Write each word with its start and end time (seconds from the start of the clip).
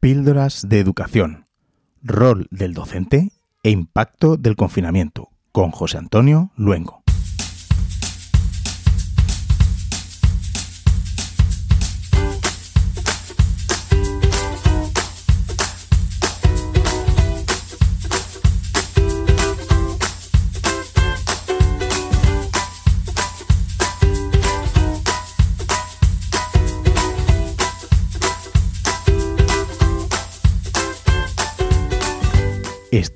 Píldoras 0.00 0.66
de 0.66 0.80
Educación, 0.80 1.44
rol 2.02 2.46
del 2.50 2.72
docente 2.72 3.32
e 3.62 3.68
impacto 3.68 4.38
del 4.38 4.56
confinamiento, 4.56 5.28
con 5.52 5.72
José 5.72 5.98
Antonio 5.98 6.52
Luengo. 6.56 6.99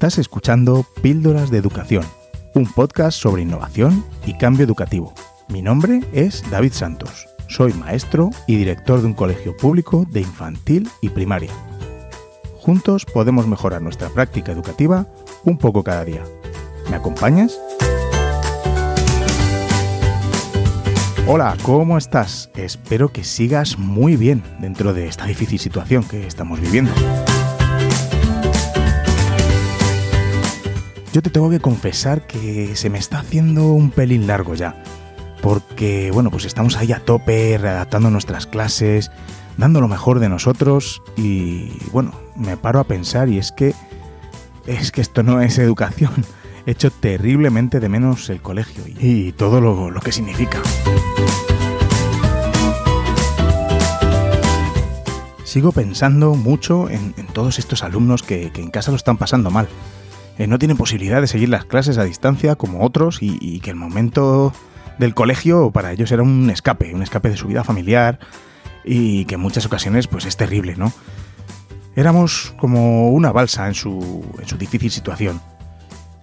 Estás 0.04 0.18
escuchando 0.18 0.84
Píldoras 1.00 1.50
de 1.50 1.56
Educación, 1.56 2.04
un 2.54 2.70
podcast 2.70 3.18
sobre 3.18 3.40
innovación 3.40 4.04
y 4.26 4.36
cambio 4.36 4.66
educativo. 4.66 5.14
Mi 5.48 5.62
nombre 5.62 6.02
es 6.12 6.44
David 6.50 6.74
Santos. 6.74 7.26
Soy 7.48 7.72
maestro 7.72 8.28
y 8.46 8.56
director 8.56 9.00
de 9.00 9.06
un 9.06 9.14
colegio 9.14 9.56
público 9.56 10.04
de 10.10 10.20
infantil 10.20 10.90
y 11.00 11.08
primaria. 11.08 11.52
Juntos 12.58 13.06
podemos 13.06 13.46
mejorar 13.46 13.80
nuestra 13.80 14.10
práctica 14.10 14.52
educativa 14.52 15.06
un 15.42 15.56
poco 15.56 15.82
cada 15.82 16.04
día. 16.04 16.22
¿Me 16.90 16.96
acompañas? 16.96 17.58
Hola, 21.26 21.56
¿cómo 21.62 21.96
estás? 21.96 22.50
Espero 22.56 23.10
que 23.10 23.24
sigas 23.24 23.78
muy 23.78 24.16
bien 24.16 24.42
dentro 24.60 24.92
de 24.92 25.06
esta 25.06 25.24
difícil 25.24 25.58
situación 25.58 26.04
que 26.04 26.26
estamos 26.26 26.60
viviendo. 26.60 26.92
Yo 31.14 31.22
te 31.22 31.30
tengo 31.30 31.48
que 31.48 31.60
confesar 31.60 32.26
que 32.26 32.74
se 32.74 32.90
me 32.90 32.98
está 32.98 33.20
haciendo 33.20 33.66
un 33.68 33.92
pelín 33.92 34.26
largo 34.26 34.56
ya. 34.56 34.82
Porque, 35.42 36.10
bueno, 36.12 36.28
pues 36.32 36.44
estamos 36.44 36.76
ahí 36.76 36.90
a 36.90 36.98
tope, 36.98 37.56
redactando 37.56 38.10
nuestras 38.10 38.48
clases, 38.48 39.12
dando 39.56 39.80
lo 39.80 39.86
mejor 39.86 40.18
de 40.18 40.28
nosotros 40.28 41.02
y, 41.16 41.70
bueno, 41.92 42.10
me 42.34 42.56
paro 42.56 42.80
a 42.80 42.84
pensar 42.84 43.28
y 43.28 43.38
es 43.38 43.52
que, 43.52 43.76
es 44.66 44.90
que 44.90 45.02
esto 45.02 45.22
no 45.22 45.40
es 45.40 45.56
educación. 45.58 46.10
He 46.66 46.72
hecho 46.72 46.90
terriblemente 46.90 47.78
de 47.78 47.88
menos 47.88 48.28
el 48.28 48.42
colegio 48.42 48.82
y, 48.84 49.30
todo 49.30 49.60
lo, 49.60 50.00
que 50.00 50.10
significa. 50.10 50.60
Sigo 55.44 55.70
pensando 55.70 56.34
mucho 56.34 56.90
en, 56.90 57.14
todos 57.32 57.60
estos 57.60 57.84
alumnos 57.84 58.24
que 58.24 58.50
en 58.52 58.70
casa 58.72 58.90
lo 58.90 58.96
están 58.96 59.16
pasando 59.16 59.52
mal 59.52 59.68
eh, 60.38 60.46
no 60.46 60.58
tienen 60.58 60.76
posibilidad 60.76 61.20
de 61.20 61.26
seguir 61.26 61.48
las 61.48 61.64
clases 61.64 61.98
a 61.98 62.04
distancia 62.04 62.56
como 62.56 62.84
otros 62.84 63.18
y, 63.20 63.60
que 63.60 63.70
el 63.70 63.76
momento 63.76 64.52
del 64.98 65.14
colegio 65.14 65.70
para 65.70 65.92
ellos 65.92 66.10
era 66.10 66.22
un 66.22 66.50
escape, 66.50 66.94
un 66.94 67.02
escape 67.02 67.30
de 67.30 67.36
su 67.36 67.46
vida 67.46 67.62
familiar 67.62 68.18
y 68.84 69.24
que 69.26 69.36
en 69.36 69.40
muchas 69.40 69.64
ocasiones 69.66 70.08
pues 70.08 70.26
es 70.26 70.36
terrible, 70.36 70.74
¿no? 70.76 70.92
Éramos 71.96 72.54
como 72.58 73.10
una 73.10 73.30
balsa 73.30 73.68
en 73.68 73.74
su, 73.74 74.24
en 74.40 74.48
su 74.48 74.58
difícil 74.58 74.90
situación. 74.90 75.40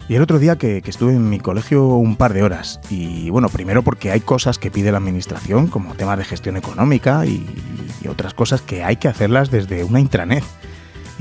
Y 0.09 0.15
el 0.15 0.21
otro 0.21 0.39
día 0.39 0.57
que, 0.57 0.81
estuve 0.85 1.13
en 1.13 1.29
mi 1.29 1.39
colegio 1.39 1.85
un 1.85 2.17
par 2.17 2.33
de 2.33 2.43
horas, 2.43 2.81
y 2.89 3.29
bueno, 3.29 3.47
primero 3.47 3.81
porque 3.81 4.11
hay 4.11 4.19
cosas 4.19 4.59
que 4.59 4.69
pide 4.69 4.91
la 4.91 4.97
administración, 4.97 5.67
como 5.67 5.93
temas 5.93 6.17
de 6.17 6.25
gestión 6.25 6.57
económica 6.57 7.25
y, 7.25 7.45
y 8.03 8.07
otras 8.09 8.33
cosas 8.33 8.61
que 8.61 8.83
hay 8.83 8.97
que 8.97 9.07
hacerlas 9.07 9.51
desde 9.51 9.85
una 9.85 10.01
intranet 10.01 10.43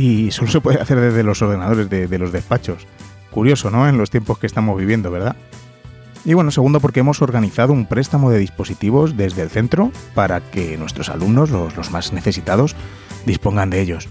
y 0.00 0.30
solo 0.30 0.50
se 0.50 0.62
puede 0.62 0.80
hacer 0.80 0.98
desde 0.98 1.22
los 1.22 1.42
ordenadores 1.42 1.90
de, 1.90 2.18
los 2.18 2.32
despachos. 2.32 2.86
Curioso, 3.30 3.70
¿no? 3.70 3.86
En 3.86 3.98
los 3.98 4.08
tiempos 4.08 4.38
que 4.38 4.46
estamos 4.46 4.78
viviendo, 4.78 5.10
¿verdad? 5.10 5.36
Y 6.24 6.32
bueno, 6.32 6.50
segundo 6.50 6.80
porque 6.80 7.00
hemos 7.00 7.20
organizado 7.20 7.74
un 7.74 7.84
préstamo 7.84 8.30
de 8.30 8.38
dispositivos 8.38 9.18
desde 9.18 9.42
el 9.42 9.50
centro 9.50 9.92
para 10.14 10.40
que 10.40 10.78
nuestros 10.78 11.10
alumnos, 11.10 11.50
los, 11.50 11.90
más 11.90 12.14
necesitados, 12.14 12.76
dispongan 13.26 13.68
de 13.68 13.82
ellos. 13.82 14.08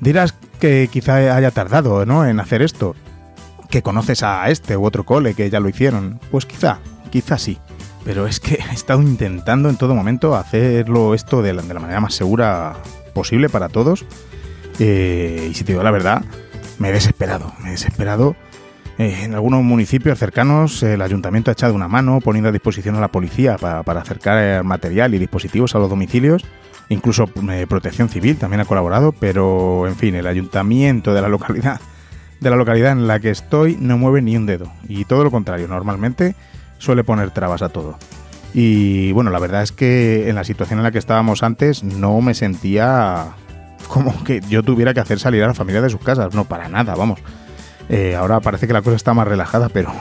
Dirás 0.00 0.34
que 0.58 0.88
quizá 0.90 1.36
haya 1.36 1.52
tardado 1.52 2.04
¿no? 2.04 2.26
en 2.26 2.40
hacer 2.40 2.60
esto, 2.60 2.96
que 3.70 3.82
conoces 3.82 4.24
a 4.24 4.50
este 4.50 4.76
u 4.76 4.84
otro 4.84 5.04
cole 5.04 5.34
que 5.34 5.50
ya 5.50 5.60
lo 5.60 5.68
hicieron. 5.68 6.18
Pues 6.32 6.46
quizá, 6.46 6.80
quizá 7.10 7.38
sí. 7.38 7.58
Pero 8.04 8.26
es 8.26 8.40
que 8.40 8.54
he 8.70 8.74
estado 8.74 9.00
intentando 9.00 9.68
en 9.68 9.76
todo 9.76 9.94
momento 9.94 10.34
hacerlo 10.34 11.14
esto 11.14 11.42
de 11.42 11.52
la 11.52 11.62
manera 11.62 12.00
más 12.00 12.14
segura 12.14 12.74
posible 13.14 13.48
para 13.48 13.68
todos 13.68 14.04
eh, 14.78 15.48
y 15.50 15.54
si 15.54 15.64
te 15.64 15.72
digo 15.72 15.82
la 15.82 15.90
verdad, 15.90 16.22
me 16.78 16.88
he 16.88 16.92
desesperado, 16.92 17.52
me 17.62 17.68
he 17.68 17.72
desesperado. 17.72 18.36
Eh, 18.98 19.20
en 19.22 19.34
algunos 19.34 19.62
municipios 19.62 20.18
cercanos 20.18 20.82
el 20.82 21.00
ayuntamiento 21.00 21.50
ha 21.50 21.52
echado 21.52 21.74
una 21.74 21.88
mano 21.88 22.20
poniendo 22.20 22.50
a 22.50 22.52
disposición 22.52 22.96
a 22.96 23.00
la 23.00 23.08
policía 23.08 23.56
para, 23.56 24.00
acercar 24.00 24.38
eh, 24.38 24.62
material 24.62 25.14
y 25.14 25.18
dispositivos 25.18 25.74
a 25.74 25.78
los 25.78 25.88
domicilios. 25.88 26.44
Incluso 26.88 27.26
Protección 27.26 28.08
Civil 28.08 28.36
también 28.36 28.60
ha 28.60 28.64
colaborado, 28.66 29.12
pero 29.12 29.86
en 29.86 29.96
fin, 29.96 30.14
el 30.14 30.26
ayuntamiento 30.26 31.14
de 31.14 31.22
la 31.22 31.28
localidad 31.28 31.80
de 32.42 32.50
la 32.50 32.56
localidad 32.56 32.92
en 32.92 33.06
la 33.06 33.20
que 33.20 33.30
estoy 33.30 33.76
no 33.80 33.96
mueve 33.96 34.20
ni 34.20 34.36
un 34.36 34.46
dedo. 34.46 34.70
Y 34.88 35.04
todo 35.04 35.24
lo 35.24 35.30
contrario, 35.30 35.68
normalmente 35.68 36.34
suele 36.78 37.04
poner 37.04 37.30
trabas 37.30 37.62
a 37.62 37.68
todo. 37.68 37.96
Y 38.52 39.12
bueno, 39.12 39.30
la 39.30 39.38
verdad 39.38 39.62
es 39.62 39.72
que 39.72 40.28
en 40.28 40.34
la 40.34 40.44
situación 40.44 40.80
en 40.80 40.82
la 40.82 40.90
que 40.90 40.98
estábamos 40.98 41.42
antes 41.42 41.84
no 41.84 42.20
me 42.20 42.34
sentía 42.34 43.28
como 43.88 44.24
que 44.24 44.40
yo 44.48 44.62
tuviera 44.62 44.94
que 44.94 45.00
hacer 45.00 45.18
salir 45.18 45.42
a 45.42 45.48
la 45.48 45.54
familia 45.54 45.82
de 45.82 45.90
sus 45.90 46.00
casas. 46.00 46.34
No, 46.34 46.44
para 46.44 46.68
nada, 46.68 46.94
vamos. 46.94 47.20
Eh, 47.88 48.14
ahora 48.16 48.40
parece 48.40 48.66
que 48.66 48.72
la 48.72 48.82
cosa 48.82 48.96
está 48.96 49.14
más 49.14 49.28
relajada, 49.28 49.68
pero, 49.68 49.92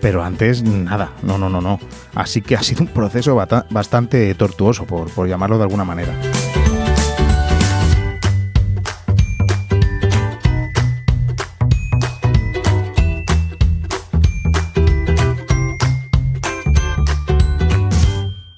pero 0.00 0.22
antes 0.22 0.62
nada, 0.62 1.12
no, 1.22 1.38
no, 1.38 1.48
no, 1.48 1.60
no. 1.60 1.78
Así 2.14 2.40
que 2.40 2.56
ha 2.56 2.62
sido 2.62 2.82
un 2.82 2.88
proceso 2.88 3.34
bastante 3.70 4.34
tortuoso, 4.34 4.86
por, 4.86 5.10
por 5.10 5.28
llamarlo 5.28 5.58
de 5.58 5.64
alguna 5.64 5.84
manera. 5.84 6.14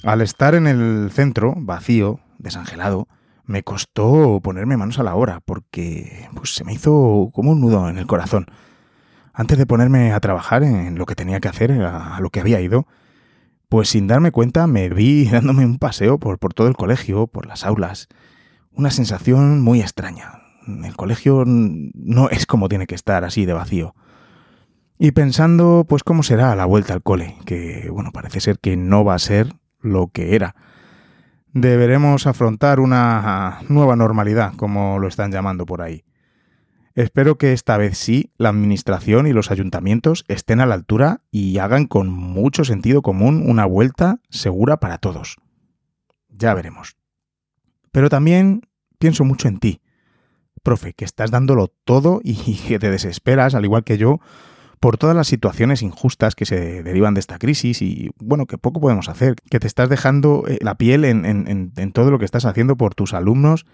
Al 0.04 0.20
estar 0.20 0.56
en 0.56 0.66
el 0.66 1.10
centro, 1.12 1.54
vacío, 1.56 2.18
desangelado, 2.38 3.06
me 3.44 3.62
costó 3.62 4.40
ponerme 4.42 4.76
manos 4.76 4.98
a 4.98 5.02
la 5.02 5.14
obra 5.14 5.40
porque 5.44 6.28
pues, 6.34 6.54
se 6.54 6.64
me 6.64 6.72
hizo 6.72 7.30
como 7.32 7.52
un 7.52 7.60
nudo 7.60 7.88
en 7.88 7.98
el 7.98 8.06
corazón. 8.06 8.46
Antes 9.32 9.58
de 9.58 9.66
ponerme 9.66 10.12
a 10.12 10.20
trabajar 10.20 10.62
en 10.62 10.98
lo 10.98 11.06
que 11.06 11.14
tenía 11.14 11.40
que 11.40 11.48
hacer, 11.48 11.72
a, 11.72 12.20
lo 12.20 12.30
que 12.30 12.40
había 12.40 12.60
ido, 12.60 12.86
pues 13.68 13.88
sin 13.88 14.06
darme 14.06 14.30
cuenta 14.30 14.66
me 14.66 14.88
vi 14.88 15.24
dándome 15.30 15.64
un 15.64 15.78
paseo 15.78 16.18
por, 16.18 16.38
por 16.38 16.54
todo 16.54 16.68
el 16.68 16.76
colegio, 16.76 17.26
por 17.26 17.46
las 17.46 17.64
aulas. 17.64 18.08
Una 18.70 18.90
sensación 18.90 19.60
muy 19.60 19.80
extraña. 19.80 20.42
El 20.66 20.96
colegio 20.96 21.44
no 21.46 22.30
es 22.30 22.46
como 22.46 22.68
tiene 22.68 22.86
que 22.86 22.94
estar, 22.94 23.24
así 23.24 23.46
de 23.46 23.52
vacío. 23.52 23.94
Y 24.98 25.10
pensando, 25.10 25.84
pues 25.88 26.04
cómo 26.04 26.22
será 26.22 26.54
la 26.54 26.64
vuelta 26.64 26.94
al 26.94 27.02
cole, 27.02 27.36
que 27.44 27.88
bueno, 27.90 28.12
parece 28.12 28.40
ser 28.40 28.60
que 28.60 28.76
no 28.76 29.04
va 29.04 29.14
a 29.14 29.18
ser 29.18 29.56
lo 29.80 30.08
que 30.08 30.36
era 30.36 30.54
deberemos 31.52 32.26
afrontar 32.26 32.80
una 32.80 33.60
nueva 33.68 33.96
normalidad, 33.96 34.54
como 34.56 34.98
lo 34.98 35.08
están 35.08 35.32
llamando 35.32 35.66
por 35.66 35.82
ahí. 35.82 36.04
Espero 36.94 37.38
que 37.38 37.52
esta 37.52 37.78
vez 37.78 37.96
sí 37.96 38.32
la 38.36 38.50
Administración 38.50 39.26
y 39.26 39.32
los 39.32 39.50
ayuntamientos 39.50 40.24
estén 40.28 40.60
a 40.60 40.66
la 40.66 40.74
altura 40.74 41.22
y 41.30 41.56
hagan 41.58 41.86
con 41.86 42.10
mucho 42.10 42.64
sentido 42.64 43.00
común 43.00 43.44
una 43.48 43.64
vuelta 43.64 44.20
segura 44.28 44.76
para 44.76 44.98
todos. 44.98 45.36
Ya 46.28 46.52
veremos. 46.52 46.96
Pero 47.92 48.10
también 48.10 48.62
pienso 48.98 49.24
mucho 49.24 49.48
en 49.48 49.58
ti, 49.58 49.80
profe, 50.62 50.92
que 50.92 51.04
estás 51.04 51.30
dándolo 51.30 51.68
todo 51.84 52.20
y 52.22 52.56
que 52.68 52.78
te 52.78 52.90
desesperas, 52.90 53.54
al 53.54 53.64
igual 53.64 53.84
que 53.84 53.96
yo, 53.96 54.20
por 54.82 54.98
todas 54.98 55.14
las 55.14 55.28
situaciones 55.28 55.80
injustas 55.82 56.34
que 56.34 56.44
se 56.44 56.82
derivan 56.82 57.14
de 57.14 57.20
esta 57.20 57.38
crisis 57.38 57.80
y 57.82 58.10
bueno, 58.18 58.46
que 58.46 58.58
poco 58.58 58.80
podemos 58.80 59.08
hacer, 59.08 59.36
que 59.48 59.60
te 59.60 59.68
estás 59.68 59.88
dejando 59.88 60.42
eh, 60.48 60.58
la 60.60 60.74
piel 60.74 61.04
en, 61.04 61.92
todo 61.92 62.10
lo 62.10 62.18
que 62.18 62.24
estás 62.24 62.46
haciendo 62.46 62.76
por 62.76 62.92
tus 62.96 63.14
alumnos 63.14 63.64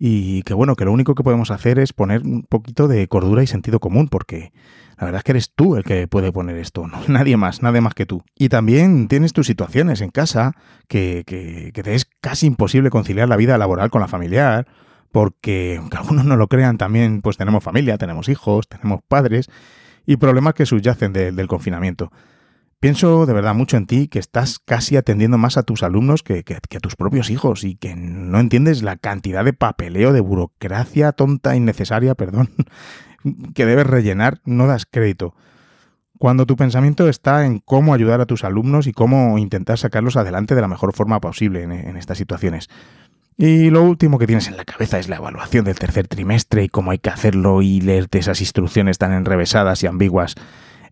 y 0.00 0.42
que 0.42 0.54
bueno, 0.54 0.74
que 0.74 0.84
lo 0.84 0.90
único 0.90 1.14
que 1.14 1.22
podemos 1.22 1.52
hacer 1.52 1.78
es 1.78 1.92
poner 1.92 2.22
un 2.22 2.42
poquito 2.42 2.88
de 2.88 3.06
cordura 3.06 3.44
y 3.44 3.46
sentido 3.46 3.78
común 3.78 4.08
porque 4.08 4.50
la 4.98 5.04
verdad 5.04 5.20
es 5.20 5.22
que 5.22 5.30
eres 5.30 5.52
tú 5.54 5.76
el 5.76 5.84
que 5.84 6.08
puede 6.08 6.32
poner 6.32 6.56
esto, 6.56 6.88
no 6.88 6.98
nadie 7.06 7.36
más, 7.36 7.62
nadie 7.62 7.80
más 7.80 7.94
que 7.94 8.04
tú. 8.04 8.24
Y 8.34 8.48
también 8.48 9.06
tienes 9.06 9.32
tus 9.32 9.46
situaciones 9.46 10.00
en 10.00 10.10
casa 10.10 10.56
que, 10.88 11.22
que, 11.24 11.70
que 11.72 11.84
te 11.84 11.94
es 11.94 12.10
casi 12.20 12.46
imposible 12.46 12.90
conciliar 12.90 13.28
la 13.28 13.36
vida 13.36 13.58
laboral 13.58 13.90
con 13.90 14.00
la 14.00 14.08
familiar 14.08 14.66
porque 15.12 15.76
aunque 15.78 15.98
algunos 15.98 16.24
no 16.24 16.34
lo 16.34 16.48
crean, 16.48 16.78
también 16.78 17.22
pues 17.22 17.36
tenemos 17.36 17.62
familia, 17.62 17.96
tenemos 17.96 18.28
hijos, 18.28 18.68
tenemos 18.68 19.02
padres 19.06 19.48
y 20.08 20.16
problemas 20.16 20.54
que 20.54 20.64
subyacen 20.64 21.12
del 21.12 21.48
confinamiento. 21.48 22.10
Pienso 22.80 23.26
de 23.26 23.34
verdad 23.34 23.54
mucho 23.54 23.76
en 23.76 23.86
ti, 23.86 24.08
que 24.08 24.18
estás 24.18 24.58
casi 24.58 24.96
atendiendo 24.96 25.36
más 25.36 25.58
a 25.58 25.64
tus 25.64 25.82
alumnos 25.82 26.22
que, 26.22 26.42
a 26.48 26.80
tus 26.80 26.96
propios 26.96 27.28
hijos 27.28 27.62
y 27.62 27.74
que 27.74 27.94
no 27.94 28.40
entiendes 28.40 28.82
la 28.82 28.96
cantidad 28.96 29.44
de 29.44 29.52
papeleo, 29.52 30.14
de 30.14 30.22
burocracia 30.22 31.12
tonta, 31.12 31.56
innecesaria, 31.56 32.14
perdón, 32.14 32.48
que 33.54 33.66
debes 33.66 33.86
rellenar, 33.86 34.40
no 34.46 34.66
das 34.66 34.86
crédito. 34.86 35.34
Cuando 36.16 36.46
tu 36.46 36.56
pensamiento 36.56 37.06
está 37.06 37.44
en 37.44 37.58
cómo 37.58 37.92
ayudar 37.92 38.22
a 38.22 38.26
tus 38.26 38.44
alumnos 38.44 38.86
y 38.86 38.92
cómo 38.92 39.36
intentar 39.36 39.76
sacarlos 39.76 40.16
adelante 40.16 40.54
de 40.54 40.62
la 40.62 40.68
mejor 40.68 40.94
forma 40.94 41.20
posible 41.20 41.64
en, 41.64 41.70
en 41.70 41.98
estas 41.98 42.16
situaciones. 42.16 42.70
Y 43.38 43.70
lo 43.70 43.84
último 43.84 44.18
que 44.18 44.26
tienes 44.26 44.48
en 44.48 44.56
la 44.56 44.64
cabeza 44.64 44.98
es 44.98 45.08
la 45.08 45.16
evaluación 45.16 45.64
del 45.64 45.78
tercer 45.78 46.08
trimestre 46.08 46.64
y 46.64 46.68
cómo 46.68 46.90
hay 46.90 46.98
que 46.98 47.08
hacerlo 47.08 47.62
y 47.62 47.80
leerte 47.80 48.18
esas 48.18 48.40
instrucciones 48.40 48.98
tan 48.98 49.12
enrevesadas 49.12 49.82
y 49.82 49.86
ambiguas 49.86 50.34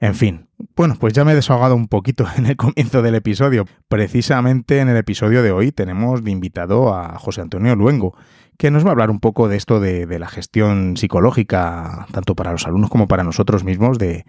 en 0.01 0.15
fin, 0.15 0.49
bueno, 0.77 0.97
pues 0.99 1.15
ya 1.15 1.25
me 1.25 1.33
he 1.33 1.35
desahogado 1.35 1.75
un 1.75 1.89
poquito 1.89 2.27
en 2.37 2.47
el 2.47 2.57
comienzo 2.57 3.03
del 3.03 3.15
episodio. 3.15 3.65
Precisamente 3.89 4.81
en 4.81 4.89
el 4.89 4.97
episodio 4.97 5.43
de 5.43 5.53
hoy 5.53 5.73
tenemos 5.73 6.23
de 6.25 6.31
invitado 6.31 6.95
a 6.95 7.19
José 7.19 7.41
Antonio 7.41 7.75
Luengo, 7.77 8.15
que 8.59 8.71
nos 8.71 8.85
va 8.85 8.89
a 8.89 8.93
hablar 8.93 9.11
un 9.11 9.21
poco 9.21 9.49
de 9.49 9.57
esto 9.57 9.81
de, 9.81 10.07
la 10.19 10.29
gestión 10.29 10.97
psicológica, 10.97 12.07
tanto 12.13 12.35
para 12.35 12.53
los 12.53 12.67
alumnos 12.67 12.91
como 12.91 13.07
para 13.07 13.25
nosotros 13.25 13.65
mismos, 13.65 13.99
de, 13.99 14.25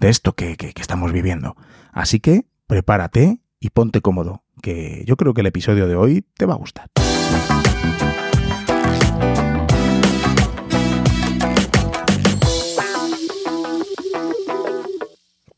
esto 0.00 0.34
que 0.34 0.56
estamos 0.76 1.12
viviendo. 1.12 1.56
Así 1.92 2.20
que 2.20 2.46
prepárate 2.66 3.40
y 3.60 3.70
ponte 3.70 4.00
cómodo, 4.00 4.42
que 4.62 5.04
yo 5.06 5.16
creo 5.16 5.34
que 5.34 5.42
el 5.42 5.46
episodio 5.46 5.86
de 5.86 5.96
hoy 5.96 6.24
te 6.36 6.46
va 6.46 6.54
a 6.54 6.58
gustar. 6.58 6.90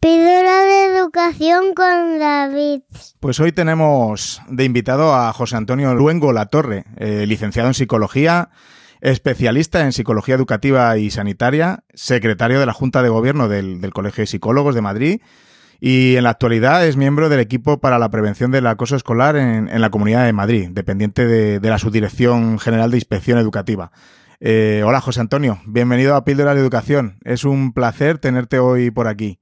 Píldora 0.01 0.65
de 0.65 0.97
educación 0.97 1.75
con 1.75 2.19
David. 2.19 2.81
Pues 3.21 3.39
hoy 3.39 3.53
tenemos 3.53 4.41
de 4.49 4.65
invitado 4.65 5.15
a 5.15 5.31
José 5.35 5.57
Antonio 5.57 5.95
Luengo 5.95 6.33
Latorre, 6.33 6.87
eh, 6.97 7.27
licenciado 7.27 7.69
en 7.69 7.75
psicología, 7.75 8.49
especialista 9.03 9.83
en 9.83 9.93
psicología 9.93 10.35
educativa 10.35 10.97
y 10.97 11.11
sanitaria, 11.11 11.85
secretario 11.93 12.61
de 12.61 12.67
la 12.67 12.73
Junta 12.73 13.03
de 13.03 13.11
Gobierno 13.11 13.49
del, 13.49 13.93
Colegio 13.93 14.23
de 14.23 14.27
Psicólogos 14.27 14.75
de 14.75 14.81
Madrid 14.81 15.21
y 15.81 16.17
en 16.17 16.25
la 16.25 16.31
actualidad 16.31 16.87
es 16.87 16.97
miembro 16.97 17.29
del 17.31 17.41
equipo 17.41 17.81
para 17.81 17.99
la 17.99 18.11
prevención 18.11 18.51
del 18.51 18.67
acoso 18.67 18.97
escolar 18.97 19.37
en, 19.37 19.81
la 19.81 19.91
Comunidad 19.91 20.27
de 20.27 20.33
Madrid, 20.33 20.69
dependiente 20.71 21.27
de, 21.27 21.69
la 21.69 21.79
Subdirección 21.79 22.59
General 22.59 22.91
de 22.91 22.99
Inspección 22.99 23.39
Educativa. 23.39 23.91
Eh, 24.41 24.83
hola 24.85 25.01
José 25.01 25.21
Antonio, 25.21 25.59
bienvenido 25.67 26.15
a 26.15 26.25
Píldora 26.25 26.55
de 26.55 26.61
Educación. 26.61 27.19
Es 27.25 27.45
un 27.45 27.73
placer 27.73 28.19
tenerte 28.19 28.59
hoy 28.59 28.91
por 28.91 29.09
aquí. 29.09 29.39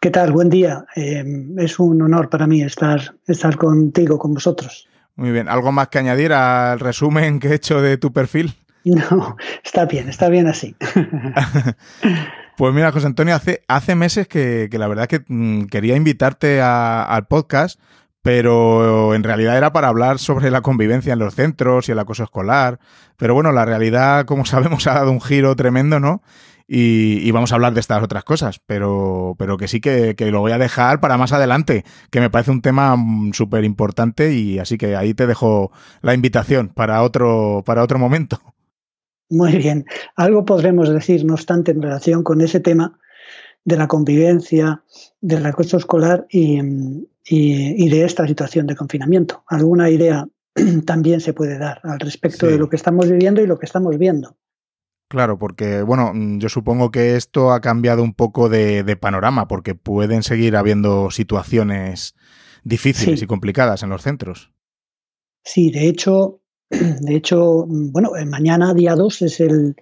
¿Qué 0.00 0.10
tal? 0.10 0.32
Buen 0.32 0.50
día. 0.50 0.84
Eh, 0.96 1.24
es 1.58 1.78
un 1.78 2.00
honor 2.02 2.28
para 2.28 2.46
mí 2.46 2.62
estar, 2.62 3.14
estar 3.26 3.56
contigo, 3.56 4.18
con 4.18 4.32
vosotros. 4.34 4.88
Muy 5.16 5.30
bien. 5.30 5.48
¿Algo 5.48 5.72
más 5.72 5.88
que 5.88 5.98
añadir 5.98 6.32
al 6.32 6.80
resumen 6.80 7.38
que 7.38 7.48
he 7.48 7.54
hecho 7.54 7.80
de 7.80 7.96
tu 7.96 8.12
perfil? 8.12 8.54
No, 8.82 9.36
está 9.62 9.84
bien, 9.84 10.08
está 10.08 10.30
bien 10.30 10.46
así. 10.46 10.74
pues 12.56 12.74
mira, 12.74 12.92
José 12.92 13.06
Antonio, 13.06 13.34
hace, 13.34 13.62
hace 13.68 13.94
meses 13.94 14.28
que, 14.28 14.68
la 14.72 14.88
verdad 14.88 15.08
que 15.08 15.22
mm, 15.26 15.64
quería 15.64 15.96
invitarte 15.96 16.60
al 16.60 17.26
podcast, 17.26 17.80
pero 18.22 19.14
en 19.14 19.22
realidad 19.22 19.56
era 19.56 19.72
para 19.72 19.88
hablar 19.88 20.18
sobre 20.18 20.50
la 20.50 20.60
convivencia 20.60 21.12
en 21.12 21.18
los 21.18 21.34
centros 21.34 21.88
y 21.88 21.92
el 21.92 21.98
acoso 21.98 22.24
escolar. 22.24 22.78
Pero 23.16 23.34
bueno, 23.34 23.52
la 23.52 23.64
realidad, 23.64 24.26
como 24.26 24.44
sabemos, 24.46 24.86
ha 24.86 24.94
dado 24.94 25.10
un 25.10 25.20
giro 25.20 25.56
tremendo, 25.56 26.00
¿no? 26.00 26.22
Y, 26.72 27.28
vamos 27.32 27.50
a 27.50 27.56
hablar 27.56 27.74
de 27.74 27.80
estas 27.80 28.00
otras 28.00 28.22
cosas, 28.22 28.60
pero, 28.64 29.34
pero 29.36 29.56
que 29.56 29.66
sí 29.66 29.80
que, 29.80 30.14
lo 30.30 30.38
voy 30.38 30.52
a 30.52 30.58
dejar 30.58 31.00
para 31.00 31.18
más 31.18 31.32
adelante, 31.32 31.84
que 32.10 32.20
me 32.20 32.30
parece 32.30 32.52
un 32.52 32.62
tema 32.62 32.94
mm, 32.96 33.32
súper 33.32 33.64
importante 33.64 34.32
y 34.32 34.60
así 34.60 34.78
que 34.78 34.94
ahí 34.94 35.12
te 35.12 35.26
dejo 35.26 35.72
la 36.00 36.14
invitación 36.14 36.68
para 36.68 37.02
otro, 37.02 37.64
para 37.66 37.82
otro 37.82 37.98
momento. 37.98 38.40
Muy 39.30 39.56
bien. 39.56 39.86
Algo 40.16 40.44
podremos 40.44 40.88
decir, 40.88 41.24
no 41.24 41.34
obstante, 41.34 41.70
en 41.70 41.80
relación 41.80 42.24
con 42.24 42.40
ese 42.40 42.60
tema 42.60 42.98
de 43.64 43.76
la 43.76 43.86
convivencia, 43.86 44.82
del 45.20 45.46
acoso 45.46 45.76
escolar 45.76 46.26
y, 46.28 46.58
y, 47.24 47.88
de 47.88 48.04
esta 48.04 48.26
situación 48.26 48.66
de 48.66 48.74
confinamiento. 48.74 49.44
Alguna 49.46 49.88
idea 49.88 50.26
también 50.86 51.20
se 51.20 51.32
puede 51.32 51.58
dar 51.58 51.80
al 51.84 52.00
respecto 52.00 52.46
de 52.46 52.58
lo 52.58 52.68
que 52.68 52.76
estamos 52.76 53.08
viviendo 53.08 53.40
y 53.40 53.46
lo 53.46 53.58
que 53.58 53.66
estamos 53.66 53.96
viendo. 53.98 54.36
Claro, 55.08 55.38
porque, 55.38 55.82
bueno, 55.82 56.12
yo 56.38 56.48
supongo 56.48 56.90
que 56.90 57.16
esto 57.16 57.52
ha 57.52 57.60
cambiado 57.60 58.02
un 58.02 58.14
poco 58.14 58.48
de, 58.48 58.96
panorama, 58.96 59.48
porque 59.48 59.74
pueden 59.74 60.22
seguir 60.22 60.56
habiendo 60.56 61.10
situaciones 61.10 62.14
difíciles 62.62 63.20
y 63.22 63.26
complicadas 63.26 63.82
en 63.82 63.90
los 63.90 64.02
centros. 64.02 64.52
Sí, 65.42 65.72
de 65.72 65.88
hecho, 65.88 66.39
de 66.70 67.14
hecho, 67.14 67.66
bueno, 67.66 68.16
eh, 68.16 68.24
mañana, 68.24 68.74
día 68.74 68.94
2, 68.94 69.22
es 69.22 69.40
el, 69.40 69.76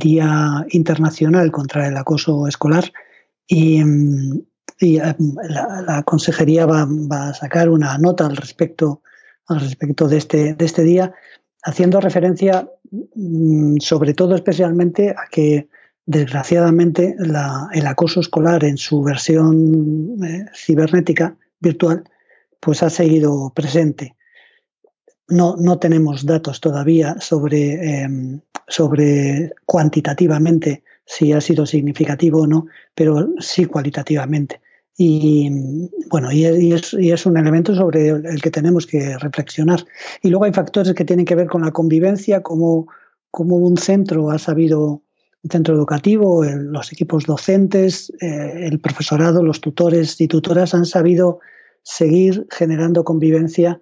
Día 0.00 0.64
Internacional 0.70 1.52
contra 1.52 1.86
el 1.86 1.98
Acoso 1.98 2.46
Escolar 2.48 2.90
y, 3.46 3.84
mm, 3.84 4.42
la, 4.80 6.02
Consejería 6.04 6.64
va, 6.64 6.88
a 7.10 7.34
sacar 7.34 7.68
una 7.68 7.98
nota 7.98 8.24
al 8.24 8.36
respecto, 8.36 9.02
al 9.48 9.60
respecto 9.60 10.08
de, 10.08 10.16
este, 10.16 10.54
de 10.54 10.64
este 10.64 10.82
día, 10.82 11.12
haciendo 11.62 12.00
referencia 12.00 12.66
Mm, 13.14 13.78
sobre 13.78 14.14
todo 14.14 14.34
especialmente 14.34 15.10
a 15.10 15.28
que 15.30 15.68
desgraciadamente 16.04 17.16
el 17.18 17.86
acoso 17.86 18.20
escolar 18.20 18.62
en 18.64 18.76
su 18.76 19.02
versión 19.02 20.16
eh, 20.24 20.44
cibernética 20.54 21.36
virtual 21.58 22.04
pues 22.60 22.82
ha 22.82 22.90
seguido 22.90 23.52
presente. 23.54 24.14
No, 25.28 25.56
no 25.56 25.78
tenemos 25.78 26.24
datos 26.24 26.60
todavía 26.60 27.16
sobre, 27.20 28.02
em, 28.02 28.40
sobre 28.68 29.52
cuantitativamente 29.64 30.84
si 31.04 31.32
ha 31.32 31.40
sido 31.40 31.66
significativo 31.66 32.42
o 32.42 32.46
no, 32.46 32.66
pero 32.94 33.28
sí 33.38 33.64
cualitativamente. 33.64 34.60
Y 34.98 35.50
bueno, 36.08 36.32
y 36.32 36.44
es, 36.46 36.94
y 36.94 37.12
es, 37.12 37.26
un 37.26 37.36
elemento 37.36 37.74
sobre 37.74 38.08
el 38.08 38.40
que 38.40 38.50
tenemos 38.50 38.86
que 38.86 39.18
reflexionar. 39.18 39.84
Y 40.22 40.30
luego 40.30 40.44
hay 40.44 40.52
factores 40.52 40.94
que 40.94 41.04
tienen 41.04 41.26
que 41.26 41.34
ver 41.34 41.48
con 41.48 41.62
la 41.62 41.70
convivencia, 41.70 42.42
como, 42.42 42.88
como 43.30 43.56
un 43.56 43.76
centro 43.76 44.30
ha 44.30 44.38
sabido, 44.38 45.02
un 45.42 45.50
centro 45.50 45.74
educativo, 45.74 46.44
los 46.44 46.92
equipos 46.92 47.26
docentes, 47.26 48.10
eh, 48.20 48.66
el 48.66 48.80
profesorado, 48.80 49.42
los 49.42 49.60
tutores 49.60 50.18
y 50.20 50.28
tutoras 50.28 50.74
han 50.74 50.86
sabido 50.86 51.40
seguir 51.82 52.46
generando 52.50 53.04
convivencia 53.04 53.80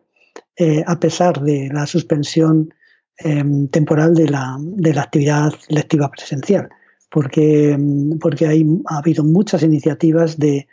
eh, 0.57 0.83
a 0.87 0.99
pesar 0.99 1.41
de 1.41 1.69
la 1.73 1.87
suspensión 1.87 2.73
em, 3.19 3.69
temporal 3.69 4.15
de 4.15 4.29
la, 4.29 4.59
actividad 5.01 5.53
lectiva 5.69 6.11
presencial. 6.11 6.69
Porque, 7.11 7.79
porque 8.21 8.47
hay, 8.47 8.67
ha 8.87 8.99
habido 8.99 9.23
muchas 9.23 9.63
iniciativas 9.63 10.37
de 10.37 10.67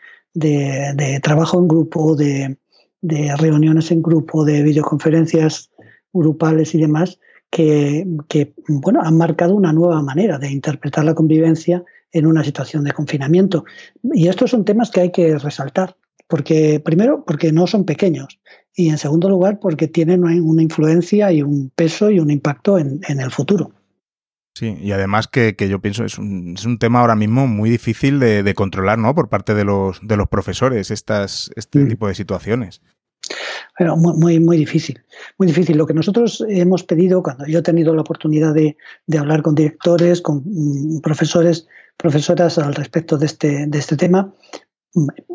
trabajo 1.21 1.59
en 1.59 1.67
grupo, 1.67 2.15
de, 2.15 2.57
reuniones 3.37 3.91
en 3.91 4.01
grupo, 4.01 4.45
de 4.45 4.63
videoconferencias 4.63 5.71
grupales 6.13 6.73
y 6.75 6.79
demás, 6.79 7.19
que, 7.49 8.05
bueno, 8.67 9.01
han 9.03 9.17
marcado 9.17 9.55
una 9.55 9.73
nueva 9.73 10.01
manera 10.01 10.37
de 10.37 10.49
interpretar 10.49 11.03
la 11.03 11.13
convivencia 11.13 11.83
en 12.11 12.25
una 12.25 12.43
situación 12.43 12.83
de 12.83 12.93
confinamiento. 12.93 13.65
Y 14.13 14.27
estos 14.27 14.51
son 14.51 14.65
temas 14.65 14.89
que 14.89 15.01
hay 15.01 15.11
que 15.11 15.37
resaltar, 15.37 15.97
porque 16.27 16.79
primero, 16.79 17.25
porque 17.25 17.51
no 17.51 17.67
son 17.67 17.85
pequeños, 17.85 18.39
y 18.75 18.89
en 18.89 18.97
segundo 18.97 19.29
lugar, 19.29 19.59
porque 19.59 19.87
tienen 19.87 20.23
una 20.23 20.61
influencia 20.61 21.31
y 21.31 21.41
un 21.41 21.71
peso 21.75 22.09
y 22.09 22.19
un 22.19 22.31
impacto 22.31 22.77
en 22.77 23.01
el 23.19 23.31
futuro. 23.31 23.71
Sí, 24.53 24.77
y 24.81 24.91
además 24.91 25.27
que, 25.27 25.55
yo 25.57 25.79
pienso 25.79 26.03
es 26.03 26.17
un, 26.17 26.55
es 26.57 26.65
un 26.65 26.77
tema 26.77 26.99
ahora 26.99 27.15
mismo 27.15 27.47
muy 27.47 27.69
difícil 27.69 28.19
de, 28.19 28.53
controlar, 28.53 28.97
¿no? 28.97 29.15
Por 29.15 29.29
parte 29.29 29.53
de 29.53 29.63
los, 29.63 29.99
de 30.05 30.17
los 30.17 30.27
profesores, 30.27 30.91
estas, 30.91 31.51
este 31.55 31.79
mm. 31.79 31.87
tipo 31.87 32.07
de 32.07 32.15
situaciones. 32.15 32.81
Pero 33.77 33.95
muy, 33.95 34.39
muy, 34.39 34.57
difícil, 34.57 35.01
muy 35.37 35.47
difícil. 35.47 35.77
Lo 35.77 35.85
que 35.85 35.93
nosotros 35.93 36.43
hemos 36.49 36.83
pedido, 36.83 37.23
cuando 37.23 37.45
yo 37.45 37.59
he 37.59 37.63
tenido 37.63 37.95
la 37.95 38.01
oportunidad 38.01 38.53
de, 38.53 38.75
hablar 39.17 39.41
con 39.41 39.55
directores, 39.55 40.21
con 40.21 40.43
mm, 40.45 40.99
profesores, 41.01 41.67
profesoras 41.95 42.57
al 42.57 42.75
respecto 42.75 43.17
de 43.17 43.27
este, 43.27 43.67
de 43.67 43.79
este 43.79 43.95
tema, 43.95 44.33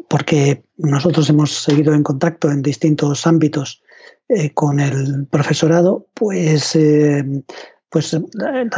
porque 0.08 0.64
nosotros 0.76 1.28
hemos 1.30 1.52
seguido 1.52 1.94
en 1.94 2.02
contacto 2.02 2.50
en 2.50 2.62
distintos 2.62 3.26
ámbitos 3.26 3.82
eh, 4.28 4.50
con 4.52 4.80
el 4.80 5.26
profesorado, 5.26 6.08
pues 6.14 6.76
eh, 6.76 7.24
pues 7.88 8.12
eh, 8.12 8.20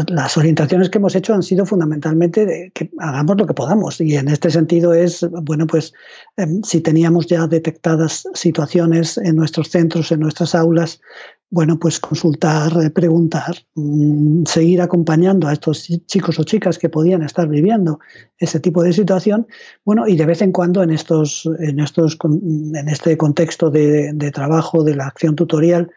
las 0.08 0.36
orientaciones 0.36 0.90
que 0.90 0.98
hemos 0.98 1.16
hecho 1.16 1.34
han 1.34 1.42
sido 1.42 1.64
fundamentalmente 1.64 2.46
de 2.46 2.70
que 2.72 2.90
hagamos 2.98 3.36
lo 3.38 3.46
que 3.46 3.54
podamos. 3.54 4.00
Y 4.00 4.16
en 4.16 4.28
este 4.28 4.50
sentido 4.50 4.94
es, 4.94 5.26
bueno, 5.42 5.66
pues 5.66 5.92
em, 6.36 6.62
si 6.62 6.80
teníamos 6.80 7.26
ya 7.26 7.46
detectadas 7.46 8.28
situaciones 8.34 9.18
en 9.18 9.36
nuestros 9.36 9.70
centros, 9.70 10.12
en 10.12 10.20
nuestras 10.20 10.54
aulas, 10.54 11.00
bueno, 11.50 11.78
pues 11.78 11.98
consultar, 11.98 12.72
eh, 12.82 12.90
preguntar, 12.90 13.56
mm, 13.74 14.44
seguir 14.44 14.82
acompañando 14.82 15.48
a 15.48 15.54
estos 15.54 15.88
chicos 16.06 16.38
o 16.38 16.44
chicas 16.44 16.78
que 16.78 16.90
podían 16.90 17.22
estar 17.22 17.48
viviendo 17.48 18.00
ese 18.36 18.60
tipo 18.60 18.82
de 18.82 18.92
situación, 18.92 19.46
bueno, 19.84 20.06
y 20.06 20.16
de 20.16 20.26
vez 20.26 20.42
en 20.42 20.52
cuando 20.52 20.82
en 20.82 20.90
estos, 20.90 21.48
en 21.58 21.80
estos, 21.80 22.18
en 22.22 22.88
este 22.88 23.16
contexto 23.16 23.70
de, 23.70 24.12
trabajo 24.32 24.84
de 24.84 24.96
la 24.96 25.06
acción 25.06 25.36
tutorial, 25.36 25.90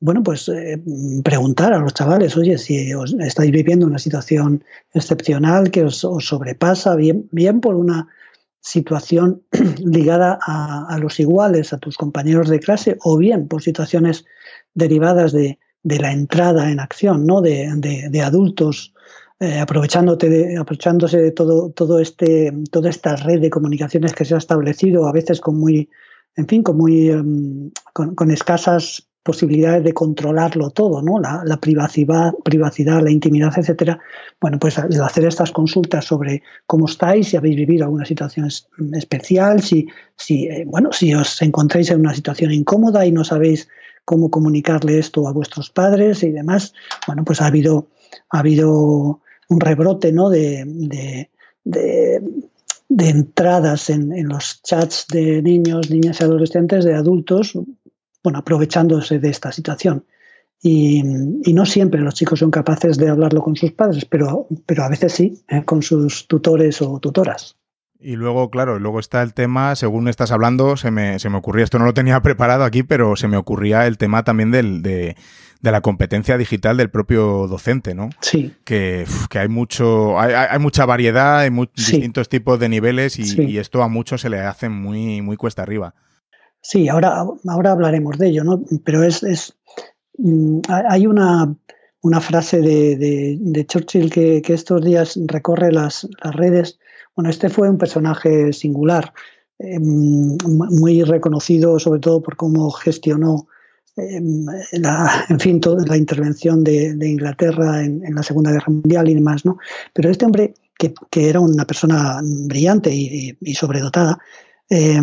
bueno, 0.00 0.22
pues 0.22 0.48
eh, 0.48 0.80
preguntar 1.24 1.72
a 1.72 1.78
los 1.78 1.94
chavales, 1.94 2.36
oye, 2.36 2.58
si 2.58 2.92
os 2.94 3.14
estáis 3.14 3.50
viviendo 3.50 3.86
una 3.86 3.98
situación 3.98 4.62
excepcional 4.92 5.70
que 5.70 5.84
os, 5.84 6.06
sobrepasa, 6.20 6.94
bien, 6.94 7.28
bien 7.32 7.60
por 7.60 7.74
una 7.74 8.08
situación 8.64 9.42
ligada 9.84 10.38
a, 10.40 10.98
los 10.98 11.20
iguales, 11.20 11.72
a 11.72 11.78
tus 11.78 11.98
compañeros 11.98 12.48
de 12.48 12.60
clase, 12.60 12.96
o 13.04 13.18
bien 13.18 13.46
por 13.46 13.62
situaciones 13.62 14.24
derivadas 14.72 15.32
de, 15.32 15.58
la 15.82 16.12
entrada 16.12 16.70
en 16.70 16.80
acción, 16.80 17.26
¿no? 17.26 17.42
de, 17.42 18.22
adultos 18.24 18.94
eh, 19.38 19.58
aprovechándote 19.58 20.30
de, 20.30 20.56
aprovechándose 20.56 21.20
de 21.20 21.30
todo, 21.30 21.70
todo 21.72 22.00
este, 22.00 22.54
toda 22.70 22.88
esta 22.88 23.16
red 23.16 23.42
de 23.42 23.50
comunicaciones 23.50 24.14
que 24.14 24.24
se 24.24 24.34
ha 24.34 24.38
establecido, 24.38 25.06
a 25.06 25.12
veces 25.12 25.40
con 25.40 25.58
muy, 25.58 25.90
en 26.34 26.48
fin, 26.48 26.62
con 26.62 26.78
muy 26.78 27.10
em, 27.10 27.70
con, 27.92 28.30
escasas 28.30 29.10
posibilidades 29.24 29.82
de 29.82 29.94
controlarlo 29.94 30.70
todo, 30.70 31.00
¿no? 31.02 31.18
La, 31.18 31.56
privacidad, 31.56 32.34
privacidad, 32.44 33.02
la 33.02 33.10
intimidad, 33.10 33.52
etcétera. 33.56 33.98
Bueno, 34.38 34.58
pues 34.58 34.78
hacer 34.78 35.24
estas 35.24 35.50
consultas 35.50 36.04
sobre 36.04 36.42
cómo 36.66 36.84
estáis, 36.84 37.28
si 37.28 37.36
habéis 37.38 37.56
vivido 37.56 37.84
alguna 37.84 38.04
situación 38.04 38.48
especial, 38.92 39.62
si, 39.62 39.88
si 40.14 40.44
eh, 40.44 40.64
bueno, 40.66 40.92
si 40.92 41.14
os 41.14 41.40
encontráis 41.40 41.90
en 41.90 42.00
una 42.00 42.14
situación 42.14 42.52
incómoda 42.52 43.06
y 43.06 43.12
no 43.12 43.24
sabéis 43.24 43.66
cómo 44.04 44.30
comunicarle 44.30 44.98
esto 44.98 45.26
a 45.26 45.32
vuestros 45.32 45.70
padres 45.70 46.22
y 46.22 46.30
demás. 46.30 46.74
Bueno, 47.06 47.24
pues 47.24 47.40
ha 47.40 47.46
habido, 47.46 47.88
ha 48.28 48.40
habido 48.40 49.22
un 49.48 49.60
rebrote 49.60 50.12
¿no? 50.12 50.28
de, 50.28 51.30
de, 51.64 52.20
entradas 52.90 53.88
en, 53.88 54.28
los 54.28 54.60
chats 54.62 55.06
de 55.10 55.40
niños, 55.40 55.90
niñas 55.90 56.20
y 56.20 56.24
adolescentes, 56.24 56.84
de 56.84 56.94
adultos, 56.94 57.54
bueno, 58.24 58.40
aprovechándose 58.40 59.20
de 59.20 59.28
esta 59.28 59.52
situación. 59.52 60.06
Y, 60.60 61.02
no 61.52 61.66
siempre 61.66 62.00
los 62.00 62.14
chicos 62.14 62.38
son 62.38 62.50
capaces 62.50 62.96
de 62.96 63.10
hablarlo 63.10 63.42
con 63.42 63.54
sus 63.54 63.72
padres, 63.72 64.06
pero, 64.06 64.48
pero 64.64 64.82
a 64.82 64.88
veces 64.88 65.12
sí, 65.12 65.44
¿eh? 65.48 65.62
con 65.64 65.82
sus 65.82 66.26
tutores 66.26 66.80
o 66.80 66.98
tutoras. 67.00 67.56
Y 68.00 68.16
luego, 68.16 68.50
claro, 68.50 68.78
luego 68.78 68.98
está 68.98 69.22
el 69.22 69.34
tema, 69.34 69.76
según 69.76 70.08
estás 70.08 70.30
hablando, 70.30 70.76
se 70.76 70.90
me, 70.90 71.18
se 71.18 71.28
me 71.28 71.36
ocurría, 71.36 71.64
esto 71.64 71.78
no 71.78 71.84
lo 71.84 71.94
tenía 71.94 72.20
preparado 72.22 72.64
aquí, 72.64 72.82
pero 72.82 73.14
se 73.14 73.28
me 73.28 73.36
ocurría 73.36 73.86
el 73.86 73.98
tema 73.98 74.24
también 74.24 74.50
del, 74.50 74.82
de, 74.82 75.16
de 75.60 75.70
la 75.70 75.82
competencia 75.82 76.38
digital 76.38 76.78
del 76.78 76.88
propio 76.88 77.46
docente, 77.46 77.94
¿no? 77.94 78.08
Sí. 78.20 78.54
Que, 78.64 79.04
que 79.28 79.38
hay 79.38 79.48
mucho, 79.48 80.18
hay, 80.18 80.32
hay, 80.32 80.58
mucha 80.58 80.86
variedad, 80.86 81.40
hay 81.40 81.50
distintos 81.76 82.30
tipos 82.30 82.58
de 82.58 82.70
niveles 82.70 83.18
y, 83.18 83.42
y, 83.42 83.58
esto 83.58 83.82
a 83.82 83.88
muchos 83.88 84.22
se 84.22 84.30
le 84.30 84.40
hace 84.40 84.70
muy, 84.70 85.20
muy 85.20 85.36
cuesta 85.36 85.60
arriba. 85.60 85.94
Sí, 86.64 86.88
ahora, 86.88 87.24
ahora 87.46 87.70
hablaremos 87.70 88.18
de 88.18 88.28
ello, 88.28 88.42
¿no? 88.42 88.64
Pero 88.84 89.04
es, 89.04 89.22
es 89.22 89.54
mm, 90.18 90.60
hay 90.68 91.06
una, 91.06 91.54
una 92.00 92.20
frase 92.20 92.60
de, 92.60 92.96
de, 93.38 93.66
Churchill 93.66 94.10
que, 94.10 94.42
que, 94.42 94.54
estos 94.54 94.82
días 94.84 95.16
recorre 95.28 95.70
las, 95.70 96.08
las 96.22 96.34
redes 96.34 96.78
bueno, 97.14 97.30
este 97.30 97.48
fue 97.48 97.70
un 97.70 97.78
personaje 97.78 98.52
singular, 98.52 99.12
eh, 99.58 99.78
muy 99.78 101.02
reconocido 101.02 101.78
sobre 101.78 102.00
todo 102.00 102.20
por 102.20 102.36
cómo 102.36 102.70
gestionó 102.72 103.46
eh, 103.96 104.20
la, 104.72 105.24
en 105.28 105.38
fin, 105.38 105.60
toda 105.60 105.86
la 105.86 105.96
intervención 105.96 106.64
de, 106.64 106.96
Inglaterra 107.08 107.84
en, 107.84 108.02
la 108.14 108.22
Segunda 108.22 108.50
Guerra 108.50 108.72
Mundial 108.72 109.08
y 109.08 109.14
demás, 109.14 109.44
¿no? 109.44 109.58
Pero 109.92 110.10
este 110.10 110.24
hombre, 110.24 110.54
que, 110.76 110.92
era 111.12 111.38
una 111.38 111.64
persona 111.64 112.20
brillante 112.22 112.92
y, 112.92 113.54
sobredotada, 113.54 114.18
eh, 114.70 115.00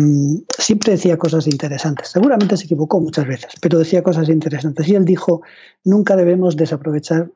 siempre 0.58 0.92
decía 0.92 1.16
cosas 1.16 1.46
interesantes. 1.46 2.08
Seguramente 2.08 2.56
se 2.56 2.64
equivocó 2.64 3.00
muchas 3.00 3.26
veces, 3.26 3.52
pero 3.60 3.78
decía 3.78 4.02
cosas 4.02 4.28
interesantes. 4.28 4.88
Y 4.88 4.94
él 4.94 5.04
dijo, 5.04 5.42
nunca 5.84 6.16
debemos 6.16 6.56
desaprovechar 6.56 7.30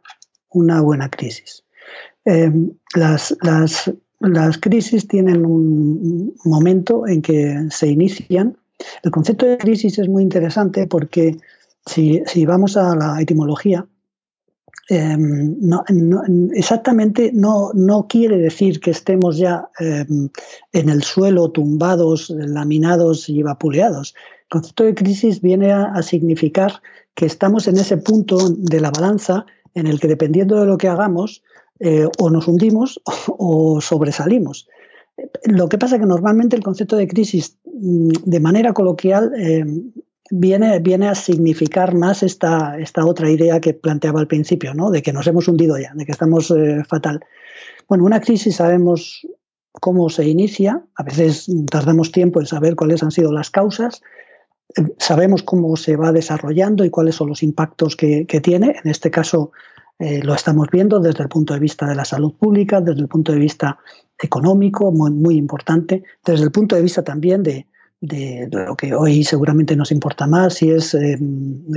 una 0.51 0.81
buena 0.81 1.11
crisis. 1.11 1.65
las, 2.95 3.37
las 3.43 3.93
las 4.21 4.59
crisis 4.59 5.07
tienen 5.07 5.45
un 5.45 6.35
momento 6.45 7.07
en 7.07 7.23
que 7.23 7.67
se 7.71 7.89
inician. 7.89 8.57
El 9.03 9.11
concepto 9.11 9.47
de 9.47 9.59
crisis 9.59 9.99
es 9.99 10.09
muy 10.09 10.23
interesante 10.23 10.87
porque 10.87 11.37
si, 11.85 12.23
vamos 12.47 12.77
a 12.77 12.97
la 12.97 13.21
etimología, 13.21 13.87
em, 14.89 15.57
exactamente 16.55 17.31
no, 17.33 17.71
no, 17.75 18.07
quiere 18.07 18.39
decir 18.39 18.81
que 18.81 18.91
estemos 18.91 19.37
ya 19.37 19.69
em, 19.79 20.29
en 20.73 20.89
el 20.89 21.03
suelo 21.03 21.51
tumbados, 21.51 22.31
laminados 22.31 23.29
y 23.29 23.43
vapuleados. 23.43 24.15
El 24.43 24.49
concepto 24.49 24.85
de 24.85 24.95
crisis 24.95 25.41
viene 25.41 25.73
a 25.73 26.03
significar 26.03 26.81
que 27.15 27.27
estamos 27.27 27.67
en 27.67 27.79
ese 27.79 27.97
punto 27.97 28.51
de 28.51 28.81
la 28.81 28.91
balanza 28.91 29.47
en 29.75 29.87
el 29.87 30.01
que 30.01 30.09
dependiendo 30.09 30.61
de 30.61 30.67
lo 30.67 30.79
que 30.79 30.89
hagamos, 30.89 31.43
eh, 31.79 32.09
o 32.19 32.31
nos 32.31 32.49
hundimos 32.49 33.01
o 33.39 33.81
sobresalimos. 33.81 34.69
Lo 35.45 35.69
que 35.69 35.79
pasa 35.79 35.97
es 35.97 36.01
que 36.01 36.07
normalmente 36.07 36.57
el 36.57 36.63
concepto 36.63 36.97
de 36.97 37.09
crisis, 37.09 37.59
mm, 37.65 38.09
de 38.25 38.41
manera 38.41 38.73
coloquial, 38.73 39.33
eh, 39.37 39.65
viene, 40.31 40.79
viene 40.81 41.09
a 41.09 41.15
significar 41.15 41.95
más 41.95 42.23
esta, 42.23 42.79
esta 42.79 43.05
otra 43.05 43.31
idea 43.31 43.61
que 43.61 43.75
planteaba 43.75 44.21
al 44.21 44.27
principio, 44.27 44.75
¿no? 44.75 44.91
de 44.91 45.03
que 45.03 45.13
nos 45.13 45.27
hemos 45.27 45.49
hundido 45.49 45.79
ya, 45.79 45.93
de 45.95 46.05
que 46.05 46.13
estamos 46.13 46.51
eh, 46.51 46.83
fatal. 46.89 47.21
Bueno, 47.89 48.05
una 48.05 48.21
crisis 48.21 48.57
sabemos 48.57 49.27
cómo 49.73 50.09
se 50.09 50.27
inicia, 50.27 50.85
a 50.95 51.03
veces 51.03 51.51
tardamos 51.71 52.13
tiempo 52.13 52.41
en 52.41 52.47
saber 52.47 52.77
cuáles 52.77 53.03
han 53.03 53.11
sido 53.11 53.33
las 53.33 53.51
causas, 53.51 54.03
sabemos 54.99 55.43
cómo 55.43 55.77
se 55.77 55.97
va 55.97 56.13
desarrollando 56.13 56.85
y 56.85 56.91
cuáles 56.91 57.15
son 57.15 57.29
los 57.29 57.43
impactos 57.43 57.97
que, 57.97 58.27
que 58.27 58.41
tiene. 58.41 58.77
En 58.83 58.91
este 58.91 59.11
caso, 59.11 59.53
eh, 59.99 60.21
lo 60.23 60.35
estamos 60.35 60.69
viendo 60.71 61.01
desde 61.01 61.23
el 61.23 61.29
punto 61.29 61.55
de 61.55 61.61
vista 61.61 61.87
de 61.87 61.95
la 61.95 62.05
salud 62.05 62.35
pública, 62.35 62.81
desde 62.81 63.01
el 63.01 63.09
punto 63.09 63.33
de 63.33 63.39
vista 63.39 63.79
económico, 64.19 64.91
muy, 64.91 65.11
muy 65.11 65.37
importante, 65.37 66.03
desde 66.25 66.45
el 66.45 66.51
punto 66.51 66.75
de 66.75 66.83
vista 66.83 67.05
también 67.05 67.43
de, 67.43 67.67
lo 68.51 68.77
que 68.77 68.95
hoy 68.95 69.25
seguramente 69.25 69.77
nos 69.77 69.93
importa 69.93 70.27
más, 70.27 70.63
y 70.63 70.71
es 70.71 70.95
eh, 70.95 71.19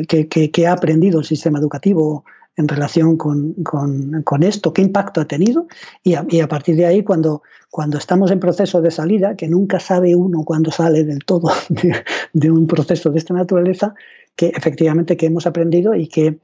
qué 0.07 0.67
ha 0.67 0.73
aprendido 0.73 1.19
el 1.19 1.25
sistema 1.25 1.59
educativo 1.59 2.23
en 2.59 2.67
relación 2.67 3.15
con, 3.15 4.43
esto, 4.43 4.73
qué 4.73 4.81
impacto 4.81 5.21
ha 5.21 5.25
tenido, 5.25 5.67
y 6.03 6.15
a, 6.15 6.47
partir 6.49 6.75
de 6.75 6.85
ahí, 6.85 7.03
cuando, 7.03 7.41
cuando 7.69 7.97
estamos 7.97 8.31
en 8.31 8.41
proceso 8.41 8.81
de 8.81 8.91
salida, 8.91 9.37
que 9.37 9.47
nunca 9.47 9.79
sabe 9.79 10.13
uno 10.13 10.43
cuándo 10.43 10.69
sale 10.69 11.05
del 11.05 11.23
todo 11.23 11.49
de, 12.33 12.51
un 12.51 12.67
proceso 12.67 13.11
de 13.11 13.17
esta 13.17 13.33
naturaleza, 13.33 13.93
que 14.35 14.47
efectivamente 14.47 15.15
que 15.15 15.27
hemos 15.27 15.47
aprendido 15.47 15.95
y 15.95 16.07
que 16.07 16.39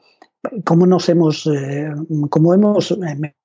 cómo 0.63 0.87
nos 0.87 1.09
hemos, 1.09 1.47
eh, 1.47 1.91
cómo 2.29 2.53
hemos 2.53 2.91
eh, 2.91 3.35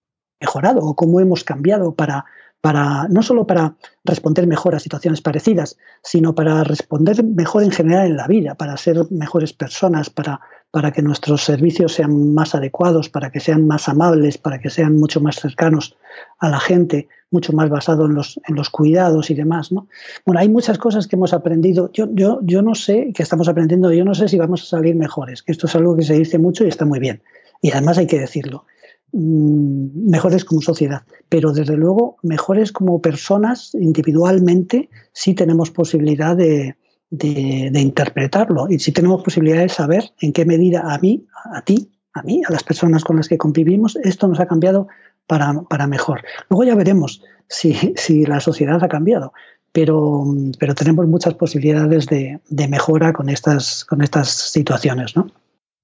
mejorado 0.40 0.80
o 0.80 0.94
cómo 0.94 1.18
hemos 1.18 1.42
cambiado 1.42 1.96
para, 1.96 2.24
para, 2.60 3.08
no 3.08 3.22
solo 3.22 3.46
para 3.46 3.74
responder 4.04 4.46
mejor 4.46 4.74
a 4.74 4.80
situaciones 4.80 5.22
parecidas, 5.22 5.78
sino 6.02 6.34
para 6.34 6.62
responder 6.62 7.24
mejor 7.24 7.62
en 7.62 7.70
general 7.70 8.06
en 8.06 8.16
la 8.16 8.26
vida, 8.26 8.54
para 8.54 8.76
ser 8.76 9.10
mejores 9.10 9.52
personas, 9.52 10.10
para, 10.10 10.40
para 10.70 10.92
que 10.92 11.00
nuestros 11.00 11.42
servicios 11.42 11.94
sean 11.94 12.34
más 12.34 12.54
adecuados, 12.54 13.08
para 13.08 13.30
que 13.30 13.40
sean 13.40 13.66
más 13.66 13.88
amables, 13.88 14.36
para 14.36 14.58
que 14.60 14.68
sean 14.68 14.96
mucho 14.96 15.20
más 15.20 15.36
cercanos 15.36 15.96
a 16.38 16.50
la 16.50 16.60
gente, 16.60 17.08
mucho 17.30 17.52
más 17.52 17.70
basado 17.70 18.06
en 18.06 18.14
los, 18.14 18.38
en 18.46 18.54
los 18.54 18.68
cuidados 18.68 19.30
y 19.30 19.34
demás. 19.34 19.72
¿no? 19.72 19.88
Bueno, 20.26 20.40
hay 20.40 20.48
muchas 20.48 20.76
cosas 20.78 21.06
que 21.06 21.16
hemos 21.16 21.32
aprendido. 21.32 21.90
Yo, 21.92 22.08
yo, 22.12 22.40
yo 22.42 22.60
no 22.60 22.74
sé, 22.74 23.12
que 23.14 23.22
estamos 23.22 23.48
aprendiendo, 23.48 23.90
yo 23.92 24.04
no 24.04 24.14
sé 24.14 24.28
si 24.28 24.36
vamos 24.36 24.62
a 24.62 24.66
salir 24.66 24.94
mejores, 24.94 25.42
que 25.42 25.52
esto 25.52 25.66
es 25.66 25.74
algo 25.74 25.96
que 25.96 26.02
se 26.02 26.14
dice 26.14 26.38
mucho 26.38 26.64
y 26.64 26.68
está 26.68 26.84
muy 26.84 26.98
bien. 26.98 27.22
Y 27.62 27.70
además 27.72 27.98
hay 27.98 28.06
que 28.06 28.18
decirlo. 28.18 28.64
Mm, 29.12 30.08
mejores 30.08 30.44
como 30.44 30.60
sociedad, 30.60 31.02
pero 31.28 31.52
desde 31.52 31.76
luego 31.76 32.18
mejores 32.22 32.70
como 32.70 33.00
personas 33.02 33.74
individualmente 33.74 34.88
sí 35.12 35.34
tenemos 35.34 35.72
posibilidad 35.72 36.36
de, 36.36 36.76
de, 37.10 37.80
interpretarlo 37.80 38.68
y 38.70 38.78
sí 38.78 38.92
tenemos 38.92 39.24
posibilidad 39.24 39.62
de 39.62 39.68
saber 39.68 40.12
en 40.20 40.32
qué 40.32 40.44
medida 40.44 40.94
a 40.94 40.98
mí, 40.98 41.26
a 41.52 41.62
ti, 41.62 41.90
a 42.12 42.22
mí, 42.22 42.42
a 42.46 42.52
las 42.52 42.62
personas 42.62 43.02
con 43.02 43.16
las 43.16 43.28
que 43.28 43.36
convivimos, 43.36 43.96
esto 43.96 44.28
nos 44.28 44.38
ha 44.38 44.46
cambiado 44.46 44.86
para, 45.26 45.60
para 45.68 45.88
mejor. 45.88 46.22
Luego 46.48 46.62
ya 46.62 46.76
veremos 46.76 47.20
si, 47.48 47.74
si, 47.96 48.24
la 48.26 48.38
sociedad 48.38 48.82
ha 48.84 48.88
cambiado, 48.88 49.32
pero, 49.72 50.24
pero 50.60 50.76
tenemos 50.76 51.08
muchas 51.08 51.34
posibilidades 51.34 52.06
de, 52.06 52.38
de 52.48 52.68
mejora 52.68 53.12
con 53.12 53.28
estas, 53.28 53.84
con 53.84 54.02
estas 54.02 54.30
situaciones, 54.30 55.16
¿no? 55.16 55.32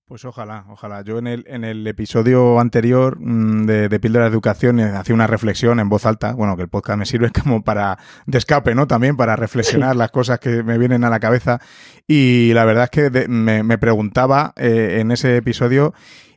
Pues 0.08 0.24
ojalá, 0.24 0.66
ojalá. 0.68 1.02
Yo 1.02 1.18
en 1.18 1.26
el, 1.26 1.44
en 1.48 1.64
el 1.64 1.84
episodio 1.84 2.60
anterior 2.60 3.18
mm, 3.18 3.66
de, 3.66 3.88
de 3.88 3.98
Píldora 3.98 4.26
de 4.26 4.30
Educación 4.30 4.78
eh, 4.78 4.84
hacía 4.84 5.16
una 5.16 5.26
reflexión 5.26 5.80
en 5.80 5.88
voz 5.88 6.06
alta, 6.06 6.32
bueno, 6.32 6.56
que 6.56 6.62
el 6.62 6.68
podcast 6.68 6.96
me 6.96 7.06
sirve 7.06 7.32
como 7.42 7.64
para 7.64 7.98
de 8.24 8.38
escape, 8.38 8.76
¿no? 8.76 8.86
También 8.86 9.16
para 9.16 9.34
reflexionar 9.34 9.96
las 9.96 10.12
cosas 10.12 10.38
que 10.38 10.62
me 10.62 10.78
vienen 10.78 11.02
a 11.02 11.10
la 11.10 11.18
cabeza. 11.18 11.60
Y 12.06 12.52
la 12.54 12.64
verdad 12.64 12.84
es 12.84 12.90
que 12.90 13.28
me, 13.28 13.78
preguntaba 13.78 14.52
eh, 14.54 14.98
en 15.00 15.10
ese 15.10 15.36
episodio 15.38 15.92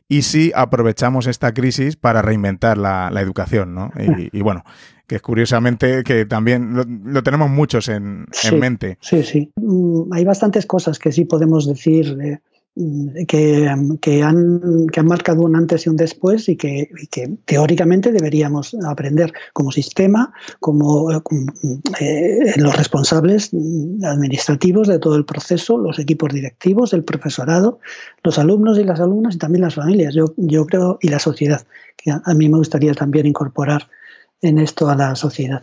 y 0.08 0.22
si 0.22 0.50
aprovechamos 0.56 1.28
esta 1.28 1.54
crisis 1.54 1.94
para 1.94 2.22
reinventar 2.22 2.76
la, 2.76 3.08
educación, 3.20 3.72
¿no? 3.72 3.92
Y, 4.32 4.42
bueno, 4.42 4.64
que 5.06 5.14
es 5.14 5.22
curiosamente 5.22 6.02
que 6.02 6.26
también 6.26 6.74
lo, 7.04 7.22
tenemos 7.22 7.48
muchos 7.48 7.88
en, 7.88 8.26
mente. 8.58 8.98
Sí, 9.00 9.22
sí. 9.22 9.52
Mm, 9.54 10.12
hay 10.12 10.24
bastantes 10.24 10.66
cosas 10.66 10.98
que 10.98 11.12
sí 11.12 11.24
podemos 11.24 11.68
decir. 11.68 12.18
Eh, 12.20 12.40
que, 13.26 13.68
que, 14.00 14.22
han, 14.22 14.88
que 14.88 15.00
han 15.00 15.06
marcado 15.06 15.42
un 15.42 15.56
antes 15.56 15.86
y 15.86 15.88
un 15.88 15.96
después 15.96 16.48
y 16.48 16.56
que, 16.56 16.88
teóricamente 17.44 18.12
deberíamos 18.12 18.76
aprender 18.86 19.32
como 19.52 19.72
sistema, 19.72 20.32
como 20.60 21.10
eh, 21.10 22.52
los 22.56 22.76
responsables 22.76 23.50
administrativos 24.04 24.88
de 24.88 24.98
todo 24.98 25.16
el 25.16 25.24
proceso, 25.24 25.78
los 25.78 25.98
equipos 25.98 26.32
directivos, 26.32 26.92
el 26.92 27.04
profesorado, 27.04 27.80
los 28.22 28.38
alumnos 28.38 28.78
y 28.78 28.84
las 28.84 29.00
alumnas 29.00 29.34
y 29.34 29.38
también 29.38 29.62
las 29.62 29.74
familias, 29.74 30.14
yo, 30.14 30.26
yo 30.36 30.66
creo, 30.66 30.98
y 31.02 31.08
la 31.08 31.18
sociedad, 31.18 31.66
que 31.96 32.10
a 32.10 32.34
mí 32.34 32.48
me 32.48 32.58
gustaría 32.58 32.94
también 32.94 33.26
incorporar 33.26 33.88
en 34.42 34.58
esto 34.58 34.88
a 34.88 34.96
la 34.96 35.14
sociedad. 35.16 35.62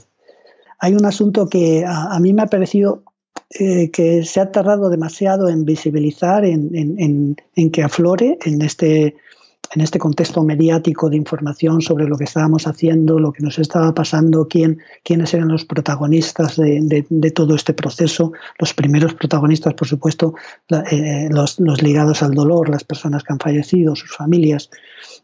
Hay 0.80 0.94
un 0.94 1.06
asunto 1.06 1.50
que 1.50 1.84
a 1.88 2.20
mí 2.20 2.34
me 2.34 2.44
ha 2.44 2.48
parecido 2.48 3.02
eh, 3.52 3.90
que 3.92 4.24
se 4.24 4.40
ha 4.40 4.52
tardado 4.52 4.90
demasiado 4.90 5.50
en 5.50 5.66
visibilizar, 5.66 6.46
en, 6.46 7.36
que 7.72 7.84
aflore 7.84 8.38
en 8.44 8.62
este, 8.62 9.16
en 9.74 9.82
este 9.82 10.00
contexto 10.00 10.44
mediático 10.44 11.10
de 11.10 11.18
información 11.18 11.82
sobre 11.82 12.08
lo 12.08 12.18
que 12.18 12.24
estábamos 12.24 12.68
haciendo, 12.68 13.20
lo 13.20 13.32
que 13.32 13.44
nos 13.44 13.60
estaba 13.60 13.94
pasando, 13.94 14.48
quién, 14.48 14.80
quiénes 15.04 15.34
eran 15.34 15.50
los 15.50 15.66
protagonistas 15.66 16.58
de, 16.58 17.32
todo 17.34 17.56
este 17.56 17.74
proceso. 17.74 18.32
Los 18.60 18.74
primeros 18.74 19.14
protagonistas, 19.14 19.74
por 19.74 19.88
supuesto, 19.88 20.34
eh, 20.92 21.28
los, 21.30 21.60
los 21.60 21.82
ligados 21.82 22.24
al 22.24 22.34
dolor, 22.34 22.70
las 22.70 22.84
personas 22.84 23.24
que 23.24 23.34
han 23.34 23.40
fallecido, 23.40 23.96
sus 23.96 24.16
familias 24.16 24.70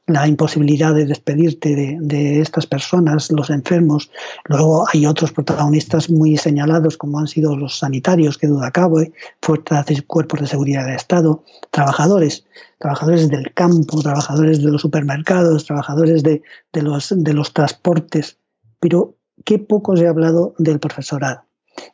la 0.05 0.27
imposibilidad 0.27 0.93
de 0.93 1.05
despedirte 1.05 1.97
de, 2.00 2.41
estas 2.41 2.67
personas, 2.67 3.31
los 3.31 3.50
enfermos. 3.50 4.12
Luego 4.45 4.85
hay 4.91 5.05
otros 5.05 5.31
protagonistas 5.31 6.09
muy 6.09 6.35
señalados, 6.38 6.97
como 6.97 7.19
han 7.19 7.27
sido 7.27 7.55
los 7.55 7.77
sanitarios, 7.79 8.38
que 8.38 8.47
duda 8.47 8.71
cabe, 8.71 9.13
fuerzas 9.41 9.91
y 9.91 10.01
cuerpos 10.01 10.41
de 10.41 10.47
seguridad 10.47 10.85
del 10.85 10.95
Estado, 10.95 11.43
trabajadores, 11.71 12.45
trabajadores 12.83 13.29
del 13.29 13.53
campo, 13.53 14.01
trabajadores 14.01 14.61
de 14.61 14.69
los 14.69 14.81
supermercados, 14.81 15.65
trabajadores 15.65 16.21
de, 16.21 16.41
los, 16.73 17.13
de 17.15 17.33
los 17.33 17.53
transportes. 17.53 18.37
Pero 18.81 19.15
qué 19.45 19.57
poco 19.57 19.95
se 19.95 20.05
ha 20.05 20.09
hablado 20.09 20.53
del 20.57 20.81
profesorado. 20.81 21.45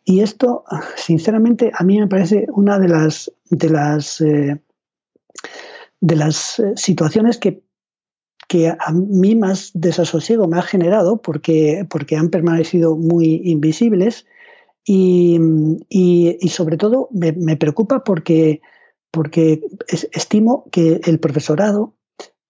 Y 0.03 0.21
esto, 0.21 0.63
sinceramente, 0.95 1.71
a 1.77 1.83
mí 1.83 1.99
me 1.99 2.07
parece 2.07 2.47
una 2.49 2.79
de 2.79 2.87
las, 2.87 3.31
de 3.51 3.69
las, 3.69 4.19
eh, 4.21 4.59
de 6.01 6.15
las 6.15 6.59
eh, 6.59 6.73
situaciones 6.75 7.37
que 7.37 7.63
que 8.47 8.67
a 8.67 8.91
mí 8.91 9.35
más 9.35 9.69
desasosiego 9.75 10.47
me 10.47 10.57
ha 10.57 10.63
generado 10.63 11.21
porque, 11.21 11.85
porque 11.87 12.15
han 12.15 12.29
permanecido 12.29 12.95
muy 12.95 13.43
invisibles 13.45 14.25
y, 14.83 16.49
sobre 16.49 16.77
todo 16.77 17.09
me, 17.11 17.57
preocupa 17.57 18.03
porque, 18.03 18.61
porque 19.11 19.61
estimo 20.11 20.65
que 20.71 21.01
el 21.05 21.19
profesorado 21.19 21.93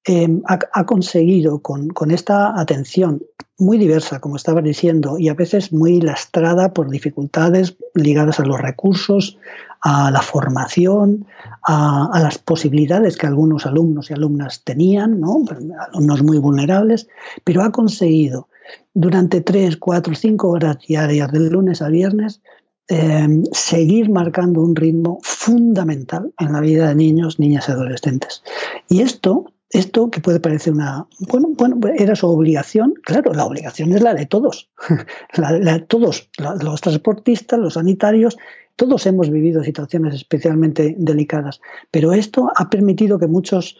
em, 0.04 0.42
ha, 0.46 0.86
conseguido 0.86 1.60
con, 1.62 2.12
esta 2.12 2.60
atención 2.60 3.24
muy 3.58 3.78
diversa, 3.78 4.20
como 4.20 4.38
estaba 4.38 4.62
diciendo, 4.62 5.18
y 5.20 5.30
a 5.30 5.34
veces 5.34 5.74
muy 5.74 6.00
lastrada 6.02 6.74
por 6.74 6.90
dificultades 6.90 7.76
ligadas 7.94 8.40
a 8.40 8.46
los 8.46 8.60
recursos, 8.60 9.38
a 9.82 10.12
la 10.12 10.22
formación, 10.22 11.26
a, 11.64 12.20
las 12.22 12.38
posibilidades 12.38 13.18
que 13.18 13.28
algunos 13.28 13.66
alumnos 13.66 14.10
y 14.10 14.14
alumnas 14.14 14.64
tenían, 14.64 15.20
¿no? 15.20 15.44
alumnos 15.92 16.24
muy 16.24 16.38
vulnerables, 16.38 17.08
pero 17.44 17.64
ha 17.64 17.72
conseguido 17.72 18.48
durante 18.94 19.42
tres, 19.42 19.78
cuatro, 19.78 20.16
cinco 20.16 20.50
horas 20.50 20.78
diarias, 20.88 21.32
del 21.32 21.50
lunes 21.50 21.82
a 21.82 21.90
viernes, 21.90 22.42
em, 22.90 23.44
seguir 23.52 24.10
marcando 24.10 24.62
un 24.62 24.76
ritmo 24.76 25.20
fundamental 25.24 26.34
en 26.40 26.52
la 26.52 26.60
vida 26.60 26.90
de 26.90 26.96
niños, 26.96 27.40
niñas 27.40 27.70
y 27.70 27.72
adolescentes. 27.72 28.44
Y 28.90 29.02
esto 29.02 29.54
esto 29.72 30.10
que 30.10 30.20
puede 30.20 30.40
parecer 30.40 30.74
una, 30.74 31.08
bueno, 31.20 31.50
bueno, 31.52 31.80
era 31.96 32.16
su 32.16 32.28
obligación, 32.28 32.96
claro, 33.04 33.34
la 33.34 33.46
obligación 33.46 33.94
es 33.94 34.02
la 34.02 34.16
de 34.16 34.26
todos, 34.26 34.70
la, 35.36 35.86
todos, 35.86 36.30
los 36.62 36.82
transportistas, 36.82 37.60
los 37.60 37.76
sanitarios, 37.76 38.38
todos 38.76 39.06
hemos 39.06 39.30
vivido 39.30 39.64
situaciones 39.64 40.16
especialmente 40.16 40.96
delicadas, 40.98 41.62
pero 41.92 42.14
esto 42.14 42.50
ha 42.56 42.70
permitido 42.70 43.20
que 43.20 43.28
muchos, 43.28 43.78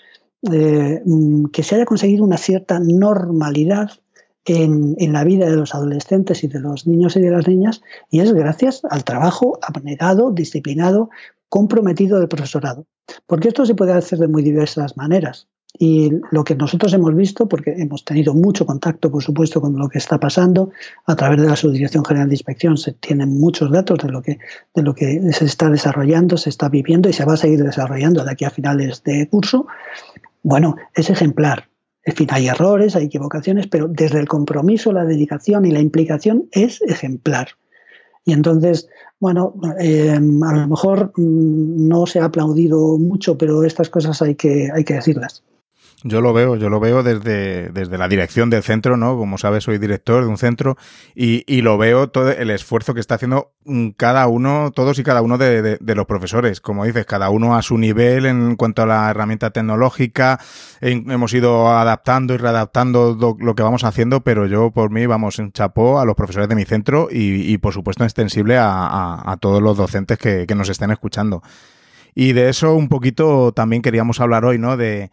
eh, 0.52 1.02
mm, 1.04 1.46
que 1.46 1.64
se 1.64 1.76
haya 1.76 1.86
conseguido 1.86 2.24
una 2.24 2.38
cierta 2.38 2.80
normalidad 2.80 3.92
en, 4.50 5.14
la 5.14 5.24
vida 5.24 5.48
de 5.48 5.56
los 5.56 5.76
adolescentes 5.76 6.44
y 6.44 6.48
de 6.48 6.60
los 6.60 6.88
niños 6.88 7.16
y 7.16 7.22
de 7.22 7.30
las 7.30 7.48
niñas, 7.48 7.82
y 8.10 8.20
es 8.20 8.34
gracias 8.34 8.82
al 8.90 9.04
trabajo 9.04 9.60
abnegado, 9.62 10.32
disciplinado, 10.32 11.12
comprometido 11.50 12.18
del 12.18 12.28
profesorado. 12.28 12.86
Porque 13.28 13.50
esto 13.50 13.66
se 13.66 13.76
puede 13.76 13.94
hacer 13.94 14.18
de 14.18 14.28
muy 14.28 14.42
diversas 14.42 14.98
maneras. 14.98 15.48
Y 15.78 16.12
lo 16.32 16.44
que 16.44 16.56
nosotros 16.56 16.92
hemos 16.94 17.16
visto, 17.16 17.48
porque 17.48 17.76
hemos 17.78 18.04
tenido 18.04 18.34
mucho 18.34 18.66
contacto, 18.66 19.12
por 19.12 19.22
supuesto, 19.22 19.62
con 19.62 19.78
lo 19.78 19.88
que 19.88 20.00
está 20.00 20.20
pasando, 20.20 20.72
a 21.06 21.16
través 21.16 21.40
de 21.40 21.48
la 21.48 21.56
Subdirección 21.56 22.04
General 22.04 22.28
de 22.28 22.34
Inspección 22.34 22.76
se 22.76 22.94
tienen 22.94 23.40
muchos 23.40 23.72
datos 23.72 24.00
de 24.00 24.12
lo 24.12 24.24
que, 24.24 24.40
de 24.74 24.82
lo 24.82 24.96
que 24.96 25.32
se 25.32 25.46
está 25.46 25.70
desarrollando, 25.70 26.38
se 26.38 26.50
está 26.50 26.70
viviendo 26.70 27.08
y 27.08 27.14
se 27.14 27.24
va 27.24 27.34
a 27.34 27.38
seguir 27.38 27.64
desarrollando 27.64 28.24
de 28.24 28.32
aquí 28.32 28.46
a 28.46 28.50
finales 28.50 29.04
de 29.04 29.30
curso. 29.30 29.68
Bueno, 30.42 30.76
es 30.96 31.12
ejemplar. 31.12 31.69
En 32.04 32.16
fin, 32.16 32.28
hay 32.32 32.48
errores, 32.48 32.96
hay 32.96 33.06
equivocaciones, 33.06 33.68
pero 33.68 33.88
desde 33.88 34.20
el 34.20 34.28
compromiso, 34.28 34.92
la 34.92 35.06
dedicación 35.06 35.66
y 35.66 35.72
la 35.72 35.82
implicación 35.82 36.48
es 36.52 36.82
ejemplar. 36.82 37.50
Y 38.26 38.34
entonces, 38.34 38.88
bueno, 39.20 39.56
eh, 39.80 40.12
a 40.12 40.20
lo 40.20 40.68
mejor 40.68 41.12
mm, 41.16 41.88
no 41.88 42.06
se 42.06 42.20
ha 42.20 42.26
aplaudido 42.26 42.98
mucho, 42.98 43.38
pero 43.38 43.64
estas 43.64 43.90
cosas 43.90 44.22
hay 44.22 44.36
que, 44.36 44.70
hay 44.74 44.84
que 44.84 44.94
decirlas. 44.96 45.44
Yo 46.04 46.22
lo 46.22 46.32
veo, 46.32 46.56
yo 46.56 46.70
lo 46.70 46.80
veo 46.80 47.04
desde, 47.04 47.72
desde 47.72 47.98
la 47.98 48.08
dirección 48.08 48.50
del 48.50 48.64
centro, 48.64 48.96
¿no? 48.96 49.18
Como 49.18 49.38
sabes, 49.38 49.66
soy 49.66 49.80
director 49.80 50.24
de 50.24 50.30
un 50.30 50.38
centro 50.38 50.78
y, 51.14 51.44
y 51.46 51.62
lo 51.62 51.78
veo 51.78 52.10
todo 52.10 52.32
el 52.32 52.52
esfuerzo 52.52 52.94
que 52.94 53.02
está 53.02 53.16
haciendo 53.16 53.52
mm, 53.66 53.90
cada 53.98 54.26
uno, 54.28 54.72
todos 54.74 54.98
y 54.98 55.04
cada 55.04 55.22
uno 55.22 55.38
de, 55.38 55.78
los 55.82 56.06
profesores. 56.06 56.62
Como 56.62 56.86
dices, 56.86 57.06
cada 57.06 57.30
uno 57.30 57.58
a 57.58 57.62
su 57.62 57.78
nivel 57.78 58.26
en 58.28 58.56
cuanto 58.56 58.84
a 58.84 58.86
la 58.86 59.10
herramienta 59.10 59.50
tecnológica. 59.50 60.40
hemos 60.80 61.34
ido 61.34 61.68
adaptando 61.68 62.34
y 62.34 62.38
readaptando 62.38 63.18
lo, 63.38 63.56
que 63.56 63.64
vamos 63.64 63.84
haciendo, 63.84 64.22
pero 64.22 64.48
yo 64.48 64.72
por 64.72 64.92
mí, 64.92 65.06
vamos, 65.06 65.38
en 65.40 65.52
chapó 65.52 66.00
a 66.00 66.06
los 66.06 66.16
profesores 66.16 66.48
de 66.48 66.56
mi 66.56 66.64
centro 66.64 67.10
y, 67.12 67.52
y 67.52 67.58
por 67.58 67.74
supuesto 67.74 68.06
extensible 68.06 68.58
a, 68.58 69.22
a, 69.30 69.36
todos 69.38 69.62
los 69.62 69.76
docentes 69.76 70.18
que, 70.18 70.48
que 70.48 70.56
nos 70.56 70.70
estén 70.70 70.92
escuchando. 70.92 71.44
Y 72.16 72.32
de 72.32 72.48
eso 72.48 72.74
un 72.74 72.88
poquito 72.88 73.52
también 73.52 73.82
queríamos 73.82 74.22
hablar 74.22 74.46
hoy, 74.46 74.58
¿no? 74.58 74.78
De 74.78 75.12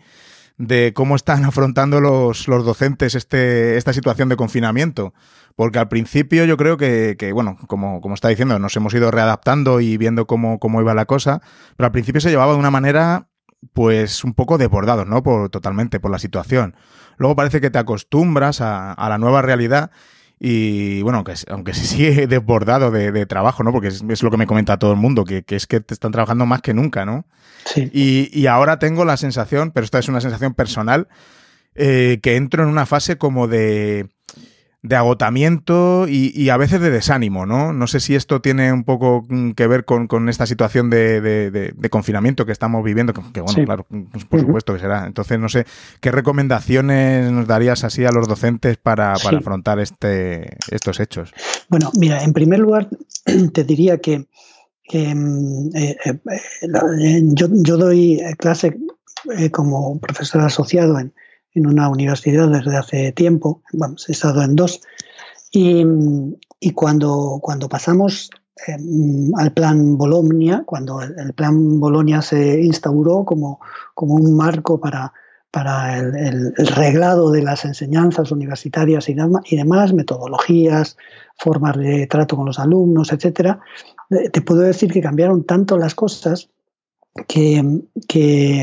de 0.59 0.92
cómo 0.95 1.16
están 1.16 1.45
afrontando 1.47 2.01
los, 2.01 2.49
los 2.49 2.64
docentes 2.64 3.14
este, 3.14 3.77
esta 3.77 3.92
situación 3.92 4.29
de 4.29 4.37
confinamiento. 4.37 5.14
Porque 5.55 5.79
al 5.79 5.88
principio 5.88 6.45
yo 6.45 6.57
creo 6.57 6.77
que, 6.77 7.16
que 7.19 7.33
bueno, 7.33 7.57
como, 7.66 8.01
como 8.03 8.14
está 8.14 8.29
diciendo, 8.29 8.59
nos 8.59 8.77
hemos 8.77 8.92
ido 8.92 9.11
readaptando 9.11 9.81
y 9.81 9.97
viendo 9.97 10.27
cómo, 10.27 10.59
cómo 10.59 10.83
iba 10.83 10.92
la 10.92 11.07
cosa, 11.07 11.40
pero 11.77 11.87
al 11.87 11.92
principio 11.92 12.21
se 12.21 12.29
llevaba 12.29 12.53
de 12.53 12.59
una 12.59 12.71
manera 12.71 13.29
pues 13.73 14.23
un 14.23 14.35
poco 14.35 14.59
desbordados, 14.59 15.07
¿no? 15.07 15.23
Por, 15.23 15.49
totalmente, 15.49 15.99
por 15.99 16.11
la 16.11 16.19
situación. 16.19 16.77
Luego 17.16 17.37
parece 17.37 17.62
que 17.62 17.71
te 17.71 17.79
acostumbras 17.79 18.61
a, 18.61 18.92
a 18.92 19.09
la 19.09 19.16
nueva 19.16 19.40
realidad 19.40 19.90
y 20.38 21.03
bueno, 21.03 21.18
aunque, 21.18 21.35
aunque 21.49 21.75
se 21.75 21.87
sigue 21.87 22.27
desbordado 22.27 22.90
de, 22.90 23.27
trabajo, 23.27 23.62
¿no? 23.62 23.72
Porque 23.72 23.88
es, 23.88 24.22
lo 24.22 24.31
que 24.31 24.37
me 24.37 24.46
comenta 24.46 24.79
todo 24.79 24.92
el 24.92 24.99
mundo, 24.99 25.25
que, 25.25 25.42
que, 25.42 25.57
es 25.57 25.66
que 25.66 25.81
te 25.81 25.94
están 25.94 26.12
trabajando 26.12 26.46
más 26.46 26.62
que 26.62 26.75
nunca, 26.75 27.05
¿no? 27.05 27.27
Sí. 27.64 27.90
Y, 27.92 28.31
y 28.38 28.46
ahora 28.46 28.79
tengo 28.79 29.05
la 29.05 29.16
sensación, 29.16 29.72
pero 29.72 29.85
esta 29.85 29.99
es 29.99 30.09
una 30.09 30.20
sensación 30.20 30.55
personal, 30.55 31.09
eh, 31.75 32.20
que 32.22 32.37
entro 32.37 32.62
en 32.62 32.70
una 32.70 32.87
fase 32.87 33.18
como 33.18 33.49
de 33.49 34.09
de 34.87 34.94
agotamiento 34.94 36.07
y, 36.09 36.49
a 36.49 36.57
veces 36.57 36.81
de 36.81 36.90
desánimo, 36.90 37.44
¿no? 37.44 37.72
No 37.72 37.87
sé 37.88 37.99
si 37.99 38.14
esto 38.14 38.40
tiene 38.40 38.72
un 38.72 38.85
poco 38.85 39.27
mm, 39.29 39.53
que 39.53 39.66
ver 39.66 39.85
con, 39.85 40.29
esta 40.29 40.46
situación 40.46 40.90
de, 40.90 41.75
confinamiento 41.90 42.46
que 42.46 42.53
estamos 42.53 42.85
viviendo, 42.85 43.12
que, 43.12 43.40
bueno, 43.40 43.64
claro, 43.64 43.87
pues, 44.12 44.25
por 44.25 44.40
supuesto 44.40 44.75
que 44.75 44.81
será. 44.81 45.07
Entonces, 45.07 45.40
no 45.40 45.49
sé, 45.49 45.66
¿qué 46.01 46.12
recomendaciones 46.12 47.33
nos 47.33 47.46
darías 47.49 47.83
así 47.83 48.05
a 48.05 48.12
los 48.12 48.29
docentes 48.29 48.77
para, 48.77 49.14
afrontar 49.14 49.81
este, 49.81 50.57
estos 50.70 51.01
hechos? 51.01 51.33
Bueno, 51.68 51.90
mira, 51.99 52.22
en 52.22 52.33
primer 52.33 52.61
lugar, 52.61 52.88
te 53.53 53.64
diría 53.64 53.99
que, 53.99 54.27
mm, 54.92 55.77
eh, 55.77 55.96
eh, 56.05 57.20
yo, 57.35 57.49
yo 57.51 57.77
doy 57.77 58.20
clase 58.38 58.79
eh, 59.37 59.51
como 59.51 59.99
profesor 59.99 60.42
asociado 60.42 61.01
en, 61.01 61.12
en, 61.57 61.66
una 61.66 61.88
universidad 61.88 62.49
desde 62.49 62.77
hace 62.77 63.12
tiempo, 63.12 63.62
vamos, 63.73 64.09
he 64.09 64.12
estado 64.12 64.42
en 64.42 64.55
dos, 64.55 64.81
y, 65.51 65.85
y 66.61 66.71
cuando, 66.73 67.38
cuando 67.42 67.69
pasamos 67.69 68.31
eh, 68.66 68.77
al 69.37 69.53
plan 69.53 69.99
Bologna, 69.99 70.62
cuando 70.64 71.03
el, 71.03 71.35
plan 71.35 71.79
Bologna 71.79 72.23
se 72.23 72.62
instauró 72.62 73.25
como, 73.25 73.61
como 73.95 74.14
un 74.14 74.35
marco 74.35 74.81
para, 74.81 75.12
para 75.51 75.99
el, 75.99 76.55
reglado 76.57 77.31
de 77.31 77.42
las 77.42 77.66
enseñanzas 77.66 78.33
universitarias 78.33 79.09
y, 79.11 79.14
demás, 79.14 79.92
metodologías, 79.92 80.97
formas 81.38 81.77
de 81.77 82.07
trato 82.07 82.37
con 82.37 82.47
los 82.47 82.59
alumnos, 82.59 83.12
etcétera, 83.12 83.61
eh, 84.11 84.31
te 84.31 84.40
puedo 84.40 84.61
decir 84.61 84.90
que 84.90 85.03
cambiaron 85.03 85.45
tanto 85.45 85.77
las 85.77 85.95
cosas 85.95 86.49
que, 87.26 87.62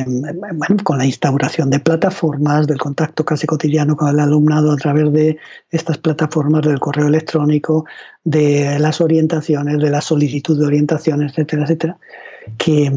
bueno, 0.05 0.83
con 0.83 0.97
la 0.97 1.05
instauración 1.05 1.69
de 1.69 1.79
plataformas, 1.79 2.67
del 2.67 2.77
contacto 2.77 3.25
casi 3.25 3.47
cotidiano 3.47 3.95
con 3.95 4.09
el 4.09 4.19
alumnado 4.19 4.71
a 4.71 4.77
través 4.77 5.11
de 5.11 5.37
estas 5.71 5.97
plataformas 5.97 6.61
del 6.61 6.79
correo 6.79 7.07
electrónico, 7.07 7.85
de 8.23 8.77
las 8.79 9.01
orientaciones, 9.01 9.79
de 9.79 9.89
la 9.89 10.01
solicitud 10.01 10.59
de 10.59 10.65
orientaciones, 10.65 11.31
etcétera, 11.31 11.63
etcétera, 11.63 11.97
que, 12.57 12.91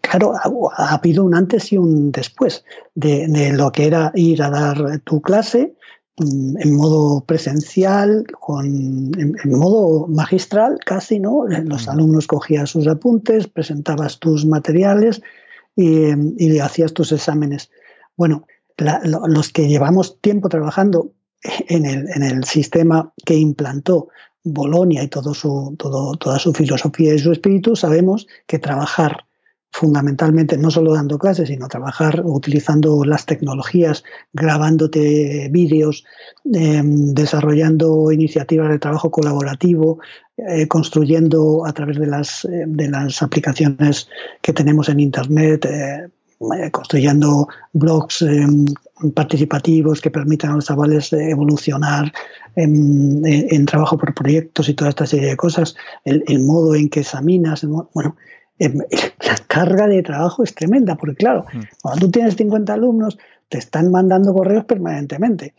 claro, 0.00 0.34
ha, 0.76 0.94
habido 0.94 1.24
un 1.24 1.34
antes 1.34 1.72
y 1.72 1.78
un 1.78 2.12
después 2.12 2.64
de, 2.94 3.52
lo 3.52 3.72
que 3.72 3.86
era 3.86 4.12
ir 4.14 4.42
a 4.42 4.50
dar 4.50 5.00
tu 5.00 5.20
clase 5.20 5.74
en 6.18 6.76
modo 6.76 7.24
presencial, 7.24 8.24
con, 8.38 8.66
en, 9.18 9.34
modo 9.46 10.06
magistral 10.08 10.78
casi, 10.84 11.18
¿no? 11.18 11.46
Los 11.46 11.88
alumnos 11.88 12.26
cogían 12.26 12.66
sus 12.66 12.86
apuntes, 12.86 13.46
presentabas 13.46 14.18
tus 14.18 14.44
materiales 14.44 15.22
y, 15.74 16.10
y 16.36 16.58
hacías 16.58 16.92
tus 16.92 17.12
exámenes. 17.12 17.70
Bueno, 18.16 18.46
los 18.76 19.48
que 19.50 19.68
llevamos 19.68 20.20
tiempo 20.20 20.48
trabajando 20.48 21.12
en 21.42 21.86
el, 21.86 22.08
en 22.14 22.22
el 22.22 22.44
sistema 22.44 23.12
que 23.24 23.34
implantó 23.34 24.08
Bolonia 24.44 25.02
y 25.02 25.08
todo 25.08 25.34
su, 25.34 25.74
todo, 25.78 26.16
toda 26.16 26.38
su 26.38 26.52
filosofía 26.52 27.14
y 27.14 27.18
su 27.18 27.32
espíritu, 27.32 27.76
sabemos 27.76 28.26
que 28.46 28.58
trabajar 28.58 29.24
fundamentalmente 29.72 30.58
no 30.58 30.70
solo 30.70 30.92
dando 30.92 31.18
clases, 31.18 31.48
sino 31.48 31.66
trabajar 31.66 32.22
utilizando 32.24 33.04
las 33.04 33.24
tecnologías, 33.24 34.04
grabándote 34.32 35.48
vídeos, 35.50 36.04
em, 36.52 37.14
desarrollando 37.14 38.12
iniciativas 38.12 38.68
de 38.68 38.78
trabajo 38.78 39.10
colaborativo, 39.10 39.98
eh, 40.36 40.68
construyendo 40.68 41.64
a 41.66 41.72
través 41.72 41.98
de 41.98 42.06
las, 42.06 42.44
eh, 42.44 42.64
de 42.66 42.88
las 42.90 43.22
aplicaciones 43.22 44.08
que 44.42 44.52
tenemos 44.52 44.90
en 44.90 45.00
Internet, 45.00 45.64
eh, 45.64 46.70
construyendo 46.70 47.48
blogs 47.72 48.22
em, 48.22 48.66
participativos 49.14 50.00
que 50.00 50.10
permitan 50.10 50.50
a 50.50 50.54
los 50.56 50.66
chavales 50.66 51.12
evolucionar 51.12 52.12
en, 52.56 53.22
en, 53.24 53.64
trabajo 53.64 53.96
por 53.96 54.12
proyectos 54.12 54.68
y 54.68 54.74
toda 54.74 54.90
esta 54.90 55.06
serie 55.06 55.30
de 55.30 55.36
cosas, 55.36 55.76
el, 56.04 56.24
el 56.26 56.40
modo 56.40 56.74
en 56.74 56.88
que 56.88 57.00
examinas, 57.00 57.64
bueno, 57.94 58.16
la 58.58 59.36
carga 59.48 59.86
de 59.86 60.02
trabajo 60.02 60.42
es 60.42 60.54
tremenda, 60.54 60.96
porque 60.96 61.16
claro, 61.16 61.46
mm. 61.52 61.60
cuando 61.82 62.06
tú 62.06 62.10
tienes 62.12 62.36
50 62.36 62.72
alumnos, 62.72 63.18
te 63.48 63.58
están 63.58 63.90
mandando 63.90 64.32
correos 64.32 64.64
permanentemente, 64.64 65.54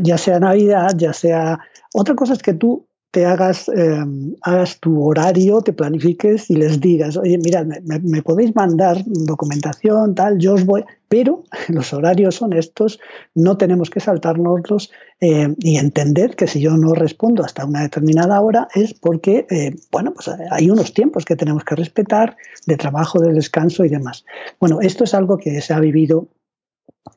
ya 0.00 0.16
sea 0.16 0.38
Navidad, 0.38 0.90
ya 0.96 1.12
sea... 1.12 1.58
Otra 1.92 2.14
cosa 2.14 2.34
es 2.34 2.38
que 2.38 2.52
tú 2.52 2.86
te 3.10 3.26
hagas, 3.26 3.68
em, 3.68 4.36
hagas 4.42 4.78
tu 4.78 5.02
horario, 5.02 5.60
te 5.62 5.72
planifiques 5.72 6.48
y 6.48 6.54
les 6.54 6.80
digas, 6.80 7.16
oye, 7.16 7.38
mira, 7.38 7.64
me, 7.64 8.22
podéis 8.22 8.54
mandar 8.54 9.02
documentación, 9.06 10.14
tal, 10.14 10.38
yo 10.38 10.54
os 10.54 10.64
voy, 10.64 10.84
pero 11.08 11.42
los 11.68 11.92
horarios 11.92 12.36
son 12.36 12.52
estos, 12.52 13.00
no 13.34 13.56
tenemos 13.56 13.90
que 13.90 13.98
saltárnoslos 13.98 14.92
eh, 15.20 15.54
y 15.58 15.76
entender 15.78 16.36
que 16.36 16.46
si 16.46 16.60
yo 16.60 16.76
no 16.76 16.94
respondo 16.94 17.44
hasta 17.44 17.64
una 17.64 17.82
determinada 17.82 18.40
hora 18.40 18.68
es 18.74 18.94
porque, 18.94 19.46
eh, 19.50 19.74
bueno, 19.90 20.12
pues 20.14 20.30
hay 20.50 20.70
unos 20.70 20.94
tiempos 20.94 21.24
que 21.24 21.36
tenemos 21.36 21.64
que 21.64 21.74
respetar 21.74 22.36
de 22.66 22.76
trabajo, 22.76 23.18
de 23.18 23.32
descanso 23.32 23.84
y 23.84 23.88
demás. 23.88 24.24
Bueno, 24.60 24.80
esto 24.80 25.02
es 25.02 25.14
algo 25.14 25.36
que 25.38 25.60
se 25.60 25.74
ha 25.74 25.80
vivido 25.80 26.28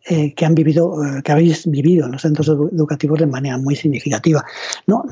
eh, 0.06 0.34
que 0.34 0.46
han 0.46 0.54
vivido, 0.54 1.02
eh, 1.04 1.22
que 1.24 1.32
habéis 1.32 1.66
vivido 1.66 2.06
en 2.06 2.14
los 2.14 2.22
centros 2.22 2.50
educativos 2.50 3.20
de 3.20 3.28
manera 3.28 3.58
muy 3.58 3.76
significativa. 3.76 4.44
No, 4.86 5.06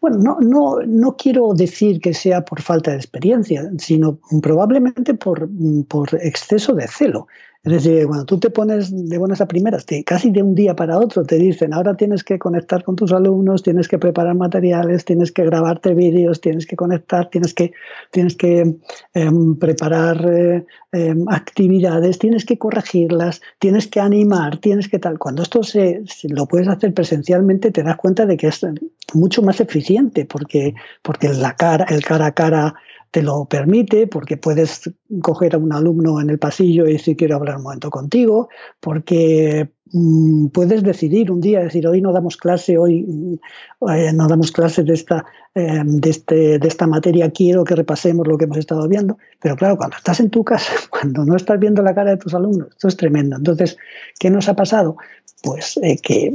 bueno, 0.00 0.18
no, 0.18 0.38
no, 0.40 0.76
no 0.86 1.16
quiero 1.16 1.52
decir 1.52 2.00
que 2.00 2.14
sea 2.14 2.44
por 2.44 2.60
falta 2.60 2.92
de 2.92 2.96
experiencia, 2.96 3.68
sino 3.78 4.18
probablemente 4.42 5.14
por, 5.14 5.48
por 5.88 6.08
exceso 6.22 6.74
de 6.74 6.86
celo. 6.86 7.26
Es 7.66 7.72
decir, 7.72 8.06
cuando 8.06 8.24
tú 8.24 8.38
te 8.38 8.48
pones 8.48 8.92
de 9.08 9.18
buenas 9.18 9.40
a 9.40 9.48
primeras, 9.48 9.84
casi 10.04 10.30
de 10.30 10.40
un 10.40 10.54
día 10.54 10.76
para 10.76 11.00
otro 11.00 11.24
te 11.24 11.34
dicen, 11.34 11.74
ahora 11.74 11.96
tienes 11.96 12.22
que 12.22 12.38
conectar 12.38 12.84
con 12.84 12.94
tus 12.94 13.12
alumnos, 13.12 13.64
tienes 13.64 13.88
que 13.88 13.98
preparar 13.98 14.36
materiales, 14.36 15.04
tienes 15.04 15.32
que 15.32 15.44
grabarte 15.44 15.92
vídeos, 15.92 16.40
tienes 16.40 16.64
que 16.64 16.76
conectar, 16.76 17.28
tienes 17.28 17.54
que, 17.54 17.72
tienes 18.12 18.36
que 18.36 18.76
em, 19.14 19.56
preparar 19.58 20.24
eh, 20.30 20.64
em, 20.92 21.24
actividades, 21.28 22.20
tienes 22.20 22.44
que 22.44 22.56
corregirlas, 22.56 23.42
tienes 23.58 23.88
que 23.88 23.98
animar, 23.98 24.58
tienes 24.58 24.88
que 24.88 25.00
tal. 25.00 25.18
Cuando 25.18 25.42
esto 25.42 25.64
se, 25.64 26.04
lo 26.28 26.46
puedes 26.46 26.68
hacer 26.68 26.94
presencialmente, 26.94 27.72
te 27.72 27.82
das 27.82 27.96
cuenta 27.96 28.26
de 28.26 28.36
que 28.36 28.46
es 28.46 28.64
mucho 29.12 29.42
más 29.42 29.60
eficiente, 29.60 30.24
porque, 30.24 30.76
porque 31.02 31.30
la 31.30 31.56
cara, 31.56 31.84
el 31.88 32.04
cara 32.04 32.26
a 32.26 32.32
cara 32.32 32.76
te 33.10 33.22
lo 33.22 33.46
permite, 33.46 34.06
porque 34.06 34.36
puedes 34.36 34.90
coger 35.22 35.54
a 35.54 35.58
un 35.58 35.72
alumno 35.72 36.20
en 36.20 36.30
el 36.30 36.38
pasillo 36.38 36.86
y 36.86 36.94
decir 36.94 37.16
quiero 37.16 37.36
hablar 37.36 37.56
un 37.56 37.62
momento 37.62 37.90
contigo, 37.90 38.48
porque 38.80 39.70
mm, 39.92 40.48
puedes 40.48 40.82
decidir 40.82 41.30
un 41.30 41.40
día, 41.40 41.60
decir 41.60 41.86
hoy 41.86 42.00
no 42.00 42.12
damos 42.12 42.36
clase, 42.36 42.76
hoy 42.78 43.02
mm, 43.02 43.88
eh, 43.90 44.12
no 44.12 44.26
damos 44.28 44.52
clase 44.52 44.82
de 44.82 44.94
esta, 44.94 45.24
eh, 45.54 45.82
de, 45.84 46.10
este, 46.10 46.58
de 46.58 46.68
esta 46.68 46.86
materia, 46.86 47.30
quiero 47.30 47.64
que 47.64 47.74
repasemos 47.74 48.26
lo 48.26 48.36
que 48.36 48.44
hemos 48.44 48.58
estado 48.58 48.86
viendo, 48.88 49.18
pero 49.40 49.56
claro, 49.56 49.76
cuando 49.76 49.96
estás 49.96 50.20
en 50.20 50.30
tu 50.30 50.44
casa, 50.44 50.72
cuando 50.90 51.24
no 51.24 51.36
estás 51.36 51.58
viendo 51.58 51.82
la 51.82 51.94
cara 51.94 52.10
de 52.10 52.16
tus 52.18 52.34
alumnos, 52.34 52.68
esto 52.70 52.88
es 52.88 52.96
tremendo. 52.96 53.36
Entonces, 53.36 53.76
¿qué 54.18 54.30
nos 54.30 54.48
ha 54.48 54.54
pasado? 54.54 54.96
Pues 55.42 55.78
eh, 55.82 55.98
que, 56.02 56.34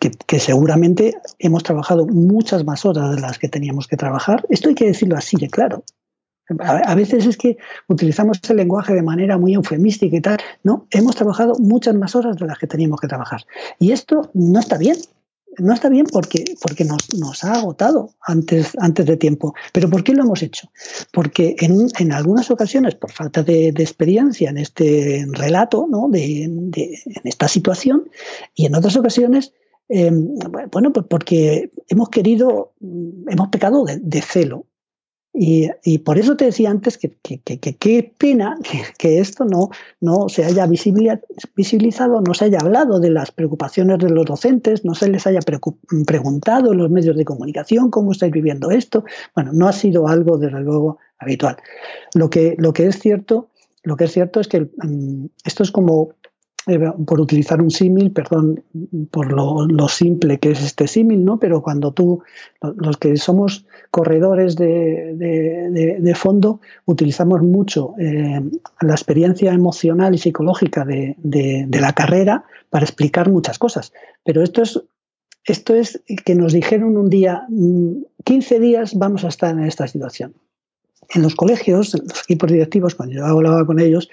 que, 0.00 0.10
que 0.10 0.38
seguramente 0.38 1.14
hemos 1.38 1.62
trabajado 1.62 2.06
muchas 2.06 2.64
más 2.64 2.84
horas 2.84 3.14
de 3.14 3.20
las 3.20 3.38
que 3.38 3.48
teníamos 3.48 3.86
que 3.86 3.96
trabajar. 3.96 4.44
Esto 4.50 4.68
hay 4.68 4.74
que 4.74 4.86
decirlo 4.86 5.16
así 5.16 5.36
de 5.36 5.48
claro. 5.48 5.84
A 6.58 6.94
veces 6.94 7.26
es 7.26 7.36
que 7.36 7.58
utilizamos 7.88 8.40
el 8.48 8.56
lenguaje 8.56 8.94
de 8.94 9.02
manera 9.02 9.38
muy 9.38 9.54
eufemística 9.54 10.16
y 10.16 10.20
tal. 10.20 10.38
No, 10.64 10.86
hemos 10.90 11.14
trabajado 11.14 11.54
muchas 11.58 11.94
más 11.94 12.16
horas 12.16 12.36
de 12.36 12.46
las 12.46 12.58
que 12.58 12.66
teníamos 12.66 13.00
que 13.00 13.08
trabajar. 13.08 13.44
Y 13.78 13.92
esto 13.92 14.30
no 14.34 14.58
está 14.58 14.78
bien. 14.78 14.96
No 15.58 15.74
está 15.74 15.88
bien 15.88 16.06
porque, 16.10 16.44
porque 16.62 16.84
nos, 16.84 17.12
nos 17.14 17.44
ha 17.44 17.54
agotado 17.54 18.14
antes, 18.20 18.72
antes 18.78 19.04
de 19.04 19.16
tiempo. 19.16 19.52
¿Pero 19.72 19.90
por 19.90 20.04
qué 20.04 20.14
lo 20.14 20.22
hemos 20.22 20.42
hecho? 20.42 20.70
Porque 21.12 21.56
en, 21.58 21.88
en 21.98 22.12
algunas 22.12 22.50
ocasiones, 22.50 22.94
por 22.94 23.10
falta 23.10 23.42
de, 23.42 23.68
experiencia 23.68 24.48
en 24.48 24.58
este 24.58 25.26
relato, 25.32 25.86
¿no? 25.90 26.08
de, 26.08 26.44
en 26.44 26.70
esta 27.24 27.48
situación, 27.48 28.08
y 28.54 28.66
en 28.66 28.76
otras 28.76 28.96
ocasiones, 28.96 29.52
eh, 29.88 30.10
bueno, 30.70 30.92
pues 30.92 31.06
porque 31.10 31.72
hemos 31.88 32.10
querido, 32.10 32.72
hemos 32.80 33.48
pecado 33.48 33.84
de 33.84 34.22
celo 34.22 34.66
y, 35.32 35.98
por 35.98 36.18
eso 36.18 36.36
te 36.36 36.46
decía 36.46 36.70
antes 36.70 36.98
que 36.98 37.12
qué 37.22 38.14
pena 38.18 38.58
que, 38.98 39.20
esto 39.20 39.44
no, 39.44 39.70
no 40.00 40.28
se 40.28 40.44
haya 40.44 40.66
visibilizado, 40.66 42.20
no 42.20 42.34
se 42.34 42.46
haya 42.46 42.58
hablado 42.60 42.98
de 42.98 43.10
las 43.10 43.30
preocupaciones 43.30 43.98
de 43.98 44.10
los 44.10 44.26
docentes, 44.26 44.84
no 44.84 44.94
se 44.94 45.08
les 45.08 45.26
haya 45.28 45.38
preguntado 46.04 46.72
en 46.72 46.78
los 46.78 46.90
medios 46.90 47.16
de 47.16 47.24
comunicación 47.24 47.90
cómo 47.90 48.10
estáis 48.10 48.32
viviendo 48.32 48.70
esto. 48.70 49.04
Bueno, 49.34 49.52
no 49.52 49.68
ha 49.68 49.72
sido 49.72 50.08
algo, 50.08 50.36
desde 50.36 50.60
luego, 50.60 50.98
habitual. 51.18 51.56
Lo 52.14 52.28
que, 52.28 52.56
lo 52.58 52.72
que 52.72 52.86
es 52.86 52.98
cierto, 52.98 53.50
lo 53.84 53.96
que 53.96 54.04
es 54.04 54.12
cierto 54.12 54.40
es 54.40 54.48
que 54.48 54.62
mm, 54.62 55.26
esto 55.44 55.62
es 55.62 55.70
como 55.70 56.10
por 57.06 57.20
utilizar 57.20 57.62
un 57.62 57.70
símil, 57.70 58.12
perdón 58.12 58.62
por 59.10 59.32
lo, 59.32 59.88
simple 59.88 60.38
que 60.38 60.50
es 60.50 60.62
este 60.62 60.86
símil, 60.86 61.24
¿no? 61.24 61.38
Pero 61.38 61.62
cuando 61.62 61.92
tú, 61.92 62.22
los 62.76 62.96
que 62.98 63.16
somos 63.16 63.66
corredores 63.90 64.56
de, 64.56 66.14
fondo, 66.14 66.60
utilizamos 66.84 67.42
mucho 67.42 67.94
eh, 67.98 68.40
la 68.82 68.92
experiencia 68.92 69.52
emocional 69.52 70.14
y 70.14 70.18
psicológica 70.18 70.84
de, 70.84 71.16
la 71.70 71.92
carrera 71.94 72.44
para 72.68 72.84
explicar 72.84 73.30
muchas 73.30 73.58
cosas. 73.58 73.92
Pero 74.24 74.42
esto 74.42 74.62
es, 74.62 74.80
esto 75.44 75.74
es 75.74 76.02
que 76.24 76.34
nos 76.34 76.52
dijeron 76.52 76.96
un 76.96 77.08
día, 77.08 77.46
15 78.24 78.58
mm, 78.58 78.62
días 78.62 78.94
vamos 78.94 79.24
a 79.24 79.28
estar 79.28 79.56
en 79.56 79.64
esta 79.64 79.88
situación. 79.88 80.34
En 81.12 81.22
los 81.22 81.34
colegios, 81.34 81.94
en 81.94 82.02
los 82.06 82.22
equipos 82.22 82.52
directivos, 82.52 82.94
cuando 82.94 83.16
yo 83.16 83.26
hablaba 83.26 83.66
con 83.66 83.80
ellos, 83.80 84.08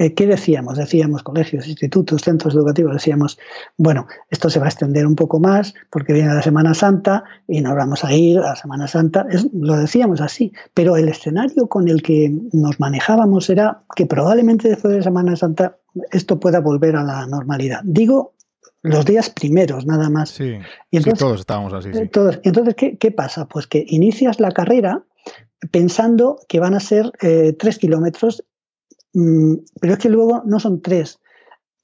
eh, 0.00 0.14
¿qué 0.14 0.26
decíamos? 0.26 0.78
Decíamos 0.78 1.22
colegios, 1.22 1.68
institutos, 1.68 2.22
centros 2.22 2.54
educativos, 2.54 2.94
decíamos, 2.94 3.38
bueno, 3.76 4.06
esto 4.30 4.48
se 4.48 4.58
va 4.58 4.64
a 4.64 4.68
extender 4.70 5.06
un 5.06 5.14
poco 5.14 5.38
más 5.40 5.74
porque 5.90 6.14
viene 6.14 6.32
la 6.32 6.40
Semana 6.40 6.72
Santa 6.72 7.22
y 7.46 7.60
nos 7.60 7.76
vamos 7.76 8.02
a 8.02 8.10
ir 8.14 8.38
a 8.38 8.48
la 8.48 8.56
Semana 8.56 8.88
Santa. 8.88 9.26
lo 9.52 9.76
decíamos 9.76 10.22
así, 10.22 10.54
pero 10.72 10.96
el 10.96 11.10
escenario 11.10 11.66
con 11.66 11.86
el 11.86 12.02
que 12.02 12.32
nos 12.50 12.80
manejábamos 12.80 13.50
era 13.50 13.82
que 13.94 14.06
probablemente 14.06 14.70
después 14.70 14.94
de 14.94 15.02
Semana 15.02 15.36
Santa 15.36 15.76
esto 16.10 16.40
pueda 16.40 16.60
volver 16.60 16.96
a 16.96 17.02
la 17.02 17.26
normalidad. 17.26 17.82
Digo 17.84 18.32
los 18.80 19.04
días 19.04 19.28
primeros 19.28 19.84
nada 19.84 20.08
más. 20.08 20.30
Sí, 20.30 20.56
y 20.90 20.96
entonces, 20.96 21.18
todos 21.18 21.40
estábamos 21.40 21.74
así. 21.74 21.92
Sí. 21.92 22.08
Todos. 22.08 22.40
Entonces, 22.44 22.74
¿qué, 22.74 22.96
¿qué, 22.96 23.10
pasa? 23.10 23.46
Pues 23.46 23.66
que 23.66 23.84
inicias 23.86 24.40
la 24.40 24.52
carrera 24.52 25.04
pensando 25.70 26.38
que 26.48 26.58
van 26.58 26.72
a 26.72 26.80
ser 26.80 27.12
eh, 27.20 27.54
tres 27.58 27.78
kilómetros 27.78 28.44
pero 29.12 29.92
es 29.92 29.98
que 29.98 30.08
luego 30.08 30.42
no 30.46 30.60
son 30.60 30.80
tres, 30.80 31.18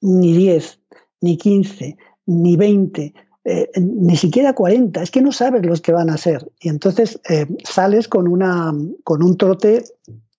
ni 0.01 0.35
diez, 0.35 0.79
ni 1.21 1.37
quince, 1.37 1.97
ni 2.25 2.55
veinte, 2.55 3.13
eh, 3.43 3.69
ni 3.79 4.15
siquiera 4.17 4.53
cuarenta. 4.53 5.01
Es 5.01 5.11
que 5.11 5.21
no 5.21 5.31
sabes 5.31 5.65
los 5.65 5.81
que 5.81 5.91
van 5.91 6.09
a 6.09 6.17
ser. 6.17 6.51
Y 6.59 6.69
entonces 6.69 7.19
eh, 7.29 7.47
sales 7.63 8.07
con, 8.07 8.27
una, 8.27 8.73
con 9.03 9.23
un 9.23 9.37
trote, 9.37 9.83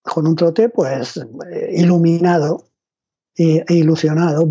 con 0.02 0.26
un 0.26 0.36
trote 0.36 0.68
pues 0.68 1.16
eh, 1.16 1.72
iluminado 1.74 2.66
e, 3.36 3.64
ilusionado, 3.68 4.48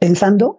pensando 0.00 0.58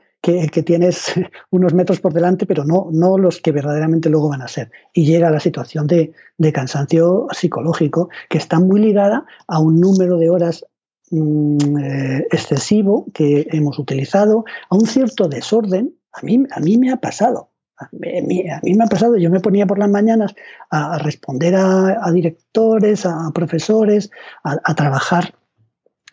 que, 0.51 0.63
tienes 0.63 1.13
unos 1.51 1.73
metros 1.73 1.99
por 1.99 2.13
delante, 2.13 2.45
pero 2.45 2.65
no, 2.65 2.89
no 2.91 3.17
los 3.17 3.39
que 3.39 3.51
verdaderamente 3.51 4.09
luego 4.09 4.29
van 4.29 4.41
a 4.41 4.47
ser. 4.47 4.71
Y 4.93 5.05
llega 5.05 5.31
la 5.31 5.39
situación 5.39 5.87
de, 5.87 6.13
cansancio 6.53 7.27
psicológico, 7.31 8.09
que 8.29 8.37
está 8.37 8.59
muy 8.59 8.79
ligada 8.79 9.25
a 9.47 9.59
un 9.59 9.79
número 9.79 10.17
de 10.17 10.29
horas 10.29 10.65
mm, 11.11 11.77
eh, 11.77 12.27
excesivo 12.31 13.05
que 13.13 13.47
hemos 13.51 13.79
utilizado, 13.79 14.43
a 14.69 14.75
un 14.75 14.85
cierto 14.85 15.27
desorden. 15.27 15.95
A 16.11 16.21
mí, 16.23 16.43
a 16.51 16.59
mí 16.59 16.77
me 16.77 16.91
ha 16.91 16.97
pasado. 16.97 17.51
A 17.79 17.89
mí, 17.91 18.75
me 18.75 18.83
ha 18.83 18.87
pasado, 18.87 19.17
yo 19.17 19.29
me 19.29 19.39
ponía 19.39 19.67
por 19.67 19.77
las 19.77 19.89
mañanas 19.89 20.33
a, 20.71 20.97
responder 20.97 21.53
a, 21.55 22.11
directores, 22.11 23.05
a 23.05 23.29
profesores, 23.33 24.09
a, 24.43 24.73
trabajar 24.73 25.35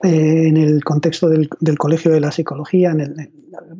eh, 0.02 0.48
en 0.48 0.56
el 0.56 0.82
contexto 0.82 1.28
del, 1.28 1.48
Colegio 1.78 2.10
de 2.12 2.20
la 2.20 2.32
Psicología, 2.32 2.90
en 2.90 3.00
el, 3.00 3.30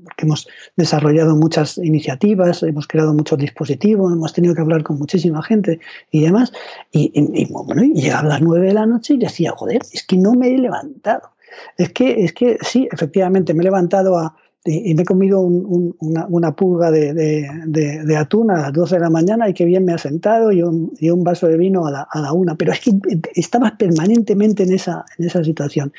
porque 0.05 0.24
hemos 0.24 0.46
desarrollado 0.77 1.35
muchas 1.37 1.79
iniciativas, 1.79 2.62
hemos 2.62 2.87
creado 2.87 3.12
muchos 3.12 3.38
dispositivos, 3.38 4.12
hemos 4.12 4.33
tenido 4.33 4.55
que 4.55 4.61
hablar 4.61 4.83
con 4.85 4.98
muchísima 4.98 5.42
gente 5.42 5.81
y 6.11 6.22
demás. 6.22 6.53
Y, 6.92 7.11
y, 7.14 7.42
y 7.42 8.00
llegaba 8.00 8.20
a 8.20 8.29
las 8.29 8.42
nueve 8.42 8.68
de 8.68 8.74
la 8.74 8.87
noche 8.87 9.14
y 9.14 9.18
decía, 9.18 9.53
joder, 9.57 9.83
es 9.92 10.05
que 10.05 10.16
no 10.16 10.35
me 10.35 10.55
he 10.55 10.59
levantado. 10.59 11.31
Es 11.77 11.92
que, 11.92 12.24
es 12.24 12.33
que 12.33 12.59
sí, 12.62 12.88
efectivamente, 12.90 13.55
me 13.55 13.62
he 13.62 13.64
levantado 13.64 14.18
a, 14.18 14.37
y, 14.66 14.94
me 14.94 15.03
he 15.03 15.05
comido 15.05 15.40
una, 15.40 16.57
pulga 16.57 16.90
de, 16.90 18.16
atún 18.18 18.50
a 18.50 18.62
las 18.62 18.72
12 18.72 18.94
de 18.94 19.00
la 19.00 19.11
mañana 19.11 19.48
y 19.48 19.53
qué 19.55 19.66
bien 19.66 19.85
me 19.85 19.92
ha 19.92 19.98
sentado 19.98 20.53
y 20.53 20.62
un, 20.62 21.24
vaso 21.24 21.46
de 21.48 21.59
vino 21.59 21.87
a 21.87 22.09
la, 22.14 22.33
una. 22.33 22.55
Pero 22.55 22.72
es 22.72 22.81
que 22.81 22.92
estabas 23.35 23.72
permanentemente 23.72 24.62
en 24.62 24.72
esa, 24.72 25.05
situación. 25.44 25.92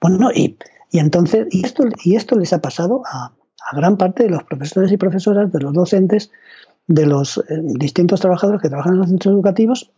Bueno, 0.00 0.30
y, 0.34 0.56
y 0.90 0.98
entonces, 0.98 1.46
y 1.50 1.64
esto, 1.64 1.84
y 2.04 2.16
esto 2.16 2.38
les 2.38 2.52
ha 2.54 2.62
pasado 2.62 3.02
a, 3.04 3.32
gran 3.72 3.96
parte 3.98 4.22
de 4.22 4.30
los 4.30 4.44
profesores 4.44 4.90
y 4.92 4.96
profesoras, 4.96 5.52
de 5.52 5.60
los 5.60 5.74
docentes, 5.74 6.30
de 6.86 7.04
los 7.04 7.38
eh, 7.38 7.60
distintos 7.62 8.20
trabajadores 8.20 8.62
que 8.62 8.68
trabajan 8.68 8.94
en 8.94 9.00
los 9.00 9.08
centros 9.08 9.34
educativos, 9.34 9.90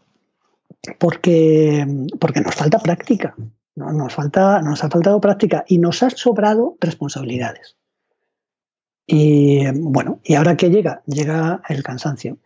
porque, 0.98 1.86
porque 2.18 2.40
nos 2.40 2.54
falta 2.54 2.78
práctica. 2.78 3.36
Nos, 3.76 4.12
falta, 4.12 4.60
nos 4.60 4.82
ha 4.82 4.90
faltado 4.90 5.20
práctica 5.20 5.64
y 5.68 5.78
nos 5.78 6.02
ha 6.02 6.10
sobrado 6.10 6.76
responsabilidades. 6.80 7.77
Y 9.10 9.64
bueno, 9.72 10.20
¿y 10.22 10.34
ahora 10.34 10.54
qué 10.54 10.68
llega? 10.68 11.02
Llega 11.06 11.62
el 11.70 11.82
cansancio. 11.82 12.36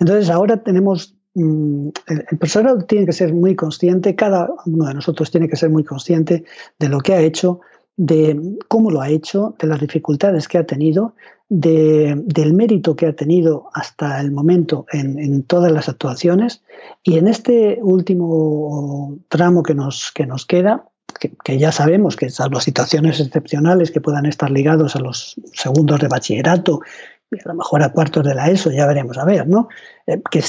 Entonces 0.00 0.28
ahora 0.28 0.56
tenemos, 0.56 1.14
mm, 1.34 1.88
el, 2.08 2.38
profesor 2.38 2.82
tiene 2.82 3.06
que 3.06 3.12
ser 3.12 3.32
muy 3.32 3.54
consciente, 3.54 4.16
cada 4.16 4.50
uno 4.66 4.86
de 4.86 4.94
nosotros 4.94 5.30
tiene 5.30 5.48
que 5.48 5.54
ser 5.54 5.70
muy 5.70 5.84
consciente 5.84 6.44
de 6.80 6.88
lo 6.88 6.98
que 6.98 7.14
ha 7.14 7.20
hecho, 7.20 7.60
de 7.96 8.58
cómo 8.66 8.90
lo 8.90 9.00
ha 9.00 9.08
hecho, 9.08 9.54
de 9.60 9.68
las 9.68 9.80
dificultades 9.80 10.48
que 10.48 10.58
ha 10.58 10.66
tenido, 10.66 11.14
de, 11.48 12.20
del 12.24 12.54
mérito 12.54 12.96
que 12.96 13.06
ha 13.06 13.14
tenido 13.14 13.70
hasta 13.72 14.20
el 14.20 14.32
momento 14.32 14.86
en, 14.92 15.16
en, 15.16 15.44
todas 15.44 15.70
las 15.70 15.88
actuaciones. 15.88 16.64
Y 17.04 17.18
en 17.18 17.28
este 17.28 17.78
último 17.82 19.16
tramo 19.28 19.62
que 19.62 19.76
nos, 19.76 20.10
que 20.12 20.26
nos 20.26 20.44
queda, 20.44 20.88
que, 21.12 21.58
ya 21.58 21.72
sabemos 21.72 22.16
que 22.16 22.30
salvo 22.30 22.60
situaciones 22.60 23.20
excepcionales 23.20 23.90
que 23.90 24.00
puedan 24.00 24.26
estar 24.26 24.50
ligados 24.50 24.96
a 24.96 25.00
los 25.00 25.36
segundos 25.52 26.00
de 26.00 26.08
bachillerato, 26.08 26.80
a 27.32 27.48
lo 27.48 27.54
mejor 27.54 27.82
a 27.82 27.92
cuartos 27.92 28.24
de 28.24 28.34
la 28.34 28.50
ESO, 28.50 28.72
ya 28.72 28.86
veremos 28.86 29.16
a 29.18 29.24
ver, 29.24 29.46
¿no? 29.46 29.68
Eh, 30.06 30.20
que, 30.30 30.42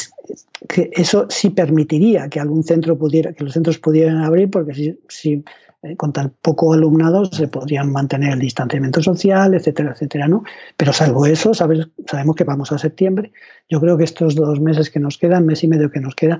eso 0.94 1.28
sí 1.30 1.50
permitiría 1.50 2.30
que 2.30 2.40
algún 2.40 2.64
centro 2.64 2.98
pudiera, 2.98 3.34
que 3.34 3.44
los 3.44 3.54
centros 3.54 3.78
pudieran 3.78 4.24
abrir, 4.24 4.50
porque 4.50 4.98
si 5.10 5.44
eh, 5.84 5.96
con 5.96 6.14
tan 6.14 6.32
poco 6.44 6.74
alumnado 6.74 7.26
se 7.26 7.48
podrían 7.48 7.92
mantener 7.92 8.34
el 8.34 8.40
distanciamiento 8.40 9.02
social, 9.02 9.56
etcétera, 9.56 9.94
etcétera, 9.94 10.28
¿no? 10.28 10.44
Pero 10.78 10.94
salvo 10.94 11.26
eso, 11.26 11.56
sabes, 11.56 11.88
sabemos 12.06 12.36
que 12.36 12.44
vamos 12.44 12.72
a 12.72 12.78
septiembre. 12.78 13.32
Yo 13.68 13.82
creo 13.82 13.98
que 13.98 14.04
estos 14.04 14.36
dos 14.36 14.60
meses 14.60 14.92
que 14.92 15.00
nos 15.00 15.18
quedan, 15.18 15.48
mes 15.48 15.64
y 15.64 15.68
medio 15.68 15.90
que 15.90 16.00
nos 16.00 16.14
queda, 16.14 16.40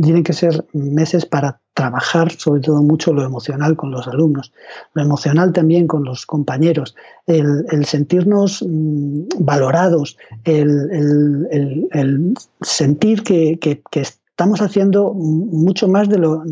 tienen 0.00 0.22
que 0.22 0.32
ser 0.32 0.64
meses 0.72 1.26
para 1.26 1.60
trabajar 1.74 2.32
sobre 2.32 2.60
todo 2.60 2.82
mucho 2.82 3.12
lo 3.12 3.24
emocional 3.24 3.76
con 3.76 3.90
los 3.90 4.06
alumnos, 4.08 4.52
lo 4.94 5.02
emocional 5.02 5.52
también 5.52 5.86
con 5.86 6.04
los 6.04 6.26
compañeros, 6.26 6.94
el, 7.26 7.84
sentirnos 7.84 8.64
mm, 8.66 9.28
valorados, 9.38 10.18
el, 10.44 12.34
sentir 12.60 13.22
que, 13.22 13.58
estamos 13.92 14.60
haciendo 14.62 15.12
mucho 15.12 15.88
más 15.88 16.08
de 16.08 16.18
lo, 16.18 16.42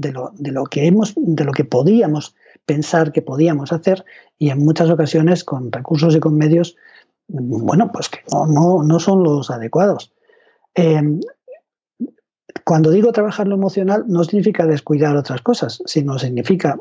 que 0.70 0.87
hemos, 0.87 1.14
de 1.16 1.44
lo 1.44 1.53
que 1.53 1.64
podíamos 1.64 2.35
pensar 2.66 3.12
que 3.12 3.22
podíamos 3.22 3.72
hacer 3.72 4.05
y 4.38 4.50
en 4.50 4.64
muchas 4.64 4.90
ocasiones 4.90 5.44
con 5.44 5.72
recursos 5.72 6.14
y 6.14 6.20
con 6.20 6.37
medios, 6.37 6.76
bueno, 7.26 7.90
pues 7.92 8.09
que 8.09 8.20
no, 8.31 8.83
no, 8.83 9.00
son 9.00 9.24
los 9.24 9.50
adecuados. 9.50 10.12
Eh, 10.74 11.03
cuando 12.70 12.92
digo 12.92 13.11
trabajar 13.11 13.48
lo 13.48 13.56
emocional, 13.56 14.04
no 14.06 14.22
significa 14.22 14.64
descuidar 14.64 15.16
otras 15.16 15.42
cosas, 15.42 15.83
sino 15.87 16.20
significa 16.20 16.78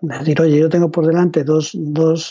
decir, 0.00 0.40
oye, 0.40 0.58
yo 0.58 0.70
tengo 0.70 0.90
por 0.90 1.06
delante 1.06 1.44
dos, 1.44 1.74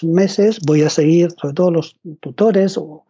meses, 0.03 0.59
voy 0.65 0.81
a 0.81 0.89
seguir, 0.89 1.29
sobre 1.39 1.53
todo 1.53 1.69
los 1.69 1.95
tutores 2.21 2.75
o 2.75 3.05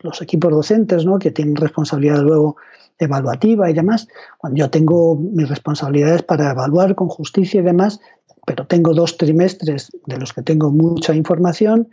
los 0.00 0.20
equipos 0.22 0.50
docentes, 0.50 1.04
¿no? 1.04 1.20
que 1.20 1.30
tienen 1.30 1.54
responsabilidad 1.54 2.20
luego 2.20 2.56
evaluativa 2.98 3.70
y 3.70 3.74
demás. 3.74 4.08
Cuando 4.38 4.58
yo 4.58 4.70
tengo 4.70 5.14
mis 5.14 5.48
responsabilidades 5.48 6.24
para 6.24 6.50
evaluar 6.50 6.96
con 6.96 7.06
justicia 7.06 7.60
y 7.60 7.64
demás, 7.64 8.00
pero 8.44 8.66
tengo 8.66 8.92
dos 8.92 9.18
trimestres 9.18 9.92
de 10.06 10.18
los 10.18 10.32
que 10.32 10.42
tengo 10.42 10.72
mucha 10.72 11.14
información, 11.14 11.90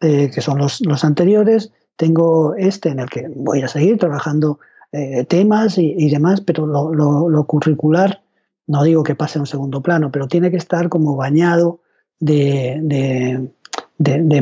eh, 0.00 0.30
que 0.32 0.40
son 0.40 0.58
los, 0.58 0.80
los 0.86 1.02
anteriores, 1.02 1.72
tengo 1.96 2.54
este 2.54 2.90
en 2.90 3.00
el 3.00 3.10
que 3.10 3.26
voy 3.34 3.62
a 3.62 3.66
seguir 3.66 3.98
trabajando 3.98 4.60
eh, 4.92 5.24
temas 5.24 5.76
y, 5.76 6.08
demás, 6.10 6.40
pero 6.40 6.66
lo, 6.66 7.44
curricular, 7.44 8.22
no 8.66 8.82
digo 8.84 9.02
que 9.02 9.14
pase 9.14 9.38
a 9.38 9.42
un 9.42 9.46
segundo 9.46 9.82
plano, 9.82 10.10
pero 10.10 10.28
tiene 10.28 10.50
que 10.50 10.56
estar 10.56 10.88
como 10.88 11.14
bañado 11.14 11.80
de, 12.20 13.50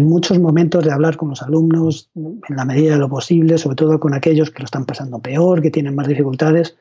muchos 0.01 0.39
momentos 0.39 0.85
de 0.85 0.93
hablar 0.93 1.17
con 1.17 1.31
los 1.31 1.43
alumnos 1.43 2.11
en 2.15 2.57
la 2.57 2.65
medida 2.65 2.93
de 2.93 2.99
lo 2.99 3.09
posible, 3.09 3.59
sobre 3.59 3.77
todo 3.77 3.99
con 3.99 4.15
aquellos 4.15 4.51
que 4.51 4.61
lo 4.61 4.67
están 4.67 4.85
pasando 4.85 5.19
peor, 5.19 5.63
que 5.63 5.71
tienen 5.71 5.95
más 5.95 6.07
dificultades. 6.07 6.77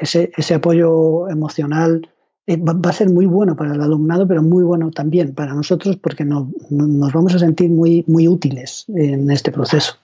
Ese, 0.00 0.30
ese 0.36 0.54
apoyo 0.54 1.28
emocional 1.28 2.08
eh, 2.46 2.56
va, 2.56 2.90
a 2.90 2.92
ser 2.92 3.08
muy 3.08 3.26
bueno 3.26 3.56
para 3.56 3.74
el 3.74 3.80
alumnado, 3.80 4.26
pero 4.26 4.42
muy 4.42 4.64
bueno 4.64 4.90
también 4.90 5.34
para 5.34 5.54
nosotros 5.54 5.96
porque 5.96 6.24
nos 6.24 6.46
vamos 6.70 7.34
a 7.34 7.38
sentir 7.38 7.70
muy, 7.70 8.04
muy 8.06 8.28
útiles 8.28 8.84
en 8.88 9.30
este 9.30 9.52
proceso. 9.52 9.94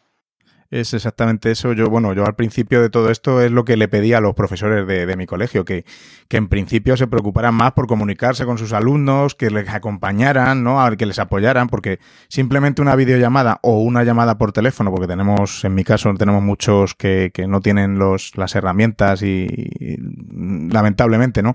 Es 0.70 0.92
exactamente 0.92 1.50
eso. 1.50 1.72
Yo, 1.72 1.88
bueno, 1.88 2.12
yo 2.12 2.26
al 2.26 2.34
principio 2.34 2.82
de 2.82 2.90
todo 2.90 3.10
esto 3.10 3.40
es 3.40 3.50
lo 3.50 3.64
que 3.64 3.78
le 3.78 3.88
pedí 3.88 4.12
a 4.12 4.20
los 4.20 4.34
profesores 4.34 4.86
de, 4.86 5.16
mi 5.16 5.24
colegio, 5.24 5.64
que, 5.64 5.86
que, 6.28 6.36
en 6.36 6.48
principio 6.48 6.94
se 6.98 7.06
preocuparan 7.06 7.54
más 7.54 7.72
por 7.72 7.86
comunicarse 7.86 8.44
con 8.44 8.58
sus 8.58 8.74
alumnos, 8.74 9.34
que 9.34 9.50
les 9.50 9.66
acompañaran, 9.70 10.62
¿no? 10.62 10.78
que 10.98 11.06
les 11.06 11.18
apoyaran, 11.18 11.68
porque 11.68 12.00
simplemente 12.28 12.82
una 12.82 12.96
videollamada 12.96 13.60
o 13.62 13.80
una 13.80 14.04
llamada 14.04 14.36
por 14.36 14.52
teléfono, 14.52 14.90
porque 14.90 15.06
tenemos, 15.06 15.64
en 15.64 15.74
mi 15.74 15.84
caso, 15.84 16.12
tenemos 16.14 16.42
muchos 16.42 16.94
que, 16.94 17.30
que 17.32 17.46
no 17.46 17.60
tienen 17.60 17.98
los, 17.98 18.36
las 18.36 18.54
herramientas 18.54 19.22
y, 19.22 19.46
lamentablemente, 20.30 21.42
¿no? 21.42 21.54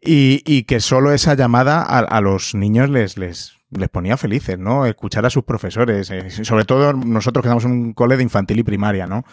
Y, 0.00 0.44
y, 0.46 0.62
que 0.62 0.78
solo 0.78 1.12
esa 1.12 1.34
llamada 1.34 1.82
a, 1.82 1.98
a 1.98 2.20
los 2.20 2.54
niños 2.54 2.88
les, 2.88 3.18
les, 3.18 3.57
les 3.70 3.88
ponía 3.88 4.16
felices, 4.16 4.58
¿no? 4.58 4.86
Escuchar 4.86 5.26
a 5.26 5.30
sus 5.30 5.44
profesores, 5.44 6.10
eh, 6.10 6.30
sobre 6.30 6.64
todo 6.64 6.92
nosotros 6.92 7.42
que 7.42 7.48
estamos 7.48 7.64
en 7.64 7.72
un 7.72 7.92
cole 7.92 8.16
de 8.16 8.22
infantil 8.22 8.58
y 8.58 8.62
primaria, 8.62 9.06
¿no? 9.06 9.24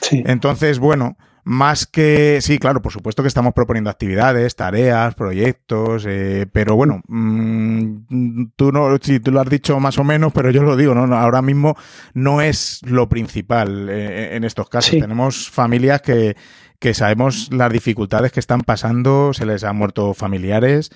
Sí. 0.00 0.22
Entonces, 0.26 0.78
bueno, 0.78 1.16
más 1.42 1.86
que, 1.86 2.38
sí, 2.42 2.58
claro, 2.58 2.82
por 2.82 2.92
supuesto 2.92 3.22
que 3.22 3.28
estamos 3.28 3.54
proponiendo 3.54 3.90
actividades, 3.90 4.54
tareas, 4.56 5.14
proyectos, 5.14 6.04
eh, 6.06 6.46
pero 6.52 6.76
bueno, 6.76 7.00
mmm, 7.08 8.46
tú 8.56 8.72
no, 8.72 8.96
sí, 9.00 9.20
tú 9.20 9.32
lo 9.32 9.40
has 9.40 9.48
dicho 9.48 9.80
más 9.80 9.98
o 9.98 10.04
menos, 10.04 10.32
pero 10.32 10.50
yo 10.50 10.62
lo 10.62 10.76
digo, 10.76 10.94
¿no? 10.94 11.16
Ahora 11.16 11.42
mismo 11.42 11.76
no 12.14 12.40
es 12.40 12.80
lo 12.84 13.08
principal 13.08 13.88
eh, 13.88 14.36
en 14.36 14.44
estos 14.44 14.68
casos. 14.68 14.92
Tenemos 15.00 15.50
familias 15.50 16.02
que, 16.02 16.36
que 16.78 16.94
sabemos 16.94 17.50
las 17.52 17.72
dificultades 17.72 18.32
que 18.32 18.40
están 18.40 18.60
pasando, 18.60 19.32
se 19.32 19.46
les 19.46 19.64
han 19.64 19.76
muerto 19.76 20.14
familiares, 20.14 20.90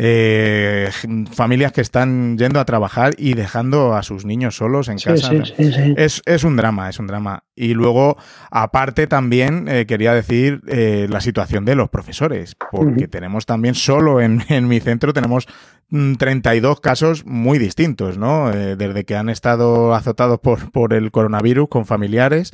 eh, 0.00 0.90
familias 1.32 1.72
que 1.72 1.80
están 1.80 2.38
yendo 2.38 2.60
a 2.60 2.64
trabajar 2.64 3.14
y 3.18 3.34
dejando 3.34 3.96
a 3.96 4.04
sus 4.04 4.24
niños 4.24 4.56
solos 4.56 4.88
en 4.88 4.98
casa. 4.98 5.32
es, 5.58 6.22
es, 6.24 6.44
un 6.44 6.56
drama, 6.56 6.88
es 6.88 7.00
un 7.00 7.08
drama. 7.08 7.42
Y 7.56 7.74
luego, 7.74 8.16
aparte 8.52 9.08
también, 9.08 9.66
eh, 9.66 9.86
quería 9.86 10.14
decir 10.14 10.62
eh, 10.68 11.08
la 11.10 11.20
situación 11.20 11.64
de 11.64 11.74
los 11.74 11.90
profesores, 11.90 12.56
porque 12.70 13.08
tenemos 13.08 13.44
también 13.44 13.74
solo 13.74 14.20
en, 14.20 14.44
en, 14.48 14.68
mi 14.68 14.78
centro, 14.78 15.12
tenemos 15.12 15.48
32 15.90 16.78
mm, 16.78 16.80
casos 16.80 17.26
muy 17.26 17.58
distintos, 17.58 18.18
¿no? 18.18 18.52
Eh, 18.52 18.76
desde 18.76 19.04
que 19.04 19.16
han 19.16 19.28
estado 19.28 19.94
azotados 19.94 20.38
por, 20.38 20.70
por 20.70 20.94
el 20.94 21.10
coronavirus 21.10 21.68
con 21.68 21.86
familiares 21.86 22.52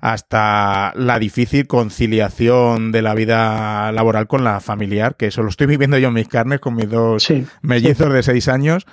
hasta 0.00 0.92
la 0.96 1.18
difícil 1.18 1.66
conciliación 1.66 2.90
de 2.90 3.02
la 3.02 3.14
vida 3.14 3.92
laboral 3.92 4.26
con 4.26 4.44
la 4.44 4.60
familiar, 4.60 5.16
que 5.16 5.26
eso 5.26 5.42
lo 5.42 5.50
estoy 5.50 5.66
viviendo 5.66 5.98
yo 5.98 6.08
en 6.08 6.14
mis 6.14 6.28
carnes 6.28 6.60
con 6.60 6.74
mis 6.74 6.88
dos 6.88 7.32
mellizos 7.62 8.12
de 8.12 8.22
seis 8.22 8.48
años, 8.48 8.86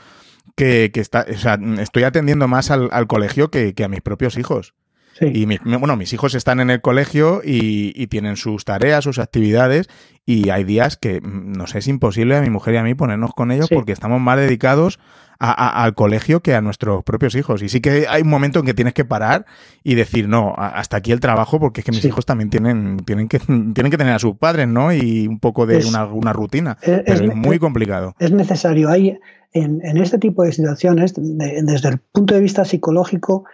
que, 0.56 0.91
que 0.93 1.00
está, 1.00 1.26
o 1.30 1.38
sea, 1.38 1.60
estoy 1.80 2.04
atendiendo 2.04 2.48
más 2.48 2.72
al, 2.72 3.08
colegio 3.08 3.50
que, 3.50 3.74
a 3.84 3.88
mis 3.88 4.02
propios 4.02 4.38
hijos. 4.38 4.74
Y 5.21 5.45
bueno, 5.45 5.95
mis 5.95 6.13
hijos 6.13 6.36
están 6.36 6.60
en 6.60 6.69
el 6.69 6.82
colegio 6.82 7.41
y, 7.43 7.93
y, 7.95 8.08
tienen 8.08 8.36
sus 8.36 8.65
tareas, 8.65 9.03
sus 9.03 9.19
actividades, 9.19 9.89
y 10.25 10.49
hay 10.49 10.63
días 10.63 10.97
que 10.97 11.21
mm, 11.21 11.53
nos 11.53 11.75
es 11.75 11.88
imposible 11.88 12.36
a 12.36 12.41
mi 12.41 12.49
mujer 12.49 12.75
y 12.75 12.77
a 12.77 12.84
mí 12.84 12.93
ponernos 12.93 13.34
con 13.34 13.51
ellos 13.51 13.69
porque 13.69 13.93
estamos 13.93 14.21
más 14.21 14.38
dedicados 14.38 14.99
al 15.39 15.93
colegio 15.93 16.41
que 16.41 16.56
a 16.56 16.62
nuestros 16.62 17.03
propios 17.03 17.36
hijos. 17.36 17.62
Y 17.62 17.69
sí 17.69 17.80
que 17.80 18.08
hay 18.10 18.23
un 18.23 18.30
momento 18.30 18.60
en 18.60 18.65
que 18.65 18.73
tienes 18.73 18.93
que 18.93 19.06
parar 19.06 19.45
y 19.84 19.95
decir, 19.95 20.27
no, 20.27 20.56
hasta 20.58 20.97
aquí 20.97 21.12
el 21.12 21.19
trabajo, 21.19 21.60
porque 21.60 21.82
es 21.82 21.86
que 21.86 21.91
mis 21.91 22.03
hijos 22.06 22.25
también 22.25 22.49
tienen, 22.49 22.97
tienen, 23.06 23.27
que, 23.27 23.39
tienen 23.73 23.91
que 23.91 23.97
tener 23.97 24.13
a 24.13 24.19
sus 24.19 24.36
padres, 24.38 24.67
¿no? 24.67 24.91
Y 24.91 25.27
un 25.27 25.39
poco 25.39 25.65
de 25.65 25.86
una, 25.86 26.34
rutina. 26.34 26.77
Es, 26.82 27.01
pero 27.06 27.25
es, 27.25 27.36
muy 27.36 27.60
complicado. 27.60 28.15
Es 28.19 28.32
necesario. 28.32 28.89
Hay, 28.89 29.19
en, 29.53 29.97
este 29.97 30.17
tipo 30.17 30.43
de 30.43 30.51
situaciones, 30.51 31.13
desde 31.15 31.89
el 31.89 31.99
punto 31.99 32.34
de 32.34 32.41
vista 32.41 32.65
psicológico, 32.65 33.45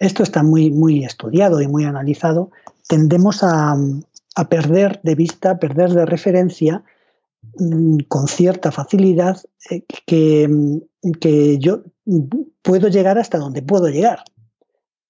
esto 0.00 0.22
está 0.22 0.42
muy, 0.42 0.70
muy 0.70 1.04
estudiado 1.04 1.60
y 1.60 1.68
muy 1.68 1.84
analizado. 1.84 2.50
Tendemos 2.88 3.42
a, 3.42 3.76
a 4.34 4.48
perder 4.48 5.00
de 5.02 5.14
vista, 5.14 5.58
perder 5.58 5.90
de 5.90 6.06
referencia 6.06 6.82
Mm, 7.58 7.98
con 8.08 8.28
cierta 8.28 8.70
facilidad 8.70 9.40
eh, 9.70 9.82
que, 10.06 10.48
mm, 10.48 11.12
que, 11.20 11.58
yo 11.58 11.82
puedo 12.62 12.88
llegar 12.88 13.18
hasta 13.18 13.38
donde 13.38 13.62
puedo 13.62 13.88
llegar 13.88 14.22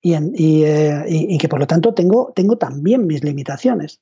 eh, 0.03 1.05
y, 1.09 1.39
que 1.39 1.49
por 1.49 1.61
lo 1.61 1.67
tanto 1.67 1.95
tengo, 1.95 2.33
tengo 2.35 2.57
también 2.57 3.07
mis 3.07 3.23
limitaciones. 3.25 4.01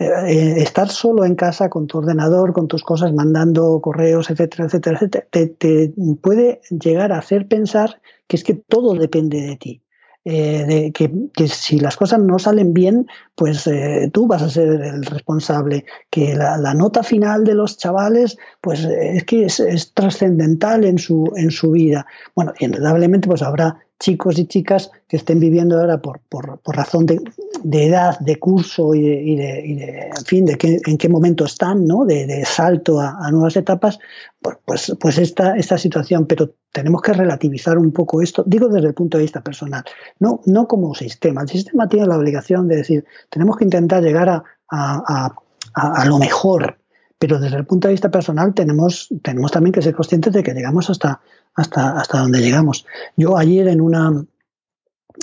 Eh, 0.00 0.62
estar 0.62 0.88
solo 0.90 1.24
en 1.24 1.34
casa 1.34 1.68
con 1.68 1.88
tu 1.88 1.98
ordenador, 1.98 2.52
con 2.52 2.68
tus 2.68 2.84
cosas, 2.84 3.12
mandando 3.12 3.80
correos, 3.80 4.30
etcétera, 4.30 4.66
etcétera, 4.66 4.96
etcétera, 4.96 5.26
te 5.58 5.92
puede 6.22 6.60
llegar 6.70 7.12
a 7.12 7.18
hacer 7.18 7.48
pensar 7.48 8.00
que 8.28 8.36
es 8.36 8.44
que 8.44 8.54
todo 8.54 8.94
depende 8.94 9.40
de 9.40 9.56
ti. 9.56 9.82
Eh, 10.24 10.66
de 10.66 10.92
que, 10.92 11.48
si 11.48 11.80
las 11.80 11.96
cosas 11.96 12.20
no 12.20 12.38
salen 12.38 12.74
bien, 12.74 13.06
pues 13.34 13.66
eh, 13.66 14.10
tú 14.12 14.26
vas 14.26 14.42
a 14.42 14.50
ser 14.50 14.68
el 14.68 15.04
responsable. 15.04 15.86
Que 16.10 16.34
la, 16.34 16.74
nota 16.74 17.02
final 17.02 17.44
de 17.44 17.54
los 17.54 17.78
chavales, 17.78 18.36
pues 18.60 18.84
es 18.84 19.24
que 19.24 19.46
es, 19.46 19.92
trascendental 19.94 20.84
en 20.84 20.98
su, 20.98 21.32
en 21.34 21.50
su 21.50 21.70
vida. 21.70 22.06
Bueno, 22.34 22.52
indudablemente 22.58 23.26
pues 23.26 23.40
habrá 23.40 23.78
chicos 23.98 24.38
y 24.38 24.46
chicas 24.46 24.90
que 25.08 25.16
estén 25.16 25.40
viviendo 25.40 25.78
ahora 25.78 26.00
por, 26.00 26.20
por, 26.28 26.58
por 26.60 26.76
razón 26.76 27.06
de, 27.06 27.20
de, 27.62 27.86
edad, 27.86 28.18
de 28.20 28.36
curso 28.38 28.94
y 28.94 29.02
de, 29.02 29.66
y 29.66 29.74
de, 29.74 30.10
en 30.16 30.24
fin, 30.24 30.44
de 30.44 30.56
qué, 30.56 30.78
en 30.86 30.96
qué 30.96 31.08
momento 31.08 31.44
están, 31.44 31.84
¿no? 31.84 32.04
De, 32.04 32.44
salto 32.44 33.00
a, 33.00 33.30
nuevas 33.30 33.56
etapas, 33.56 33.98
pues, 34.40 34.56
pues, 34.64 34.96
pues 35.00 35.18
esta, 35.18 35.56
esta 35.56 35.78
situación. 35.78 36.26
Pero 36.26 36.54
tenemos 36.72 37.02
que 37.02 37.12
relativizar 37.12 37.76
un 37.76 37.92
poco 37.92 38.22
esto, 38.22 38.44
digo 38.46 38.68
desde 38.68 38.88
el 38.88 38.94
punto 38.94 39.18
de 39.18 39.24
vista 39.24 39.42
personal, 39.42 39.84
no, 40.20 40.40
no 40.46 40.68
como 40.68 40.94
sistema. 40.94 41.42
El 41.42 41.48
sistema 41.48 41.88
tiene 41.88 42.06
la 42.06 42.16
obligación 42.16 42.68
de 42.68 42.76
decir, 42.76 43.04
tenemos 43.30 43.56
que 43.56 43.64
intentar 43.64 44.02
llegar 44.02 44.28
a, 44.28 44.44
a, 44.70 45.34
a 45.74 46.04
lo 46.04 46.18
mejor, 46.18 46.77
pero 47.18 47.38
desde 47.38 47.56
el 47.56 47.66
punto 47.66 47.88
de 47.88 47.94
vista 47.94 48.10
personal 48.10 48.54
tenemos, 48.54 49.08
tenemos 49.22 49.50
también 49.50 49.72
que 49.72 49.82
ser 49.82 49.94
conscientes 49.94 50.32
de 50.32 50.42
que 50.42 50.54
llegamos 50.54 50.88
hasta, 50.88 51.20
hasta, 51.54 51.98
hasta 51.98 52.18
donde 52.18 52.40
llegamos. 52.40 52.86
Yo 53.16 53.36
ayer 53.36 53.66
en 53.68 53.80
una, 53.80 54.24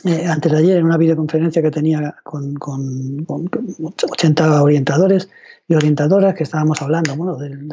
eh, 0.04 0.26
antes 0.28 0.52
de 0.52 0.58
ayer 0.58 0.78
en 0.78 0.86
una 0.86 0.98
videoconferencia 0.98 1.62
que 1.62 1.72
tenía 1.72 2.16
con, 2.24 2.56
con, 2.56 3.26
80 3.28 4.62
orientadores 4.62 5.30
y 5.68 5.74
orientadoras 5.74 6.36
que 6.36 6.44
estábamos 6.44 6.82
hablando 6.82 7.16
bueno, 7.16 7.38
del, 7.38 7.70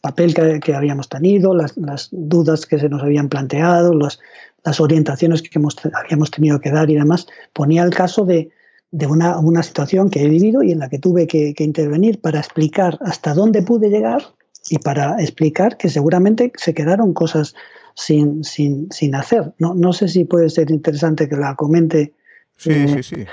papel 0.00 0.34
que, 0.60 0.74
habíamos 0.74 1.08
tenido, 1.08 1.54
las, 1.54 1.76
las, 1.76 2.08
dudas 2.10 2.64
que 2.64 2.78
se 2.78 2.88
nos 2.88 3.02
habían 3.02 3.28
planteado, 3.28 3.92
las, 3.92 4.18
las 4.64 4.80
orientaciones 4.80 5.42
que 5.42 5.50
hemos, 5.54 5.76
habíamos 5.92 6.30
tenido 6.30 6.58
que 6.60 6.70
dar 6.70 6.90
y 6.90 6.94
demás, 6.94 7.26
ponía 7.52 7.82
el 7.82 7.90
caso 7.90 8.24
de, 8.24 8.50
de 8.90 9.06
una, 9.06 9.38
una, 9.38 9.62
situación 9.62 10.08
que 10.08 10.22
he 10.24 10.28
vivido 10.28 10.62
y 10.62 10.72
en 10.72 10.78
la 10.78 10.88
que 10.88 10.98
tuve 10.98 11.26
que, 11.26 11.52
que, 11.54 11.64
intervenir 11.64 12.20
para 12.20 12.38
explicar 12.38 12.98
hasta 13.02 13.34
dónde 13.34 13.62
pude 13.62 13.90
llegar 13.90 14.22
y 14.70 14.78
para 14.78 15.20
explicar 15.20 15.76
que 15.76 15.88
seguramente 15.88 16.52
se 16.56 16.74
quedaron 16.74 17.12
cosas 17.12 17.54
sin, 17.94 18.44
sin, 18.44 18.90
sin 18.90 19.14
hacer. 19.14 19.52
No, 19.58 19.74
no 19.74 19.92
sé 19.92 20.08
si 20.08 20.24
puede 20.24 20.48
ser 20.50 20.70
interesante 20.70 21.28
que 21.28 21.36
la 21.36 21.54
comente. 21.56 22.14
Sí, 22.56 22.70
eh, 22.70 23.02
sí, 23.02 23.02
sí. 23.02 23.26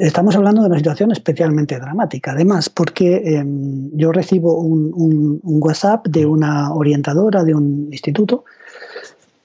Estamos 0.00 0.36
hablando 0.36 0.62
de 0.62 0.68
una 0.68 0.78
situación 0.78 1.12
especialmente 1.12 1.78
dramática, 1.78 2.32
además, 2.32 2.68
porque 2.68 3.22
em, 3.24 3.90
yo 3.92 4.10
recibo 4.10 4.58
un, 4.58 4.90
un, 4.94 5.40
un, 5.42 5.62
WhatsApp 5.62 6.06
de 6.08 6.26
una 6.26 6.72
orientadora 6.72 7.44
de 7.44 7.54
un 7.54 7.88
instituto 7.90 8.44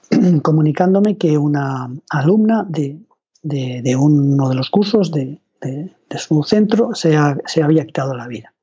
comunicándome 0.41 1.17
que 1.17 1.37
una 1.37 1.89
alumna 2.09 2.65
de, 2.67 2.97
de, 3.41 3.95
uno 3.95 4.49
de 4.49 4.55
los 4.55 4.69
cursos 4.69 5.11
de, 5.11 5.39
su 6.17 6.43
centro 6.43 6.95
se, 6.95 7.15
ha, 7.15 7.37
se, 7.45 7.63
había 7.63 7.85
quitado 7.85 8.15
la 8.15 8.27
vida. 8.27 8.53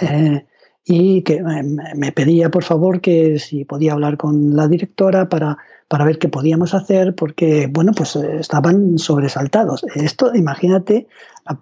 Eh, 0.00 0.46
y 0.84 1.20
que 1.22 1.42
me 1.42 2.12
pedía 2.12 2.50
por 2.50 2.64
favor 2.64 3.02
que 3.02 3.38
si 3.38 3.66
podía 3.66 3.92
hablar 3.92 4.16
con 4.16 4.56
la 4.56 4.68
directora 4.68 5.28
para, 5.28 5.58
para 5.86 6.04
ver 6.04 6.18
qué 6.18 6.28
podíamos 6.28 6.72
hacer 6.72 7.14
porque 7.14 7.66
bueno 7.66 7.92
pues 7.92 8.16
eh, 8.16 8.38
estaban 8.40 8.98
sobresaltados. 8.98 9.84
Esto 9.94 10.34
imagínate 10.34 11.06
a, 11.44 11.58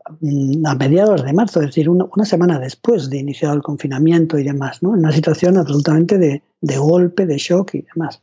mediados 0.75 1.25
de 1.25 1.33
marzo 1.33 1.61
es 1.61 1.67
decir 1.67 1.89
una, 1.89 2.25
semana 2.25 2.61
después 2.61 3.11
de 3.11 3.19
iniciado 3.19 3.55
el 3.55 3.63
confinamiento 3.63 4.39
y 4.39 4.45
demás 4.45 4.83
no 4.83 4.91
una 4.91 5.11
situación 5.11 5.57
absolutamente 5.57 6.19
de, 6.19 6.43
de 6.61 6.77
golpe 6.79 7.27
de 7.27 7.39
shock 7.39 7.75
y 7.75 7.85
demás. 7.95 8.23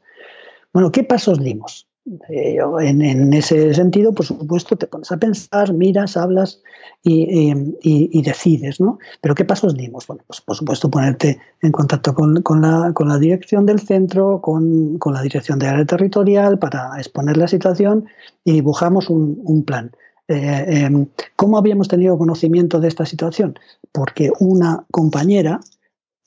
Bueno 0.72 0.90
qué 0.92 1.04
pasos 1.04 1.40
dimos 1.40 1.88
eh, 2.30 2.58
en, 2.82 3.34
ese 3.34 3.74
sentido, 3.74 4.14
por 4.14 4.26
supuesto, 4.26 4.76
te 4.76 4.88
pones 4.88 5.12
a 5.12 5.18
pensar, 5.18 5.74
miras, 5.74 6.18
hablas 6.18 6.62
y, 7.02 8.22
decides, 8.22 8.82
¿no? 8.82 9.00
Pero 9.22 9.36
¿qué 9.36 9.46
pasos 9.46 9.76
dimos? 9.76 10.06
Bueno, 10.08 10.24
pues 10.28 10.42
por 10.42 10.56
supuesto 10.56 10.90
ponerte 10.90 11.40
en 11.62 11.72
contacto 11.72 12.14
con, 12.14 12.62
la, 12.62 13.20
dirección 13.20 13.66
del 13.66 13.80
centro, 13.80 14.42
con, 14.42 15.00
la 15.14 15.22
dirección 15.22 15.60
de 15.60 15.68
área 15.68 15.86
territorial 15.86 16.60
para 16.60 16.98
exponer 16.98 17.38
la 17.38 17.48
situación 17.48 18.06
y 18.44 18.54
dibujamos 18.54 19.10
un, 19.10 19.64
plan. 19.66 19.92
Eh, 20.28 20.86
em, 20.86 21.08
¿Cómo 21.38 21.58
habíamos 21.58 21.88
tenido 21.88 22.18
conocimiento 22.18 22.80
de 22.82 22.90
esta 22.90 23.06
situación? 23.06 23.58
Porque 23.94 24.32
una 24.40 24.86
compañera 24.92 25.62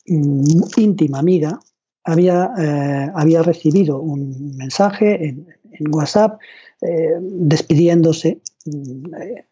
mm, 0.07 0.63
íntima 0.79 1.19
amiga 1.19 1.61
había, 2.07 2.53
eh, 2.57 3.11
había 3.15 3.43
recibido 3.43 4.01
un 4.01 4.57
mensaje 4.57 5.29
en, 5.29 5.49
en 5.79 5.95
WhatsApp 5.95 6.39
eh, 6.83 7.17
despidiéndose, 7.21 8.41
mm, 8.67 9.15
eh, 9.15 9.45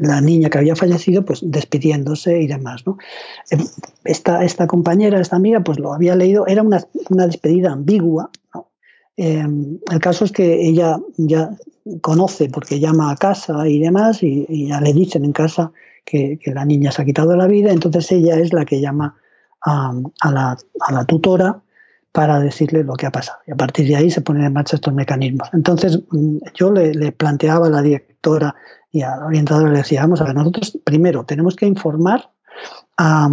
la, 0.00 0.20
niña 0.20 0.48
que 0.48 0.58
había 0.58 0.76
fallecido, 0.76 1.24
pues 1.24 1.40
despidiéndose 1.42 2.40
y 2.40 2.46
demás. 2.46 2.86
¿no? 2.86 2.96
Eh, 3.50 3.58
esta, 4.04 4.44
esta 4.44 4.66
compañera, 4.66 5.20
esta 5.20 5.36
amiga, 5.36 5.60
pues 5.60 5.78
lo 5.78 5.92
había 5.92 6.14
leído, 6.14 6.46
era 6.46 6.62
una, 6.62 6.82
una 7.10 7.26
despedida 7.26 7.72
ambigua. 7.72 8.30
el 9.16 10.00
caso 10.00 10.24
es 10.24 10.32
que 10.32 10.68
ella 10.68 10.98
ya 11.16 11.50
conoce 12.00 12.48
porque 12.48 12.78
llama 12.78 13.10
a 13.10 13.16
casa 13.16 13.66
y 13.66 13.80
demás 13.80 14.22
y, 14.22 14.68
ya 14.68 14.80
le 14.80 14.92
dicen 14.92 15.24
en 15.24 15.32
casa 15.32 15.72
que, 16.04 16.38
la 16.46 16.64
niña 16.64 16.92
se 16.92 17.02
ha 17.02 17.04
quitado 17.04 17.36
la 17.36 17.48
vida, 17.48 17.72
entonces 17.72 18.10
ella 18.12 18.38
es 18.38 18.52
la 18.52 18.64
que 18.64 18.80
llama 18.80 19.16
a, 19.62 19.92
la, 20.30 20.56
a 20.86 20.92
la 20.92 21.04
tutora 21.04 21.62
para 22.12 22.40
decirle 22.40 22.84
lo 22.84 22.94
que 22.94 23.06
ha 23.06 23.12
pasado. 23.12 23.38
Y 23.46 23.52
a 23.52 23.56
partir 23.56 23.86
de 23.86 23.96
ahí 23.96 24.10
se 24.10 24.20
ponen 24.20 24.44
en 24.44 24.52
marcha 24.52 24.76
estos 24.76 24.94
mecanismos. 24.94 25.48
Entonces, 25.52 26.00
mm, 26.10 26.38
yo 26.54 26.70
le, 26.70 27.12
planteaba 27.12 27.66
a 27.66 27.70
la 27.70 27.82
directora 27.82 28.54
y 28.90 29.02
al 29.02 29.22
orientador, 29.22 29.70
le 29.70 29.78
decía, 29.78 30.02
vamos 30.02 30.20
a 30.20 30.24
ver, 30.24 30.34
nosotros 30.34 30.78
primero 30.84 31.24
tenemos 31.24 31.56
que 31.56 31.66
informar 31.66 32.30
a, 32.96 33.28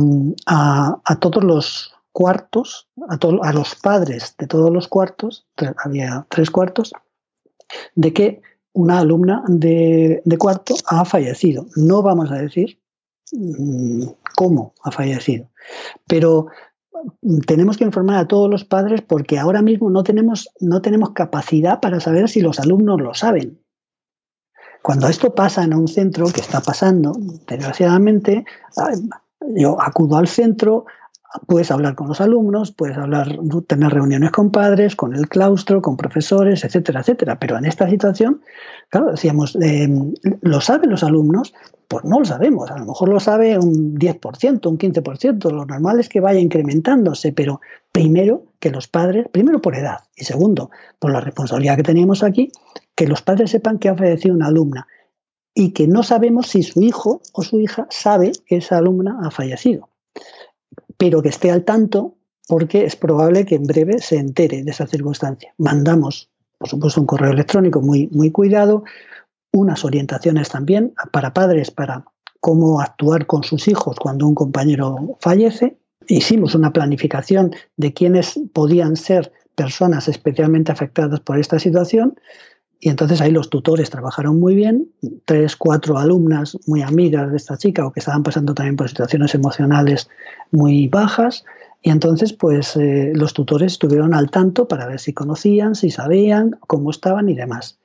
todos 1.19 1.43
los 1.43 1.93
cuartos, 2.11 2.89
a, 3.09 3.17
a 3.41 3.53
los 3.53 3.75
padres 3.75 4.35
de 4.37 4.47
todos 4.47 4.71
los 4.71 4.87
cuartos, 4.87 5.47
había 5.83 6.27
tres 6.29 6.51
cuartos, 6.51 6.93
de 7.95 8.13
que 8.13 8.41
una 8.73 8.99
alumna 8.99 9.43
de, 9.47 10.21
de 10.23 10.37
cuarto 10.37 10.75
ha 10.87 11.05
fallecido. 11.05 11.65
No 11.75 12.01
vamos 12.01 12.31
a 12.31 12.35
decir 12.35 12.79
mm, 13.31 14.03
cómo 14.35 14.73
ha 14.83 14.91
fallecido, 14.91 15.49
pero 16.07 16.47
tenemos 17.45 17.77
que 17.77 17.83
informar 17.83 18.17
a 18.17 18.27
todos 18.27 18.49
los 18.49 18.65
padres 18.65 19.01
porque 19.01 19.39
ahora 19.39 19.61
mismo 19.61 19.89
no 19.89 20.03
tenemos, 20.03 20.49
no 20.59 20.81
tenemos 20.81 21.11
capacidad 21.11 21.79
para 21.79 21.99
saber 21.99 22.29
si 22.29 22.41
los 22.41 22.59
alumnos 22.59 23.01
lo 23.01 23.13
saben. 23.13 23.59
Cuando 24.81 25.07
esto 25.07 25.33
pasa 25.33 25.63
en 25.63 25.73
un 25.73 25.87
centro, 25.87 26.27
que 26.27 26.41
está 26.41 26.61
pasando, 26.61 27.13
desgraciadamente, 27.47 28.45
yo 29.55 29.81
acudo 29.81 30.17
al 30.17 30.27
centro, 30.27 30.85
puedes 31.47 31.71
hablar 31.71 31.95
con 31.95 32.07
los 32.07 32.21
alumnos, 32.21 32.71
puedes 32.71 32.97
hablar, 32.97 33.37
tener 33.67 33.91
reuniones 33.91 34.31
con 34.31 34.51
padres, 34.51 34.95
con 34.95 35.15
el 35.15 35.27
claustro, 35.27 35.81
con 35.81 35.97
profesores, 35.97 36.63
etcétera, 36.63 37.01
etcétera. 37.01 37.39
Pero 37.39 37.57
en 37.57 37.65
esta 37.65 37.89
situación, 37.89 38.41
claro, 38.89 39.11
decíamos, 39.11 39.57
eh, 39.61 39.87
¿lo 40.41 40.61
saben 40.61 40.89
los 40.89 41.03
alumnos? 41.03 41.53
Pues 41.87 42.03
no 42.05 42.19
lo 42.19 42.25
sabemos. 42.25 42.71
A 42.71 42.77
lo 42.77 42.85
mejor 42.85 43.09
lo 43.09 43.19
sabe 43.19 43.57
un 43.57 43.95
10%, 43.95 44.67
un 44.67 44.77
15%. 44.77 45.51
Lo 45.51 45.65
normal 45.65 45.99
es 45.99 46.09
que 46.09 46.19
vaya 46.19 46.39
incrementándose, 46.39 47.31
pero 47.31 47.61
primero 47.91 48.43
que 48.59 48.71
los 48.71 48.87
padres, 48.87 49.27
primero 49.31 49.61
por 49.61 49.75
edad 49.75 49.99
y 50.15 50.25
segundo 50.25 50.71
por 50.99 51.11
la 51.11 51.21
responsabilidad 51.21 51.77
que 51.77 51.83
tenemos 51.83 52.23
aquí, 52.23 52.51
que 52.95 53.07
los 53.07 53.21
padres 53.21 53.51
sepan 53.51 53.77
que 53.77 53.89
ha 53.89 53.95
fallecido 53.95 54.33
una 54.33 54.47
alumna 54.47 54.87
y 55.53 55.71
que 55.71 55.87
no 55.87 56.03
sabemos 56.03 56.47
si 56.47 56.63
su 56.63 56.81
hijo 56.81 57.21
o 57.33 57.43
su 57.43 57.59
hija 57.59 57.87
sabe 57.89 58.31
que 58.45 58.57
esa 58.57 58.77
alumna 58.77 59.19
ha 59.23 59.31
fallecido 59.31 59.89
pero 60.97 61.21
que 61.21 61.29
esté 61.29 61.51
al 61.51 61.63
tanto 61.63 62.15
porque 62.47 62.85
es 62.85 62.95
probable 62.95 63.45
que 63.45 63.55
en 63.55 63.63
breve 63.63 63.99
se 63.99 64.17
entere 64.17 64.63
de 64.63 64.71
esa 64.71 64.87
circunstancia. 64.87 65.53
Mandamos, 65.57 66.29
por 66.57 66.69
supuesto, 66.69 67.01
un 67.01 67.07
correo 67.07 67.31
electrónico 67.31 67.81
muy, 67.81 68.07
muy 68.11 68.31
cuidado, 68.31 68.83
unas 69.51 69.83
orientaciones 69.85 70.49
también 70.49 70.93
para 71.11 71.33
padres 71.33 71.71
para 71.71 72.05
cómo 72.39 72.81
actuar 72.81 73.25
con 73.25 73.43
sus 73.43 73.67
hijos 73.67 73.97
cuando 73.97 74.27
un 74.27 74.35
compañero 74.35 75.17
fallece. 75.19 75.77
Hicimos 76.07 76.53
una 76.53 76.71
planificación 76.71 77.55
de 77.77 77.93
quiénes 77.93 78.39
podían 78.53 78.95
ser 78.95 79.31
personas 79.55 80.07
especialmente 80.07 80.71
afectadas 80.71 81.21
por 81.21 81.39
esta 81.39 81.57
situación 81.57 82.19
y 82.79 82.89
entonces 82.89 83.21
ahí 83.21 83.31
los 83.31 83.49
tutores 83.49 83.89
trabajaron 83.89 84.39
muy 84.39 84.55
bien, 84.55 84.89
tres, 85.25 85.55
cuatro 85.55 85.97
alumnas 85.97 86.57
muy 86.67 86.81
amigas 86.81 87.31
de 87.31 87.37
esta 87.37 87.57
chica 87.57 87.85
o 87.85 87.91
que 87.91 87.99
estaban 87.99 88.23
pasando 88.23 88.53
también 88.53 88.75
por 88.75 88.89
situaciones 88.89 89.33
emocionales 89.33 90.09
muy 90.51 90.87
bajas. 90.87 91.45
Y 91.81 91.91
entonces, 91.91 92.33
pues 92.33 92.75
eh, 92.75 93.11
los 93.15 93.33
tutores 93.33 93.73
estuvieron 93.73 94.13
al 94.13 94.29
tanto 94.29 94.67
para 94.67 94.87
ver 94.87 94.99
si 94.99 95.13
conocían, 95.13 95.75
si 95.75 95.91
sabían, 95.91 96.57
cómo 96.67 96.89
estaban 96.89 97.29
y 97.29 97.35
demás. 97.35 97.79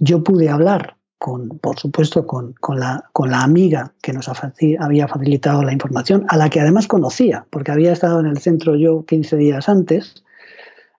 Yo 0.00 0.22
pude 0.24 0.48
hablar, 0.48 0.96
con, 1.18 1.58
por 1.58 1.78
supuesto, 1.78 2.26
con, 2.26 2.54
la, 2.76 3.08
con 3.12 3.30
la 3.30 3.42
amiga 3.42 3.92
que 4.00 4.12
nos 4.12 4.30
había 4.78 5.08
facilitado 5.08 5.62
la 5.62 5.72
información, 5.72 6.24
a 6.28 6.36
la 6.36 6.48
que 6.48 6.60
además 6.60 6.86
conocía, 6.86 7.46
porque 7.50 7.72
había 7.72 7.92
estado 7.92 8.20
en 8.20 8.26
el 8.26 8.38
centro 8.38 8.76
yo 8.76 9.04
15 9.04 9.36
días 9.36 9.68
antes. 9.68 10.24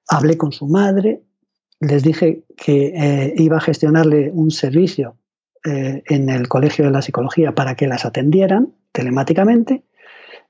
Hablé 0.07 0.38
con 0.38 0.51
su 0.51 0.67
madre, 0.67 1.24
les 1.80 2.04
dije 2.04 2.44
que 2.58 2.94
eh, 2.96 3.34
iba 3.38 3.58
a 3.58 3.62
gestionarle 3.62 4.32
un 4.34 4.52
servicio 4.52 5.16
eh, 5.66 6.04
en 6.08 6.30
el 6.30 6.48
Colegio 6.48 6.86
de 6.86 6.92
la 6.92 7.02
Psicología 7.02 7.54
para 7.54 7.76
que 7.76 7.88
las 7.88 8.06
atendieran 8.06 8.74
telemáticamente 8.92 9.84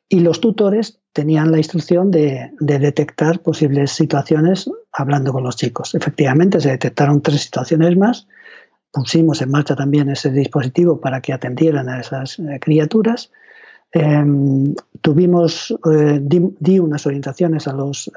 y 0.08 0.22
los 0.22 0.42
tutores 0.42 1.00
tenían 1.14 1.52
la 1.52 1.58
instrucción 1.58 2.10
de, 2.10 2.52
detectar 2.60 3.42
posibles 3.42 3.92
situaciones 3.92 4.70
hablando 4.92 5.32
con 5.32 5.44
los 5.44 5.56
chicos. 5.56 5.94
Efectivamente, 5.94 6.60
se 6.60 6.70
detectaron 6.70 7.22
tres 7.22 7.42
situaciones 7.42 7.96
más. 7.96 8.28
Pusimos 8.92 9.42
en 9.44 9.52
marcha 9.52 9.76
también 9.76 10.10
ese 10.10 10.32
dispositivo 10.32 11.00
para 11.00 11.22
que 11.22 11.32
atendieran 11.32 11.90
a 11.90 12.00
esas 12.00 12.40
eh, 12.40 12.60
criaturas. 12.60 13.32
Em, 13.92 14.74
tuvimos, 15.02 15.76
di, 16.22 16.80
unas 16.80 17.06
orientaciones 17.06 17.68
a 17.68 17.74
los, 17.74 18.12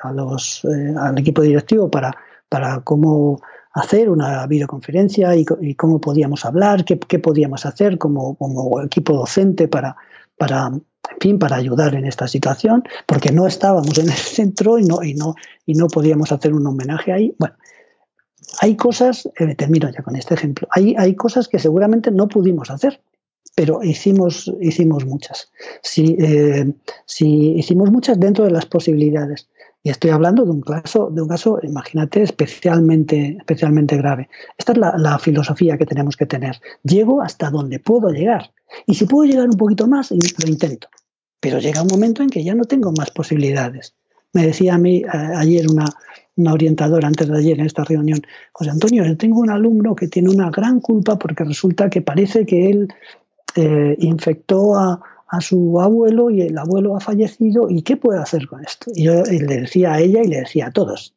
al 0.97 1.19
equipo 1.19 1.43
directivo 1.43 1.91
para 1.91 2.15
para 2.53 2.81
cómo 2.81 3.41
hacer 3.73 4.11
una 4.11 4.47
videoconferencia 4.47 5.35
y, 5.35 5.47
cómo 5.75 6.03
podíamos 6.03 6.45
hablar, 6.45 6.85
qué, 6.85 7.19
podíamos 7.19 7.65
hacer 7.65 7.97
como, 7.97 8.37
equipo 8.85 9.15
docente 9.15 9.69
para, 9.69 9.97
en 10.39 10.83
fin, 11.19 11.39
para 11.39 11.57
ayudar 11.57 11.95
en 11.95 12.05
esta 12.05 12.29
situación, 12.29 12.85
porque 13.07 13.33
no 13.33 13.47
estábamos 13.47 13.97
en 13.97 14.11
el 14.11 14.19
centro 14.39 14.79
y 14.79 14.85
no, 14.85 15.03
y 15.03 15.15
no, 15.15 15.35
y 15.65 15.73
no 15.73 15.87
podíamos 15.87 16.31
hacer 16.31 16.53
un 16.53 16.67
homenaje 16.67 17.11
ahí. 17.11 17.35
Bueno, 17.39 17.55
hay 18.61 18.77
cosas, 18.77 19.31
eh, 19.39 19.55
termino 19.55 19.91
ya 19.91 20.03
con 20.03 20.15
este 20.15 20.35
ejemplo, 20.35 20.69
hay, 20.73 20.95
hay 20.99 21.17
cosas 21.17 21.49
que 21.49 21.59
seguramente 21.59 22.11
no 22.11 22.29
pudimos 22.29 22.71
hacer, 22.71 23.01
pero 23.55 23.83
hicimos, 23.83 24.53
hicimos 24.61 25.07
muchas. 25.07 25.51
Sí, 25.81 26.19
eh, 26.21 26.71
hicimos 27.19 27.91
muchas 27.91 28.21
dentro 28.21 28.45
de 28.45 28.51
las 28.51 28.67
posibilidades. 28.67 29.49
Y 29.85 29.91
estoy 29.91 30.11
hablando 30.11 30.45
de 30.45 30.51
un 30.53 30.61
caso, 30.61 31.11
de 31.11 31.23
un 31.23 31.29
caso, 31.29 31.59
imagínate, 31.63 32.23
especialmente, 32.23 33.37
especialmente 33.39 33.97
grave. 33.97 34.29
Esta 34.57 34.73
es 34.73 34.79
la, 34.79 35.19
filosofía 35.19 35.77
que 35.77 35.87
tenemos 35.87 36.17
que 36.17 36.27
tener. 36.27 36.61
Llego 36.85 37.21
hasta 37.21 37.51
donde 37.51 37.81
puedo 37.81 38.11
llegar. 38.11 38.53
Y 38.87 38.95
si 38.95 39.07
puedo 39.07 39.29
llegar 39.29 39.49
un 39.49 39.57
poquito 39.57 39.89
más, 39.89 40.13
lo 40.13 40.49
intento. 40.49 40.89
Pero 41.41 41.59
llega 41.59 41.83
un 41.83 41.89
momento 41.89 42.23
en 42.23 42.31
que 42.31 42.45
ya 42.45 42.55
no 42.55 42.65
tengo 42.65 42.93
más 42.93 43.11
posibilidades. 43.11 43.95
Me 44.33 44.47
decía 44.47 44.75
a 44.75 44.79
mí 44.79 45.03
ayer 45.11 45.69
una, 45.69 45.87
una 46.37 46.53
orientadora 46.53 47.09
antes 47.09 47.29
de 47.29 47.37
ayer 47.37 47.59
en 47.59 47.67
esta 47.67 47.83
reunión, 47.85 48.23
José 48.53 48.71
Antonio, 48.71 49.05
yo 49.05 49.17
tengo 49.17 49.41
un 49.41 49.51
alumno 49.51 49.97
que 49.97 50.07
tiene 50.07 50.31
una 50.31 50.51
gran 50.51 50.81
culpa 50.81 51.19
porque 51.19 51.45
resulta 51.45 51.91
que 51.91 52.03
parece 52.03 52.47
que 52.47 52.71
él 52.71 52.89
eh, 53.57 53.97
infectó 53.99 54.77
a, 54.77 55.01
a 55.33 55.41
su 55.41 55.81
abuelo 55.81 56.29
y 56.29 56.43
el 56.43 56.59
abuelo 56.59 56.95
ha 56.95 57.01
fallecido 57.01 57.71
y 57.71 57.81
qué 57.81 57.97
puede 57.97 58.21
hacer 58.21 58.47
con 58.47 58.63
esto. 58.63 58.93
Y 58.95 59.05
yo 59.05 59.23
le 59.23 59.61
decía 59.63 59.95
a 59.95 60.01
ella 60.01 60.21
y 60.23 60.29
le 60.29 60.41
decía 60.41 60.67
a 60.67 60.73
todos. 60.73 61.15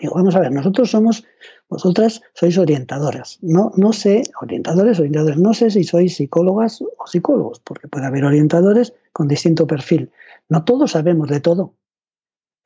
Digo, 0.00 0.14
vamos 0.16 0.34
a 0.34 0.40
ver, 0.40 0.50
nosotros 0.50 0.90
somos, 0.90 1.24
vosotras 1.68 2.20
sois 2.34 2.58
orientadoras. 2.58 3.38
No, 3.40 3.70
no 3.76 3.92
sé, 3.92 4.24
orientadores, 4.42 4.98
orientadores, 4.98 5.38
no 5.38 5.54
sé 5.54 5.70
si 5.70 5.84
sois 5.84 6.16
psicólogas 6.16 6.82
o 6.82 7.06
psicólogos, 7.06 7.60
porque 7.60 7.86
puede 7.86 8.06
haber 8.06 8.24
orientadores 8.24 8.92
con 9.12 9.28
distinto 9.28 9.68
perfil. 9.68 10.10
No 10.48 10.64
todos 10.64 10.90
sabemos 10.90 11.28
de 11.28 11.38
todo. 11.38 11.74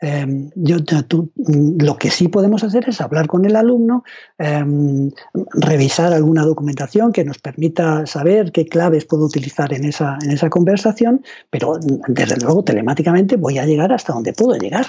Em, 0.02 0.50
yo, 0.56 0.78
mm, 0.78 1.80
lo 1.80 1.96
que 1.96 2.10
sí 2.10 2.26
podemos 2.26 2.64
hacer 2.64 2.88
es 2.88 3.00
hablar 3.00 3.28
con 3.28 3.44
el 3.44 3.54
alumno, 3.54 4.02
em, 4.36 5.12
revisar 5.52 6.12
alguna 6.12 6.42
documentación 6.42 7.12
que 7.12 7.24
nos 7.24 7.38
permita 7.38 8.04
saber 8.04 8.50
qué 8.50 8.66
claves 8.66 9.04
puedo 9.04 9.24
utilizar 9.26 9.72
en 9.72 9.84
esa, 9.84 10.18
en 10.24 10.32
esa 10.32 10.50
conversación, 10.50 11.22
pero 11.50 11.74
mm, 11.74 12.12
desde 12.12 12.36
luego 12.38 12.64
telemáticamente 12.64 13.36
voy 13.36 13.58
a 13.58 13.64
llegar 13.64 13.92
hasta 13.92 14.12
donde 14.12 14.32
puedo 14.32 14.58
llegar. 14.58 14.86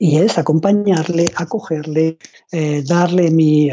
Y 0.00 0.18
es 0.18 0.38
acompañarle, 0.38 1.26
acogerle, 1.36 2.18
eh, 2.50 2.82
darle 2.84 3.30
mi, 3.30 3.70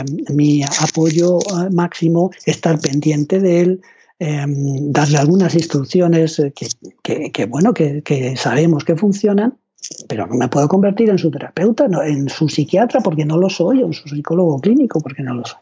apoyo 0.79 1.39
eh, 1.39 1.71
máximo, 1.71 2.29
estar 2.45 2.79
pendiente 2.79 3.39
de 3.39 3.61
él, 3.61 3.81
em, 4.19 4.91
darle 4.91 5.17
algunas 5.17 5.55
instrucciones 5.55 6.37
eh, 6.37 6.53
que, 6.53 7.45
bueno, 7.47 7.73
que 7.73 8.35
sabemos 8.37 8.85
que 8.85 8.95
funcionan 8.95 9.57
pero 10.07 10.27
no 10.27 10.35
me 10.35 10.47
puedo 10.47 10.67
convertir 10.67 11.09
en 11.09 11.17
su 11.17 11.29
terapeuta, 11.31 11.85
en 12.05 12.29
su 12.29 12.49
psiquiatra 12.49 13.01
porque 13.01 13.25
no 13.25 13.37
lo 13.37 13.49
soy, 13.49 13.83
o 13.83 13.87
en 13.87 13.93
su 13.93 14.07
psicólogo 14.07 14.59
clínico 14.59 14.99
porque 14.99 15.23
no 15.23 15.33
lo 15.33 15.45
soy. 15.45 15.59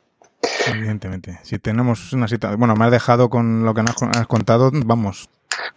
Evidentemente. 0.67 1.39
Si 1.43 1.59
tenemos 1.59 2.13
una 2.13 2.27
situación. 2.27 2.59
Bueno, 2.59 2.75
me 2.75 2.85
has 2.85 2.91
dejado 2.91 3.29
con 3.29 3.63
lo 3.63 3.73
que 3.73 3.83
nos 3.83 3.95
has 4.01 4.27
contado, 4.27 4.71
vamos. 4.85 5.29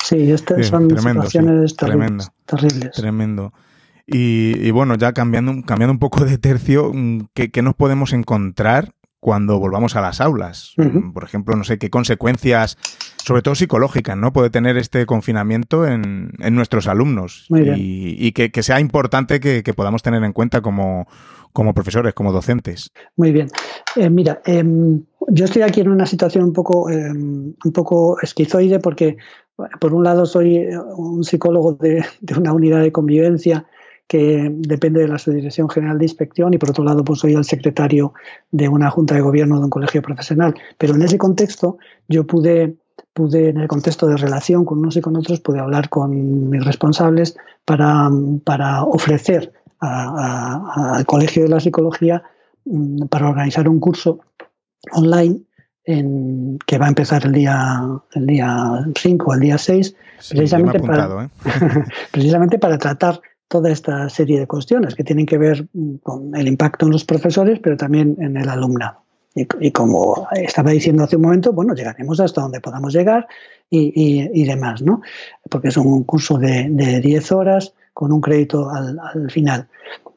Sí, 0.03 0.30
estas 0.30 0.66
son 0.66 0.88
situaciones 0.90 1.76
terribles, 1.76 2.30
terribles. 2.47 2.92
Tremendo. 2.92 3.53
Y, 4.07 4.70
bueno, 4.70 4.97
ya 4.97 5.12
cambiando, 5.12 5.53
cambiando 5.64 5.92
un 5.92 5.99
poco 5.99 6.24
de 6.24 6.36
tercio, 6.36 6.92
mm, 6.92 7.28
¿qué, 7.32 7.51
¿qué, 7.51 7.62
nos 7.62 7.74
podemos 7.74 8.12
encontrar 8.12 8.92
cuando 9.25 9.59
volvamos 9.59 9.97
a 9.97 10.03
las 10.03 10.20
aulas. 10.20 10.75
Por 11.14 11.25
ejemplo, 11.25 11.57
no 11.57 11.64
sé 11.64 11.79
qué 11.79 11.89
consecuencias, 11.89 12.77
sobre 13.25 13.41
todo 13.41 13.55
psicológicas, 13.55 14.18
¿no? 14.18 14.35
Puede 14.35 14.51
tener 14.51 14.77
este 14.77 15.07
confinamiento 15.07 15.87
en, 15.87 16.31
nuestros 16.51 16.89
alumnos. 16.89 17.47
Y, 17.49 18.33
que, 18.33 18.62
sea 18.62 18.81
importante 18.81 19.41
que, 19.41 19.62
podamos 19.75 20.03
tener 20.03 20.22
en 20.25 20.35
cuenta 20.35 20.61
como, 20.61 21.07
profesores, 21.75 22.12
como 22.12 22.33
docentes. 22.33 22.93
Muy 23.16 23.33
bien. 23.33 23.49
Eh, 23.97 24.11
mira, 24.11 24.43
em, 24.45 25.03
yo 25.29 25.47
estoy 25.47 25.62
aquí 25.62 25.81
en 25.81 25.89
una 25.89 26.05
situación 26.05 26.45
un 26.45 26.53
poco, 26.53 26.91
em, 26.91 27.55
un 27.64 27.72
poco 27.72 28.20
esquizoide 28.20 28.79
porque, 28.79 29.16
por 29.81 29.95
un 29.95 30.05
lado, 30.05 30.27
soy 30.27 30.68
un 30.99 31.25
psicólogo 31.25 31.72
de, 31.72 32.05
de 32.20 32.35
una 32.39 32.53
unidad 32.53 32.83
de 32.83 32.93
convivencia 32.93 33.64
que 34.07 34.50
depende 34.52 35.00
de 35.00 35.09
la 35.09 35.18
Subdirección 35.18 35.68
General 35.68 35.98
de 35.98 36.05
Inspección 36.05 36.52
y 36.52 36.59
por 36.59 36.70
otro 36.70 36.84
lado 36.84 37.05
pues 37.05 37.20
soy 37.20 37.34
el 37.34 37.44
secretario 37.44 38.12
de 38.50 38.68
una 38.68 38.90
junta 38.90 39.14
de 39.14 39.22
gobierno 39.22 39.59
de 39.59 39.64
un 39.64 39.70
colegio 39.70 40.02
profesional. 40.02 40.55
Pero 40.78 40.94
en 40.94 41.02
ese 41.02 41.18
contexto 41.18 41.78
yo 42.09 42.26
pude, 42.26 42.76
pude 43.12 43.48
en 43.48 43.59
el 43.59 43.68
contexto 43.68 44.07
de 44.07 44.16
relación 44.16 44.64
con 44.64 44.78
unos 44.78 44.96
y 44.96 45.00
con 45.00 45.16
otros, 45.16 45.40
pude 45.40 45.61
hablar 45.61 45.88
con 45.88 46.50
mis 46.50 46.64
responsables 46.64 47.36
para, 47.64 48.11
para 48.44 48.84
ofrecer 48.84 49.52
al 49.80 51.05
Colegio 51.07 51.42
de 51.42 51.48
la 51.48 51.61
Psicología 51.61 52.22
mm, 52.64 53.07
para 53.07 53.28
organizar 53.28 53.68
un 53.68 53.80
curso 53.80 54.20
online 54.92 55.42
en, 55.84 56.59
que 56.66 56.78
va 56.78 56.86
a 56.86 56.88
empezar 56.88 57.26
el 57.26 57.32
día, 57.32 57.82
el 58.14 58.26
día 58.26 58.86
5 58.96 59.30
o 59.30 59.34
el 59.34 59.40
día 59.40 59.59
6, 59.59 59.94
precisamente, 60.30 60.80
para, 60.80 61.24
¿eh? 61.24 61.28
precisamente 62.11 62.59
para 62.59 62.78
tratar 62.78 63.20
toda 63.55 63.70
esta 63.70 64.09
serie 64.09 64.40
de 64.40 64.48
cuestiones 64.48 64.96
que 64.96 65.05
tienen 65.05 65.26
que 65.26 65.38
ver 65.38 65.68
con 66.02 66.34
el 66.34 66.48
impacto 66.48 66.86
en 66.86 66.90
los 66.90 67.05
profesores, 67.05 67.61
pero 67.62 67.76
también 67.76 68.16
en 68.18 68.36
el 68.36 68.48
alumnado. 68.48 69.05
Y, 69.36 69.70
como 69.70 70.26
estaba 70.32 70.72
diciendo 70.72 71.05
hace 71.05 71.14
un 71.14 71.22
momento, 71.22 71.52
bueno, 71.52 71.72
llegaremos 71.72 72.18
hasta 72.18 72.40
donde 72.40 72.61
podamos 72.61 72.92
llegar 72.92 73.28
y, 73.70 74.44
demás, 74.44 74.82
¿no? 74.82 75.02
Porque 75.48 75.68
es 75.68 75.76
un 75.76 76.02
curso 76.02 76.36
de, 76.36 76.66
de 76.68 77.00
10 77.00 77.30
horas 77.30 77.74
con 77.92 78.11
un 78.11 78.20
crédito 78.20 78.68
al, 78.70 78.98
al 78.98 79.30
final. 79.30 79.68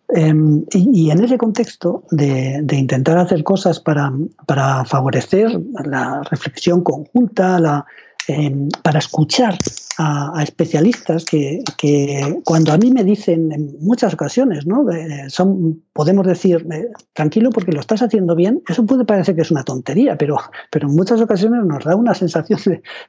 Em, 0.10 0.66
y, 0.72 1.12
en 1.12 1.24
ese 1.24 1.38
contexto 1.38 2.06
de, 2.10 2.66
intentar 2.72 3.20
hacer 3.20 3.44
cosas 3.44 3.80
para, 3.80 4.12
para, 4.48 4.84
favorecer 4.84 5.60
la 5.86 6.24
reflexión 6.32 6.82
conjunta, 6.82 7.60
la, 7.60 7.86
em, 8.28 8.68
para 8.82 8.98
escuchar 8.98 9.60
a, 9.98 10.44
especialistas 10.44 11.26
que, 11.26 11.64
cuando 12.44 12.72
a 12.72 12.78
mí 12.78 12.92
me 12.92 13.04
dicen 13.04 13.52
en 13.52 13.76
muchas 13.80 14.14
ocasiones, 14.14 14.66
¿no? 14.68 14.86
son, 15.30 15.84
podemos 15.94 16.26
decir, 16.26 16.66
eh, 16.72 16.90
tranquilo 17.14 17.50
porque 17.50 17.72
lo 17.72 17.80
estás 17.80 18.02
haciendo 18.02 18.36
bien, 18.36 18.62
eso 18.68 18.86
puede 18.86 19.06
parecer 19.06 19.36
que 19.36 19.42
es 19.42 19.52
una 19.52 19.64
tontería, 19.64 20.18
pero, 20.18 20.38
pero 20.72 20.88
en 20.88 20.96
muchas 20.96 21.20
ocasiones 21.22 21.66
nos 21.66 21.84
da 21.84 21.96
una 21.96 22.14
sensación 22.14 22.60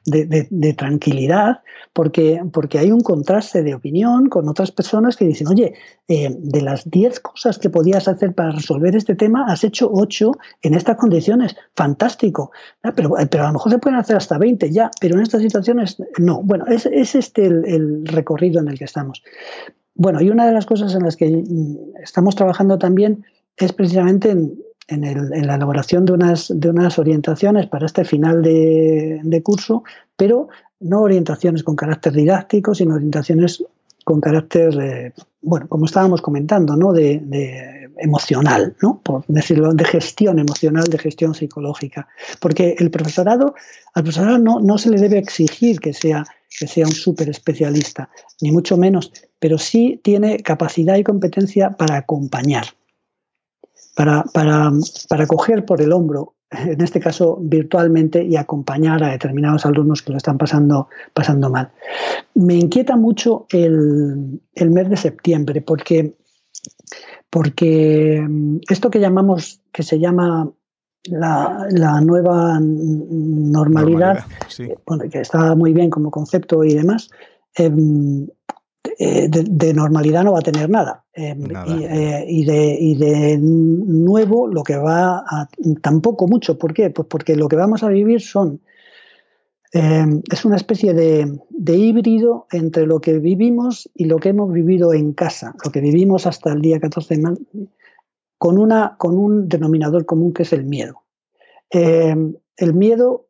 de, 0.05 0.73
tranquilidad 0.73 1.59
porque, 1.93 2.41
porque 2.51 2.79
hay 2.79 2.91
un 2.91 3.01
contraste 3.01 3.63
de 3.63 3.75
opinión 3.75 4.27
con 4.27 4.47
otras 4.47 4.71
personas 4.71 5.15
que 5.15 5.25
dicen, 5.25 5.47
oye, 5.47 5.73
eh, 6.07 6.35
de 6.37 6.61
las 6.61 6.89
10 6.89 7.19
cosas 7.19 7.59
que 7.59 7.69
podías 7.69 8.07
hacer 8.07 8.33
para 8.33 8.51
resolver 8.51 8.95
este 8.95 9.15
tema, 9.15 9.45
has 9.47 9.63
hecho 9.63 9.89
8 9.91 10.31
en 10.63 10.73
estas 10.73 10.95
condiciones, 10.97 11.55
fantástico, 11.75 12.51
pero, 12.95 13.11
pero 13.29 13.43
a 13.43 13.47
lo 13.47 13.53
mejor 13.53 13.71
se 13.71 13.77
pueden 13.79 13.99
hacer 13.99 14.15
hasta 14.15 14.37
20 14.37 14.71
ya, 14.71 14.89
pero 14.99 15.15
en 15.15 15.21
estas 15.21 15.41
situaciones 15.41 15.97
no. 16.17 16.41
Bueno, 16.41 16.65
este 16.85 17.45
el, 17.45 18.05
recorrido 18.05 18.61
en 18.61 18.67
el 18.69 18.77
que 18.77 18.85
estamos. 18.85 19.23
Bueno, 19.95 20.21
y 20.21 20.29
una 20.29 20.47
de 20.47 20.53
las 20.53 20.65
cosas 20.65 20.95
en 20.95 21.03
las 21.03 21.15
que 21.15 21.29
mm, 21.29 22.01
estamos 22.03 22.35
trabajando 22.35 22.77
también 22.77 23.25
es 23.57 23.73
precisamente 23.73 24.31
en, 24.31 24.63
la 24.87 25.55
elaboración 25.55 26.05
de 26.05 26.13
unas, 26.13 26.51
de 26.53 26.69
unas 26.69 26.97
orientaciones 26.97 27.67
para 27.67 27.85
este 27.85 28.03
final 28.05 28.41
de, 28.41 29.41
curso, 29.43 29.83
pero 30.15 30.47
no 30.79 31.01
orientaciones 31.01 31.63
con 31.63 31.75
carácter 31.75 32.13
didáctico, 32.13 32.73
sino 32.73 32.95
orientaciones 32.95 33.63
con 34.09 34.21
carácter, 34.21 35.13
bueno, 35.39 35.67
como 35.69 35.85
estábamos 35.85 36.19
comentando, 36.19 36.75
¿no? 36.75 36.93
De, 36.93 37.21
emocional, 38.01 38.75
¿no? 38.81 39.01
Por 39.03 39.23
decirlo, 39.27 39.71
de 39.73 39.85
gestión 39.85 40.39
emocional, 40.39 40.85
de 40.85 40.97
gestión 40.97 41.35
psicológica. 41.35 42.07
Porque 42.39 42.75
el 42.79 42.89
profesorado, 42.89 43.53
al 43.93 44.03
profesorado 44.03 44.39
no, 44.39 44.61
no 44.61 44.79
se 44.79 44.89
le 44.89 44.99
debe 44.99 45.19
exigir 45.19 45.79
que 45.79 45.93
sea 45.93 46.25
que 46.57 46.65
sea 46.65 46.87
un 46.87 46.93
súper 46.93 47.29
especialista, 47.29 48.09
ni 48.41 48.51
mucho 48.51 48.77
menos, 48.77 49.11
pero 49.37 49.59
sí 49.59 50.01
tiene 50.03 50.39
capacidad 50.39 50.95
y 50.95 51.03
competencia 51.03 51.69
para 51.71 51.97
acompañar, 51.97 52.65
para, 53.95 54.23
para, 54.23 55.27
coger 55.27 55.65
por 55.65 55.83
el 55.83 55.91
hombro, 55.91 56.33
en 56.51 56.81
este 56.81 56.99
caso 56.99 57.37
virtualmente, 57.41 58.23
y 58.23 58.35
acompañar 58.35 59.03
a 59.03 59.11
determinados 59.11 59.65
alumnos 59.65 60.01
que 60.01 60.11
lo 60.11 60.17
están 60.17 60.37
pasando, 60.37 60.87
pasando 61.13 61.49
mal. 61.49 61.71
Me 62.33 62.55
inquieta 62.55 62.95
mucho 62.95 63.45
el, 63.49 64.41
el 64.55 64.69
mes 64.71 64.89
de 64.89 64.97
septiembre 64.97 65.61
porque, 65.61 66.15
porque 67.29 68.25
esto 68.69 68.89
que 68.89 68.99
llamamos, 68.99 69.61
que 69.71 69.83
se 69.83 69.99
llama 69.99 70.51
la, 71.07 72.01
nueva 72.01 72.59
normalidad, 72.61 74.25
eh, 74.57 74.75
que 75.11 75.21
está 75.21 75.55
muy 75.55 75.73
bien 75.73 75.89
como 75.89 76.11
concepto 76.11 76.63
y 76.63 76.73
demás, 76.73 77.09
em, 77.55 78.27
eh, 79.01 79.29
de, 79.29 79.73
normalidad 79.73 80.25
no 80.25 80.33
va 80.33 80.39
a 80.39 80.41
tener 80.41 80.69
nada. 80.69 81.05
Em, 81.13 81.45
eh, 81.45 82.25
y, 82.27 82.43
de, 82.43 82.77
y, 82.77 82.95
de, 82.97 83.37
nuevo 83.39 84.45
lo 84.47 84.61
que 84.61 84.75
va 84.75 85.19
a... 85.19 85.47
Tampoco 85.81 86.27
mucho. 86.27 86.57
¿Por 86.57 86.73
qué? 86.73 86.89
Pues 86.89 87.07
porque 87.07 87.37
lo 87.37 87.47
que 87.47 87.55
vamos 87.55 87.81
a 87.83 87.87
vivir 87.87 88.19
son... 88.19 88.59
Es 89.71 90.45
una 90.45 90.55
especie 90.55 90.95
de, 90.95 91.39
de, 91.49 91.77
híbrido 91.77 92.47
entre 92.51 92.87
lo 92.87 92.99
que 92.99 93.19
vivimos 93.19 93.87
y 93.93 94.05
lo 94.05 94.17
que 94.17 94.29
hemos 94.29 94.51
vivido 94.51 94.93
en 94.93 95.13
casa, 95.13 95.53
lo 95.63 95.71
que 95.71 95.79
vivimos 95.79 96.25
hasta 96.25 96.51
el 96.51 96.59
día 96.59 96.79
14 96.79 97.15
de 97.15 97.21
mayo, 97.21 97.37
con, 98.39 98.57
una, 98.57 98.95
con 98.97 99.15
un 99.15 99.47
denominador 99.47 100.07
común 100.07 100.33
que 100.33 100.41
es 100.41 100.53
el 100.53 100.65
miedo. 100.65 101.03
Eh, 101.69 102.15
el 102.57 102.73
miedo 102.73 103.28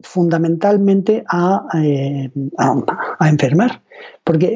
fundamentalmente 0.00 1.24
a, 1.28 1.66
eh, 1.74 2.30
a, 2.56 3.28
enfermar, 3.28 3.82
porque, 4.24 4.54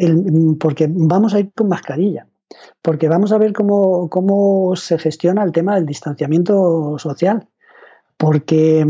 porque 0.59 0.89
vamos 0.89 1.35
a 1.35 1.41
ir 1.41 1.53
con 1.53 1.69
mascarilla, 1.69 2.27
porque 2.81 3.09
vamos 3.09 3.33
a 3.33 3.39
ver 3.39 3.53
cómo, 3.53 4.09
cómo 4.09 4.77
se 4.77 4.99
gestiona 4.99 5.43
el 5.43 5.53
tema 5.53 5.75
del 5.75 5.87
distanciamiento 5.87 6.97
social, 6.99 7.49
porque, 8.17 8.87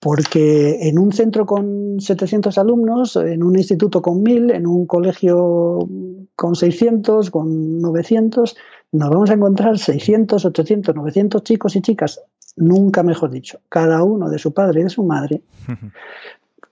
porque 0.00 0.88
en 0.88 0.98
un 0.98 1.12
centro 1.12 1.46
con 1.46 1.98
700 1.98 2.58
alumnos, 2.58 3.16
en 3.16 3.42
un 3.42 3.56
instituto 3.56 4.02
con 4.02 4.22
1000, 4.22 4.50
en 4.50 4.66
un 4.66 4.86
colegio 4.86 5.88
con 6.36 6.54
600, 6.54 7.30
con 7.30 7.78
900, 7.78 8.56
nos 8.92 9.10
vamos 9.10 9.30
a 9.30 9.34
encontrar 9.34 9.78
600, 9.78 10.44
800, 10.44 10.94
900 10.94 11.42
chicos 11.42 11.74
y 11.74 11.80
chicas, 11.80 12.20
nunca 12.56 13.02
mejor 13.02 13.30
dicho, 13.30 13.60
cada 13.68 14.02
uno 14.02 14.28
de 14.28 14.38
su 14.38 14.52
padre 14.52 14.80
y 14.80 14.84
de 14.84 14.90
su 14.90 15.04
madre, 15.04 15.42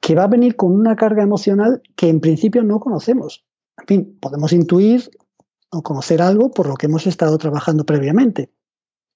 que 0.00 0.14
va 0.14 0.24
a 0.24 0.28
venir 0.28 0.56
con 0.56 0.72
una 0.72 0.96
carga 0.96 1.22
emocional 1.22 1.82
que 1.96 2.08
en 2.08 2.20
principio 2.20 2.62
no 2.62 2.80
conocemos. 2.80 3.44
En 3.78 3.86
fin, 3.86 4.18
podemos 4.20 4.52
intuir 4.52 5.10
o 5.70 5.82
conocer 5.82 6.20
algo 6.20 6.50
por 6.50 6.68
lo 6.68 6.74
que 6.74 6.86
hemos 6.86 7.06
estado 7.06 7.38
trabajando 7.38 7.84
previamente, 7.84 8.50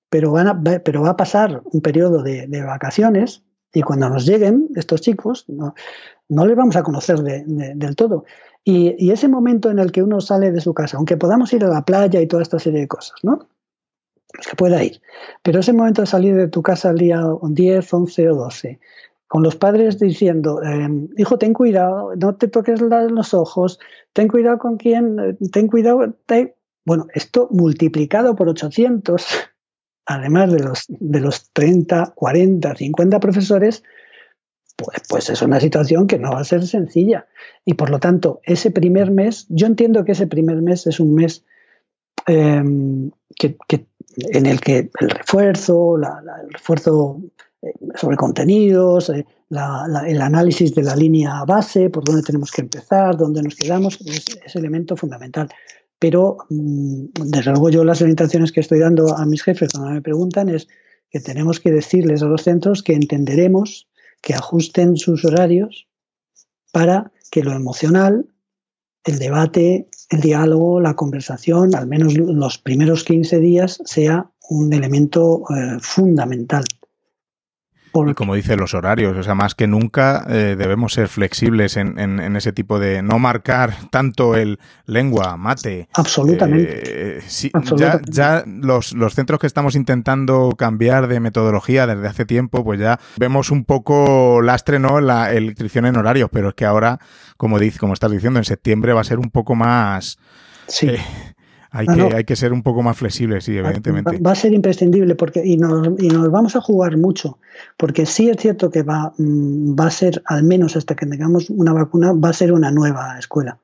pero, 0.09 0.33
van 0.33 0.49
a, 0.49 0.63
pero 0.63 1.03
va 1.03 1.11
a 1.11 1.17
pasar 1.17 1.63
un 1.65 1.81
periodo 1.81 2.23
de, 2.23 2.63
vacaciones 2.65 3.43
y 3.73 3.83
cuando 3.83 4.09
nos 4.09 4.25
lleguen 4.25 4.69
estos 4.75 5.03
chicos, 5.03 5.45
no, 5.49 5.75
no 6.29 6.47
les 6.47 6.57
vamos 6.57 6.77
a 6.77 6.83
conocer 6.83 7.21
del 7.21 7.97
todo. 7.97 8.25
Y, 8.65 9.11
ese 9.11 9.29
momento 9.29 9.71
en 9.71 9.79
el 9.79 9.93
que 9.93 10.03
uno 10.03 10.21
sale 10.21 10.51
de 10.51 10.61
su 10.61 10.75
casa, 10.75 10.97
aunque 10.97 11.17
podamos 11.17 11.53
ir 11.53 11.65
a 11.65 11.69
la 11.69 11.85
playa 11.85 12.21
y 12.21 12.27
toda 12.27 12.43
esta 12.43 12.59
serie 12.59 12.81
de 12.81 12.89
cosas, 12.89 13.17
¿no? 13.23 13.47
Que 14.33 14.57
pueda 14.57 14.83
ir. 14.83 15.01
Pero 15.43 15.61
ese 15.61 15.73
momento 15.73 16.03
de 16.03 16.07
salir 16.07 16.35
de 16.35 16.49
tu 16.49 16.63
casa 16.63 16.91
al 16.91 16.99
día 16.99 17.23
10, 17.43 17.95
11 17.95 18.31
o 18.31 18.35
12, 18.35 18.81
con 19.29 19.43
los 19.43 19.57
padres 19.57 19.99
diciendo, 19.99 20.63
em, 20.63 21.09
hijo, 21.17 21.39
ten 21.39 21.53
cuidado, 21.53 22.15
no 22.17 22.37
te 22.37 22.49
toques 22.49 22.81
los 22.81 23.35
ojos, 23.35 23.79
ten 24.13 24.29
cuidado 24.29 24.59
con 24.59 24.77
quién, 24.77 25.37
ten 25.53 25.69
cuidado. 25.69 26.17
Bueno, 26.85 27.07
esto 27.15 27.49
multiplicado 27.51 28.37
por 28.37 28.49
800, 28.49 29.27
además 30.07 30.53
de 30.53 30.61
los, 30.61 30.85
de 30.89 31.21
los 31.21 31.51
30, 31.53 32.13
40, 32.15 32.77
50 32.77 33.21
profesores, 33.21 33.83
pues, 34.77 35.03
pues 35.09 35.31
es 35.31 35.43
una 35.43 35.59
situación 35.59 36.07
que 36.07 36.19
no 36.19 36.33
va 36.33 36.41
a 36.41 36.45
ser 36.45 36.67
sencilla. 36.67 37.27
Y 37.65 37.75
por 37.75 37.91
lo 37.91 37.99
tanto, 37.99 38.41
ese 38.45 38.71
primer 38.71 39.11
mes, 39.11 39.47
yo 39.49 39.67
entiendo 39.67 40.05
que 40.05 40.13
ese 40.13 40.27
primer 40.27 40.63
mes 40.63 40.87
es 40.87 41.01
un 41.01 41.15
mes 41.15 41.45
em, 42.27 43.11
que, 43.35 43.57
en 44.17 44.47
el 44.47 44.61
que 44.61 44.91
el 45.01 45.11
refuerzo, 45.11 45.97
el 45.97 46.53
refuerzo 46.53 47.21
eh, 47.63 47.73
sobre 47.95 48.17
contenidos, 48.17 49.11
eh, 49.11 49.27
el 49.51 50.23
análisis 50.23 50.75
de 50.75 50.83
la 50.83 50.97
línea 50.97 51.45
base, 51.45 51.91
por 51.91 52.05
dónde 52.05 52.23
tenemos 52.23 52.51
que 52.51 52.63
empezar, 52.63 53.17
dónde 53.17 53.43
nos 53.43 53.55
quedamos, 53.55 54.01
es, 54.01 54.57
elemento 54.57 54.97
fundamental. 54.97 55.49
Pero, 55.99 56.39
mm, 56.51 57.07
desde 57.27 57.51
luego, 57.53 57.71
yo 57.71 57.85
las 57.85 58.03
orientaciones 58.03 58.53
que 58.53 58.61
estoy 58.61 58.81
dando 58.81 59.17
a 59.17 59.25
mis 59.27 59.43
jefes 59.43 59.73
cuando 59.73 59.93
me 59.93 60.03
preguntan 60.03 60.49
es 60.49 60.69
que 61.11 61.21
tenemos 61.21 61.61
que 61.61 61.71
decirles 61.71 62.23
a 62.23 62.27
los 62.27 62.43
centros 62.43 62.83
que 62.83 62.95
entenderemos 62.95 63.89
que 64.21 64.35
ajusten 64.35 64.97
sus 64.97 65.25
horarios 65.25 65.87
para 66.73 67.13
que 67.31 67.43
lo 67.43 67.53
emocional, 67.53 68.27
el 69.07 69.19
debate, 69.19 69.89
el 70.11 70.21
diálogo, 70.21 70.81
la 70.81 70.95
conversación, 70.95 71.75
al 71.75 71.87
menos 71.87 72.15
los 72.15 72.59
primeros 72.59 73.05
15 73.05 73.39
días, 73.39 73.81
sea 73.85 74.31
un 74.49 74.73
elemento 74.73 75.45
eh, 75.51 75.79
fundamental. 75.81 76.65
Y 78.07 78.15
como 78.15 78.35
dice, 78.35 78.57
los 78.57 78.75
horarios, 78.75 79.17
o 79.17 79.23
sea, 79.23 79.35
más 79.35 79.55
que 79.55 79.67
nunca 79.67 80.25
eh, 80.29 80.57
debemos 80.59 80.93
ser 80.93 81.09
flexibles 81.09 81.77
en, 81.77 81.99
en, 81.99 82.37
ese 82.37 82.53
tipo 82.53 82.79
de 82.79 83.03
no 83.03 83.19
marcar 83.19 83.75
tanto 83.91 84.35
el 84.35 84.59
lengua, 84.87 85.37
mate. 85.37 85.89
Absolutamente. 85.95 87.19
Eh, 87.19 87.23
Ya, 87.77 88.01
ya 88.07 88.45
los, 88.47 88.93
los, 88.93 89.15
centros 89.15 89.41
que 89.41 89.47
estamos 89.47 89.75
intentando 89.75 90.51
cambiar 90.57 91.09
de 91.09 91.21
metodología 91.21 91.87
desde 91.87 92.07
hace 92.07 92.25
tiempo, 92.25 92.65
pues 92.65 92.79
ya 92.81 92.99
vemos 93.17 93.51
un 93.51 93.65
poco 93.65 94.43
lastre, 94.43 94.79
¿no? 94.79 95.01
La 95.01 95.33
electrición 95.33 95.87
en 95.87 95.97
horarios, 95.97 96.29
pero 96.33 96.51
es 96.51 96.55
que 96.55 96.65
ahora, 96.65 96.99
como, 97.37 97.59
dice, 97.59 97.79
como 97.79 97.95
estás 97.95 98.11
diciendo, 98.11 98.39
en 98.39 98.45
septiembre 98.45 98.93
va 98.93 99.01
a 99.01 99.05
ser 99.05 99.19
un 99.19 99.31
poco 99.31 99.55
más... 99.55 100.19
Sí. 100.69 100.89
Eh, 100.89 101.01
hay, 101.77 101.87
que, 101.87 102.17
hay 102.17 102.25
que 102.25 102.37
ser 102.37 102.53
un 102.53 102.63
poco 102.63 102.83
más 102.83 102.97
flexibles, 102.97 103.45
sí, 103.45 103.57
evidentemente. 103.57 104.19
Va, 104.19 104.33
a 104.33 104.35
ser 104.35 104.53
imprescindible 104.55 105.15
porque 105.15 105.43
y 105.45 105.57
nos, 105.57 105.89
y 105.99 106.09
nos 106.09 106.31
vamos 106.31 106.57
a 106.57 106.61
jugar 106.61 106.97
mucho, 106.97 107.39
porque 107.77 108.07
sí 108.07 108.31
es 108.31 108.39
cierto 108.39 108.71
que 108.71 108.83
va, 108.83 109.13
mm, 109.19 109.79
va 109.79 109.87
a 109.87 109.91
ser, 109.91 110.23
al 110.25 110.43
menos 110.43 110.77
hasta 110.77 110.97
que 110.97 111.07
tengamos 111.07 111.51
una 111.51 111.73
vacuna, 111.73 112.13
va 112.13 112.31
a 112.31 112.33
ser 112.33 112.53
una 112.53 112.71
nueva 112.71 113.19
escuela. 113.19 113.61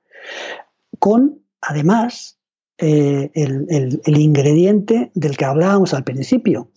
Con, 0.99 1.41
además, 1.61 2.39
eh, 2.79 3.31
el, 3.35 4.01
el, 4.05 4.19
ingrediente 4.19 5.11
del 5.15 5.37
que 5.37 5.45
hablábamos 5.45 5.95
al 5.95 6.05
principio, 6.05 6.71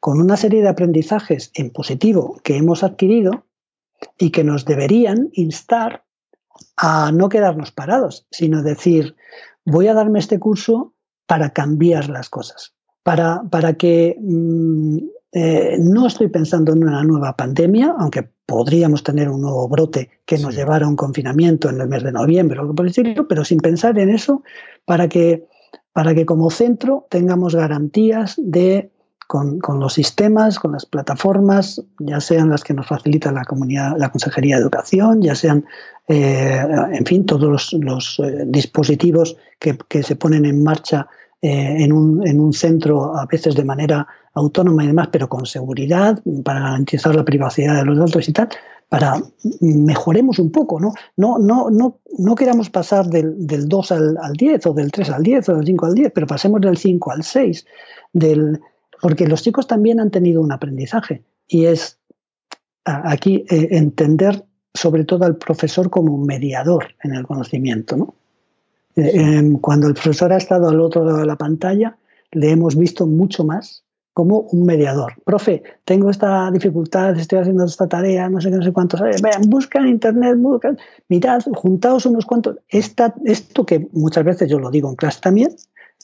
con 0.00 0.20
una 0.20 0.36
serie 0.36 0.62
de 0.62 0.68
aprendizajes 0.68 1.50
en 1.54 1.70
positivo 1.70 2.40
que 2.42 2.56
hemos 2.56 2.82
adquirido 2.82 3.44
y 4.18 4.30
que 4.30 4.44
nos 4.44 4.64
deberían 4.64 5.30
instar 5.32 6.04
a 6.76 7.12
no 7.12 7.28
quedarnos 7.28 7.72
parados, 7.72 8.26
sino 8.30 8.62
decir, 8.62 9.16
voy 9.64 9.88
a 9.88 9.94
darme 9.94 10.18
este 10.18 10.38
curso 10.38 10.94
para 11.26 11.50
cambiar 11.50 12.08
las 12.08 12.28
cosas, 12.28 12.74
para, 13.02 13.42
para 13.50 13.74
que 13.74 14.16
mm, 14.20 14.98
eh, 15.32 15.76
no 15.78 16.06
estoy 16.06 16.28
pensando 16.28 16.72
en 16.72 16.82
una 16.82 17.04
nueva 17.04 17.36
pandemia, 17.36 17.94
aunque 17.98 18.28
podríamos 18.46 19.04
tener 19.04 19.28
un 19.28 19.42
nuevo 19.42 19.68
brote 19.68 20.10
que 20.24 20.38
nos 20.38 20.56
llevara 20.56 20.86
a 20.86 20.88
un 20.88 20.96
confinamiento 20.96 21.70
en 21.70 21.80
el 21.80 21.88
mes 21.88 22.02
de 22.02 22.10
noviembre 22.10 22.58
o 22.58 22.62
algo 22.62 22.74
por 22.74 22.86
el 22.86 23.26
pero 23.28 23.44
sin 23.44 23.58
pensar 23.58 23.96
en 23.98 24.10
eso, 24.10 24.42
para 24.84 25.08
que, 25.08 25.46
para 25.92 26.14
que 26.14 26.26
como 26.26 26.50
centro 26.50 27.06
tengamos 27.10 27.54
garantías 27.54 28.34
de 28.38 28.90
con, 29.30 29.78
los 29.78 29.92
sistemas, 29.92 30.58
con 30.58 30.72
las 30.72 30.86
plataformas, 30.86 31.80
ya 32.00 32.20
sean 32.20 32.50
las 32.50 32.64
que 32.64 32.74
nos 32.74 32.88
facilita 32.88 33.30
la 33.30 33.44
comunidad, 33.44 33.94
la 33.96 34.10
Consejería 34.10 34.56
de 34.56 34.62
Educación, 34.62 35.22
ya 35.22 35.36
sean, 35.36 35.66
eh, 36.08 36.66
en 36.90 37.06
fin, 37.06 37.24
todos 37.24 37.72
los, 37.74 38.18
eh, 38.18 38.42
dispositivos 38.48 39.36
que, 39.60 40.02
se 40.02 40.16
ponen 40.16 40.46
en 40.46 40.64
marcha 40.64 41.06
eh, 41.40 41.76
en, 41.78 41.92
un, 41.92 42.26
en, 42.26 42.40
un, 42.40 42.52
centro, 42.52 43.16
a 43.16 43.24
veces 43.26 43.54
de 43.54 43.62
manera 43.62 44.04
autónoma 44.34 44.82
y 44.82 44.88
demás, 44.88 45.10
pero 45.12 45.28
con 45.28 45.46
seguridad, 45.46 46.20
para 46.44 46.62
garantizar 46.62 47.14
la 47.14 47.24
privacidad 47.24 47.76
de 47.76 47.84
los 47.84 47.98
datos 47.98 48.28
y 48.28 48.32
tal, 48.32 48.48
para 48.88 49.14
mejoremos 49.60 50.40
un 50.40 50.50
poco, 50.50 50.80
¿no? 50.80 50.92
No, 51.16 51.38
no, 51.38 51.70
no, 51.70 52.00
no 52.18 52.34
queramos 52.34 52.68
pasar 52.68 53.06
del, 53.06 53.46
del 53.46 53.68
2 53.68 53.92
al, 53.92 54.18
al, 54.20 54.32
10 54.32 54.66
o 54.66 54.72
del 54.72 54.90
3 54.90 55.10
al 55.10 55.22
10 55.22 55.48
o 55.50 55.54
del 55.54 55.66
5 55.66 55.86
al 55.86 55.94
10, 55.94 56.12
pero 56.12 56.26
pasemos 56.26 56.60
del 56.60 56.76
5 56.76 57.12
al 57.12 57.22
6, 57.22 57.64
del, 58.12 58.60
porque 59.00 59.26
los 59.26 59.42
chicos 59.42 59.66
también 59.66 60.00
han 60.00 60.10
tenido 60.10 60.40
un 60.40 60.52
aprendizaje 60.52 61.22
y 61.46 61.66
es 61.66 61.98
aquí 62.84 63.44
eh, 63.48 63.68
entender 63.72 64.44
sobre 64.72 65.04
todo 65.04 65.24
al 65.24 65.36
profesor 65.36 65.90
como 65.90 66.14
un 66.14 66.26
mediador 66.26 66.94
en 67.02 67.14
el 67.14 67.26
conocimiento. 67.26 68.14
Eh, 68.96 69.10
em, 69.14 69.58
cuando 69.58 69.88
el 69.88 69.94
profesor 69.94 70.32
ha 70.32 70.36
estado 70.36 70.68
al 70.68 70.80
otro 70.80 71.04
lado 71.04 71.18
de 71.18 71.26
la 71.26 71.36
pantalla, 71.36 71.96
le 72.32 72.50
hemos 72.50 72.76
visto 72.76 73.06
mucho 73.06 73.44
más 73.44 73.84
como 74.12 74.40
un 74.40 74.64
mediador. 74.64 75.14
Profe, 75.24 75.62
tengo 75.84 76.10
esta 76.10 76.50
dificultad, 76.50 77.16
estoy 77.18 77.38
haciendo 77.38 77.64
esta 77.64 77.88
tarea, 77.88 78.28
no 78.28 78.40
sé 78.40 78.50
qué, 78.50 78.56
no 78.56 78.62
sé 78.62 78.72
cuántos. 78.72 79.00
Vean, 79.00 79.42
busca 79.48 79.78
en 79.78 79.88
internet, 79.88 80.36
buscan, 80.38 80.78
mirad, 81.08 81.42
juntaos 81.54 82.06
unos 82.06 82.26
cuantos. 82.26 82.56
Esta, 82.68 83.14
esto 83.24 83.64
que 83.64 83.88
muchas 83.92 84.24
veces 84.24 84.50
yo 84.50 84.58
lo 84.58 84.70
digo 84.70 84.88
en 84.90 84.96
clase 84.96 85.20
también, 85.20 85.54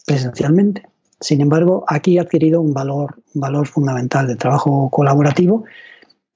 presencialmente, 0.07 0.89
sin 1.21 1.41
embargo, 1.41 1.85
aquí 1.89 2.19
ha 2.19 2.23
adquirido 2.23 2.61
un 2.61 2.75
valor, 2.75 3.23
valor 3.35 3.67
fundamental 3.67 4.27
de 4.27 4.37
trabajo 4.37 4.91
colaborativo 4.91 5.64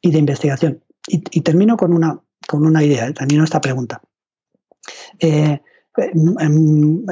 y 0.00 0.10
de 0.10 0.18
investigación. 0.18 0.82
Y, 1.06 1.40
termino 1.40 1.76
con 1.76 1.92
una, 1.92 2.20
con 2.46 2.64
una 2.66 2.82
idea, 2.84 3.12
termino 3.12 3.44
esta 3.44 3.60
pregunta. 3.60 4.00
Eh, 5.18 5.60
en, 5.96 7.04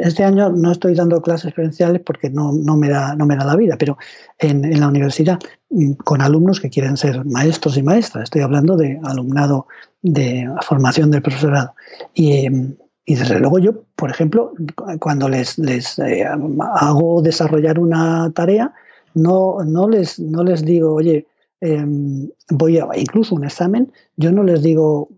este 0.00 0.24
año 0.24 0.50
no 0.50 0.72
estoy 0.72 0.94
dando 0.94 1.22
clases 1.22 1.46
experienciales 1.46 2.02
porque 2.04 2.28
no, 2.28 2.52
no, 2.52 2.76
me, 2.76 2.88
da, 2.88 3.14
no 3.16 3.26
me 3.26 3.36
da 3.36 3.44
la 3.44 3.56
vida, 3.56 3.76
pero 3.78 3.96
en, 4.38 4.78
la 4.78 4.88
universidad 4.88 5.38
mm, 5.70 5.92
con 5.92 6.20
alumnos 6.20 6.60
que 6.60 6.70
quieren 6.70 6.96
ser 6.96 7.24
maestros 7.24 7.76
y 7.76 7.82
maestras. 7.82 8.24
Estoy 8.24 8.42
hablando 8.42 8.76
de 8.76 9.00
alumnado 9.04 9.66
de 10.02 10.48
formación 10.62 11.10
del 11.10 11.22
profesorado. 11.22 11.74
Em, 12.14 12.76
y 13.10 13.16
desde 13.16 13.40
luego 13.40 13.58
yo, 13.58 13.82
por 13.96 14.08
ejemplo, 14.08 14.52
cuando 15.00 15.28
les, 15.28 15.58
les 15.58 15.98
eh, 15.98 16.24
hago 16.24 17.22
desarrollar 17.22 17.80
una 17.80 18.30
tarea, 18.32 18.72
no, 19.14 19.64
no, 19.64 19.88
les, 19.88 20.20
no 20.20 20.44
les 20.44 20.64
digo, 20.64 20.94
oye, 20.94 21.26
em, 21.60 22.30
voy 22.50 22.78
a, 22.78 22.86
incluso 22.96 23.34
un 23.34 23.44
examen, 23.44 23.90
yo 24.16 24.30
no 24.30 24.44
les 24.44 24.62
digo, 24.62 25.08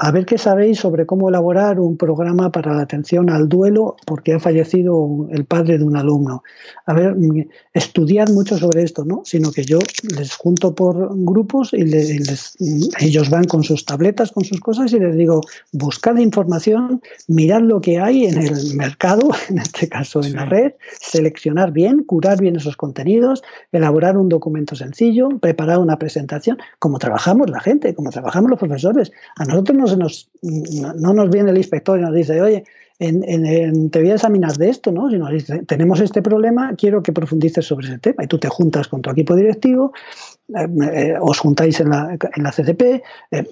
a 0.00 0.10
ver 0.10 0.24
qué 0.24 0.38
sabéis 0.38 0.78
sobre 0.78 1.04
cómo 1.04 1.28
elaborar 1.28 1.78
un 1.80 1.98
programa 1.98 2.50
para 2.50 2.74
la 2.74 2.82
atención 2.82 3.28
al 3.28 3.48
duelo 3.48 3.96
porque 4.06 4.32
ha 4.32 4.40
fallecido 4.40 5.28
el 5.30 5.44
padre 5.44 5.76
de 5.76 5.84
un 5.84 5.96
alumno. 5.96 6.42
A 6.86 6.94
ver, 6.94 7.14
mm, 7.14 7.46
estudiar 7.74 8.30
mucho 8.30 8.56
sobre 8.56 8.82
esto, 8.82 9.04
¿no? 9.04 9.22
Sino 9.24 9.52
que 9.52 9.64
yo 9.64 9.80
les 10.16 10.34
junto 10.34 10.74
por 10.74 11.10
grupos 11.14 11.74
y, 11.74 11.84
les, 11.84 12.56
mm, 12.58 12.88
ellos 13.00 13.28
van 13.28 13.44
con 13.44 13.62
sus 13.64 13.84
tabletas, 13.84 14.32
con 14.32 14.44
sus 14.44 14.60
cosas 14.60 14.92
y 14.94 14.98
les 14.98 15.14
digo, 15.14 15.42
buscad 15.72 16.16
información, 16.16 17.02
mirad 17.26 17.60
lo 17.60 17.82
que 17.82 17.98
hay 17.98 18.24
en 18.24 18.38
el 18.38 18.74
mercado, 18.76 19.28
en 19.50 19.58
este 19.58 19.88
caso 19.88 20.22
en 20.22 20.34
la 20.34 20.46
red, 20.46 20.72
seleccionar 21.00 21.72
bien, 21.72 22.02
curar 22.02 22.40
bien 22.40 22.56
esos 22.56 22.76
contenidos, 22.76 23.42
elaborar 23.72 24.16
un 24.16 24.30
documento 24.30 24.74
sencillo, 24.74 25.28
preparar 25.38 25.78
una 25.78 25.98
presentación, 25.98 26.58
como 26.78 26.98
trabajamos 26.98 27.50
la 27.50 27.60
gente, 27.60 27.94
como 27.94 28.10
trabajamos 28.10 28.50
los 28.50 28.58
profesores. 28.58 29.12
A 29.36 29.44
nosotros 29.44 29.76
no, 29.76 29.96
nos, 29.96 30.30
no 30.42 31.14
nos 31.14 31.30
viene 31.30 31.50
el 31.50 31.58
inspector 31.58 31.98
y 31.98 32.02
nos 32.02 32.14
dice, 32.14 32.40
oye, 32.40 32.64
en, 33.00 33.90
te 33.90 34.00
voy 34.00 34.10
a 34.10 34.14
examinar 34.14 34.56
de 34.56 34.70
esto, 34.70 34.90
¿no? 34.90 35.08
Sino 35.08 35.28
dice, 35.30 35.62
tenemos 35.64 36.00
este 36.00 36.20
problema, 36.20 36.74
quiero 36.76 37.02
que 37.02 37.12
profundices 37.12 37.64
sobre 37.64 37.86
ese 37.86 37.98
tema. 37.98 38.24
Y 38.24 38.26
tú 38.26 38.38
te 38.38 38.48
juntas 38.48 38.88
con 38.88 39.02
tu 39.02 39.10
equipo 39.10 39.36
directivo, 39.36 39.92
eh, 40.48 40.66
eh, 40.92 41.14
os 41.20 41.38
juntáis 41.38 41.78
en 41.80 41.90
la, 41.90 42.18
en 42.34 42.42
la 42.42 42.50
CCP, 42.50 43.02
eh, 43.30 43.44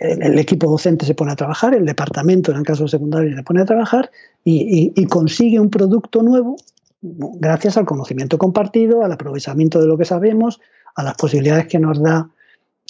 el 0.00 0.38
equipo 0.38 0.70
docente 0.70 1.04
se 1.04 1.14
pone 1.14 1.32
a 1.32 1.36
trabajar, 1.36 1.74
el 1.74 1.84
departamento, 1.84 2.50
en 2.50 2.58
el 2.58 2.64
caso 2.64 2.88
secundario, 2.88 3.36
se 3.36 3.42
pone 3.42 3.60
a 3.60 3.66
trabajar 3.66 4.10
y, 4.42 5.06
consigue 5.06 5.60
un 5.60 5.68
producto 5.68 6.22
nuevo 6.22 6.56
gracias 7.02 7.76
al 7.76 7.84
conocimiento 7.84 8.38
compartido, 8.38 9.04
al 9.04 9.12
aprovechamiento 9.12 9.78
de 9.78 9.86
lo 9.86 9.98
que 9.98 10.06
sabemos, 10.06 10.60
a 10.94 11.02
las 11.02 11.14
posibilidades 11.16 11.66
que 11.66 11.78
nos 11.78 12.02
da 12.02 12.30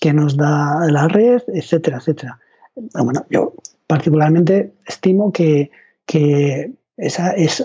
que 0.05 0.13
nos 0.13 0.37
da 0.37 0.87
la 0.91 1.09
red, 1.09 1.41
etcétera, 1.47 1.97
etcétera. 1.97 2.39
Bueno, 2.77 3.25
yo 3.31 3.55
particularmente 3.87 4.75
estimo 4.85 5.33
que, 5.33 5.71
esa 6.99 7.31
es, 7.31 7.65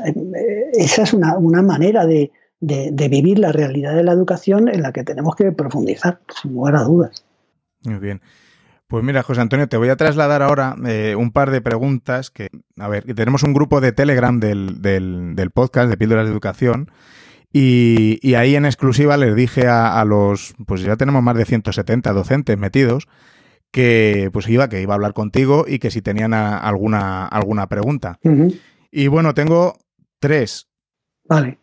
esa 0.71 1.03
es 1.03 1.13
una, 1.13 1.61
manera 1.61 2.05
de, 2.05 2.31
vivir 2.61 3.39
la 3.39 3.51
realidad 3.51 3.93
de 3.93 4.05
la 4.05 4.13
educación 4.13 4.69
en 4.69 4.81
la 4.81 4.93
que 4.93 5.03
tenemos 5.03 5.35
que 5.35 5.51
profundizar, 5.51 6.21
sin 6.41 6.53
lugar 6.53 6.77
a 6.77 6.83
dudas. 6.83 7.25
Muy 7.83 7.99
bien. 7.99 8.21
Pues 8.87 9.03
mira, 9.03 9.21
José 9.21 9.41
Antonio, 9.41 9.67
te 9.67 9.75
voy 9.75 9.89
a 9.89 9.97
trasladar 9.97 10.41
ahora 10.41 10.77
eh, 10.87 11.15
un 11.17 11.33
par 11.33 11.51
de 11.51 11.59
preguntas 11.59 12.31
que, 12.31 12.47
a 12.77 12.87
ver, 12.87 13.03
tenemos 13.15 13.43
un 13.43 13.53
grupo 13.53 13.81
de 13.81 13.91
Telegram 13.91 14.39
del, 14.39 14.81
del 14.81 15.51
podcast 15.51 15.89
de 15.89 15.97
Píldoras 15.97 16.23
de 16.23 16.31
Educación 16.31 16.89
y, 17.51 18.33
ahí 18.35 18.55
en 18.55 18.65
exclusiva 18.65 19.17
les 19.17 19.35
dije 19.35 19.67
a, 19.67 20.03
los, 20.05 20.53
pues 20.67 20.81
ya 20.81 20.97
tenemos 20.97 21.23
más 21.23 21.35
de 21.35 21.45
170 21.45 22.13
docentes 22.13 22.57
metidos, 22.57 23.07
que 23.71 24.29
pues 24.31 24.47
iba, 24.49 24.69
que 24.69 24.81
iba 24.81 24.93
a 24.93 24.95
hablar 24.95 25.13
contigo 25.13 25.65
y 25.67 25.79
que 25.79 25.91
si 25.91 26.01
tenían 26.01 26.33
alguna, 26.33 27.25
alguna 27.25 27.67
pregunta. 27.67 28.19
Y 28.91 29.07
bueno, 29.07 29.33
tengo 29.33 29.77
tres. 30.19 30.67
Vale. 31.27 31.59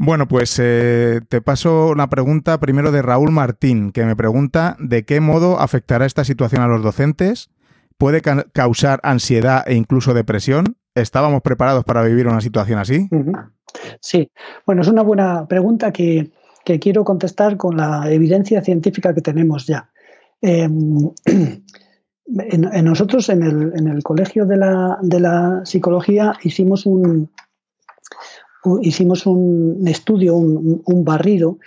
Bueno, 0.00 0.28
pues 0.28 0.56
eh, 0.62 1.20
te 1.28 1.40
paso 1.40 1.88
una 1.88 2.08
pregunta 2.08 2.60
primero 2.60 2.92
de 2.92 3.02
Raúl 3.02 3.32
Martín, 3.32 3.90
que 3.90 4.04
me 4.04 4.14
pregunta 4.14 4.76
de 4.78 5.04
qué 5.04 5.20
modo 5.20 5.60
afectará 5.60 6.06
esta 6.06 6.24
situación 6.24 6.62
a 6.62 6.68
los 6.68 6.84
docentes, 6.84 7.50
puede 7.96 8.22
causar 8.52 9.00
ansiedad 9.02 9.64
e 9.66 9.74
incluso 9.74 10.14
depresión. 10.14 10.76
¿Estábamos 10.94 11.42
preparados 11.42 11.84
para 11.84 12.02
vivir 12.02 12.28
una 12.28 12.40
situación 12.40 12.78
así? 12.78 13.08
Sí, 14.00 14.30
bueno, 14.66 14.82
es 14.82 14.88
una 14.88 15.02
buena 15.02 15.46
pregunta 15.46 15.92
que, 15.92 16.30
quiero 16.80 17.02
contestar 17.02 17.56
con 17.56 17.78
la 17.78 18.12
evidencia 18.12 18.60
científica 18.60 19.14
que 19.14 19.22
tenemos 19.22 19.66
ya. 19.66 19.90
Em, 20.42 21.10
en, 21.24 22.84
nosotros 22.84 23.30
en 23.30 23.42
el, 23.42 24.02
Colegio 24.02 24.44
de 24.44 24.56
la, 24.58 25.62
Psicología 25.64 26.34
hicimos 26.42 26.84
un, 26.84 27.30
hicimos 28.82 29.24
un 29.24 29.82
estudio, 29.88 30.36
un, 30.36 31.04
barrido 31.04 31.58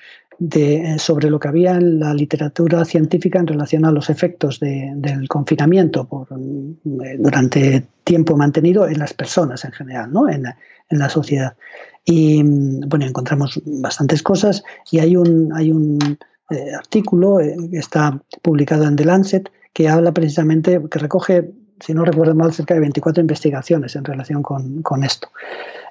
de, 0.43 0.97
sobre 0.97 1.29
lo 1.29 1.39
que 1.39 1.49
había 1.49 1.75
en 1.75 1.99
la 1.99 2.15
literatura 2.15 2.83
científica 2.83 3.37
en 3.37 3.45
relación 3.45 3.85
a 3.85 3.91
los 3.91 4.09
efectos 4.09 4.59
del 4.59 5.27
confinamiento 5.27 6.05
por, 6.05 6.27
durante 6.83 7.85
tiempo 8.03 8.35
mantenido 8.35 8.87
en 8.87 8.97
las 8.97 9.13
personas 9.13 9.63
en 9.65 9.71
general, 9.71 10.11
¿no? 10.11 10.27
en, 10.27 10.45
en 10.47 10.99
la 10.99 11.09
sociedad. 11.09 11.53
Y 12.03 12.41
bueno, 12.41 13.05
encontramos 13.05 13.61
bastantes 13.65 14.23
cosas 14.23 14.63
y 14.89 14.97
hay 14.97 15.15
un, 15.15 15.51
hay 15.53 15.71
un 15.71 16.17
eh, 16.49 16.73
artículo 16.75 17.39
eh, 17.39 17.55
que 17.69 17.77
está 17.77 18.19
publicado 18.41 18.85
en 18.85 18.95
The 18.95 19.05
Lancet 19.05 19.51
que 19.73 19.89
habla 19.89 20.11
precisamente, 20.11 20.81
que 20.89 20.97
recoge, 20.97 21.51
si 21.79 21.93
no 21.93 22.03
recuerdo 22.03 22.33
mal, 22.33 22.51
cerca 22.51 22.73
de 22.73 22.79
24 22.79 23.21
investigaciones 23.21 23.95
en 23.95 24.05
relación 24.05 24.41
con, 24.41 24.81
con 24.81 25.03
esto. 25.03 25.29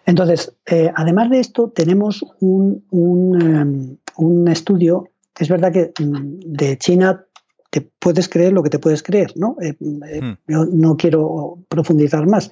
Entonces, 0.06 0.54
eh, 0.66 0.90
además 0.94 1.30
de 1.30 1.40
esto, 1.40 1.70
tenemos 1.70 2.24
un, 2.40 2.84
un, 2.90 3.98
un 4.16 4.48
estudio, 4.48 5.08
es 5.38 5.48
verdad 5.48 5.72
que 5.72 5.92
mm, 6.02 6.40
de 6.44 6.78
China 6.78 7.24
te 7.70 7.80
puedes 7.80 8.28
creer 8.28 8.52
lo 8.52 8.64
que 8.64 8.70
te 8.70 8.80
puedes 8.80 9.02
creer, 9.02 9.32
¿no? 9.36 9.56
Eh, 9.62 9.76
eh, 10.08 10.20
hmm. 10.20 10.36
Yo 10.48 10.64
no 10.66 10.96
quiero 10.96 11.58
profundizar 11.68 12.26
más, 12.26 12.50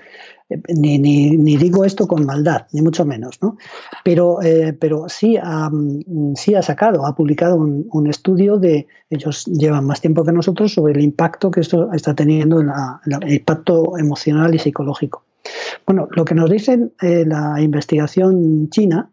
eh, 0.49 0.63
ni, 0.69 0.99
ni, 0.99 1.57
digo 1.57 1.85
esto 1.85 2.07
con 2.07 2.25
maldad, 2.25 2.67
ni 2.73 2.83
mucho 2.83 3.05
menos, 3.05 3.39
¿no? 3.43 3.59
Pero, 4.05 4.39
pero 4.79 5.09
sí, 5.09 5.37
ha, 5.37 5.71
sí 6.37 6.55
ha 6.55 6.63
sacado, 6.63 7.05
ha 7.05 7.17
publicado 7.17 7.57
un, 7.57 8.07
estudio 8.07 8.59
de, 8.59 8.87
ellos 9.11 9.45
llevan 9.47 9.85
más 9.85 10.01
tiempo 10.01 10.25
que 10.25 10.33
nosotros, 10.33 10.73
sobre 10.73 10.93
el 10.93 11.03
impacto 11.03 11.51
que 11.51 11.61
esto 11.61 11.93
está 11.93 12.15
teniendo, 12.15 12.61
en 12.61 12.71
el 13.23 13.33
impacto 13.33 13.99
emocional 13.99 14.55
y 14.55 14.59
psicológico. 14.61 15.25
Bueno, 15.86 16.09
lo 16.11 16.24
que 16.24 16.34
nos 16.34 16.51
dice 16.51 16.91
la 17.01 17.61
investigación 17.61 18.68
china 18.70 19.11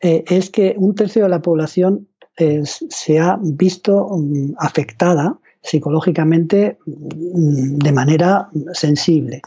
es 0.00 0.50
que 0.50 0.74
un 0.76 0.94
tercio 0.94 1.24
de 1.24 1.28
la 1.28 1.42
población 1.42 2.08
se 2.36 3.18
ha 3.18 3.38
visto 3.40 4.08
mm, 4.10 4.54
afectada 4.58 5.38
psicológicamente 5.62 6.78
mm, 6.86 7.78
de 7.78 7.92
manera 7.92 8.48
sensible. 8.72 9.42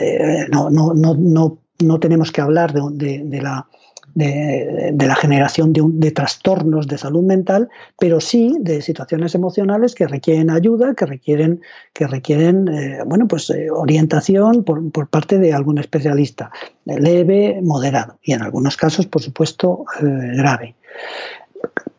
Eh, 0.00 0.46
no, 0.50 0.70
no, 0.70 0.94
no, 0.94 1.58
no, 1.80 2.00
tenemos 2.00 2.30
que 2.30 2.40
hablar 2.40 2.72
de, 2.72 3.40
la, 3.42 3.66
de, 4.14 4.94
la 4.96 5.14
generación 5.14 5.72
de, 5.72 6.10
trastornos 6.10 6.86
de 6.86 6.98
salud 6.98 7.22
mental, 7.22 7.68
pero 7.98 8.20
sí 8.20 8.56
de 8.60 8.82
situaciones 8.82 9.34
emocionales 9.34 9.94
que 9.94 10.06
requieren 10.06 10.50
ayuda, 10.50 10.94
que 10.94 11.06
requieren, 11.06 11.60
que 11.92 12.06
requieren 12.06 12.68
eh, 12.68 12.98
bueno, 13.06 13.26
pues, 13.28 13.50
eh, 13.50 13.70
orientación 13.70 14.64
por, 14.64 14.90
por, 14.92 15.08
parte 15.08 15.38
de 15.38 15.52
algún 15.52 15.78
especialista, 15.78 16.50
leve, 16.84 17.60
moderado 17.62 18.18
y 18.22 18.32
en 18.32 18.42
algunos 18.42 18.76
casos, 18.76 19.06
por 19.06 19.22
supuesto, 19.22 19.84
grave. 20.00 20.74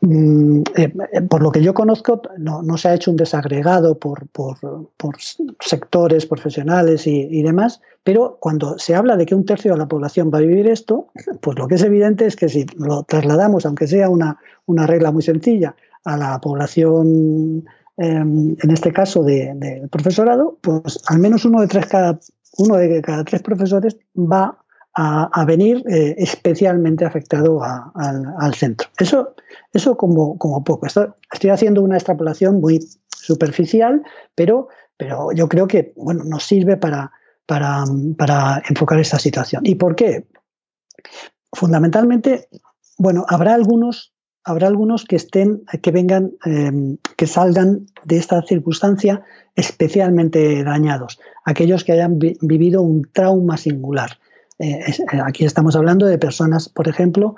Mm, 0.01 0.61
eh, 0.75 0.93
por 1.29 1.41
lo 1.41 1.51
que 1.51 1.63
yo 1.63 1.73
conozco, 1.73 2.21
no, 2.37 2.77
se 2.77 2.89
ha 2.89 2.93
hecho 2.93 3.11
un 3.11 3.17
desagregado 3.17 3.97
por, 3.97 4.27
sectores 5.59 6.25
profesionales 6.25 7.07
y, 7.07 7.41
demás, 7.41 7.81
pero 8.03 8.37
cuando 8.39 8.77
se 8.77 8.95
habla 8.95 9.17
de 9.17 9.25
que 9.25 9.35
un 9.35 9.45
tercio 9.45 9.71
de 9.71 9.77
la 9.77 9.87
población 9.87 10.31
va 10.33 10.39
a 10.39 10.41
vivir 10.41 10.67
esto, 10.67 11.07
pues 11.41 11.57
lo 11.57 11.67
que 11.67 11.75
es 11.75 11.83
evidente 11.83 12.25
es 12.25 12.35
que 12.35 12.49
si 12.49 12.65
lo 12.77 13.03
trasladamos, 13.03 13.65
aunque 13.65 13.87
sea 13.87 14.09
una, 14.09 14.37
regla 14.67 15.11
muy 15.11 15.23
sencilla, 15.23 15.75
a 16.03 16.17
la 16.17 16.39
población, 16.39 17.65
em, 17.97 18.55
en 18.61 18.71
este 18.71 18.93
caso 18.93 19.23
del 19.23 19.59
de 19.59 19.87
profesorado, 19.89 20.57
pues 20.61 20.99
al 21.07 21.17
menos 21.19 21.45
uno 21.45 21.61
de, 21.61 21.67
tres 21.67 21.87
cada, 21.87 22.19
uno 22.57 22.75
de 22.75 23.01
cada 23.01 23.23
tres 23.23 23.41
profesores 23.41 23.97
va 24.15 24.59
a, 24.95 25.45
venir 25.45 25.83
eh, 25.89 26.15
especialmente 26.17 27.03
afectado 27.03 27.61
al, 27.63 28.53
centro. 28.55 28.87
Eso, 28.97 29.35
eso 29.73 29.97
como, 29.97 30.37
como 30.37 30.63
poco. 30.63 30.87
estoy 30.87 31.49
haciendo 31.49 31.81
una 31.81 31.97
extrapolación 31.97 32.61
muy 32.61 32.79
superficial, 33.09 34.03
pero, 34.35 34.69
pero 34.95 35.33
yo 35.33 35.49
creo 35.49 35.67
que 35.67 35.93
bueno, 35.97 36.23
nos 36.23 36.45
sirve 36.45 36.77
para, 36.77 37.11
para, 37.45 37.83
para 38.17 38.63
enfocar 38.69 38.99
esta 38.99 39.19
situación. 39.19 39.63
¿Y 39.65 39.75
por 39.75 39.95
qué? 39.95 40.27
Fundamentalmente, 41.51 42.47
bueno, 42.97 43.25
habrá 43.27 43.53
algunos 43.53 44.13
habrá 44.45 44.67
algunos 44.67 45.05
que 45.05 45.15
estén, 45.15 45.63
que 45.81 45.91
vengan, 45.91 46.33
em, 46.45 46.97
que 47.17 47.25
salgan 47.25 47.87
de 48.03 48.17
esta 48.17 48.43
circunstancia 48.43 49.23
especialmente 49.55 50.63
dañados, 50.63 51.19
aquellos 51.45 51.83
que 51.83 51.93
hayan 51.93 52.19
vivido 52.19 52.83
un 52.83 53.09
trauma 53.11 53.57
singular, 53.57 54.19
eh, 54.59 54.79
aquí 55.25 55.45
estamos 55.45 55.75
hablando 55.75 56.05
de 56.05 56.17
personas, 56.17 56.69
por 56.69 56.87
ejemplo, 56.87 57.35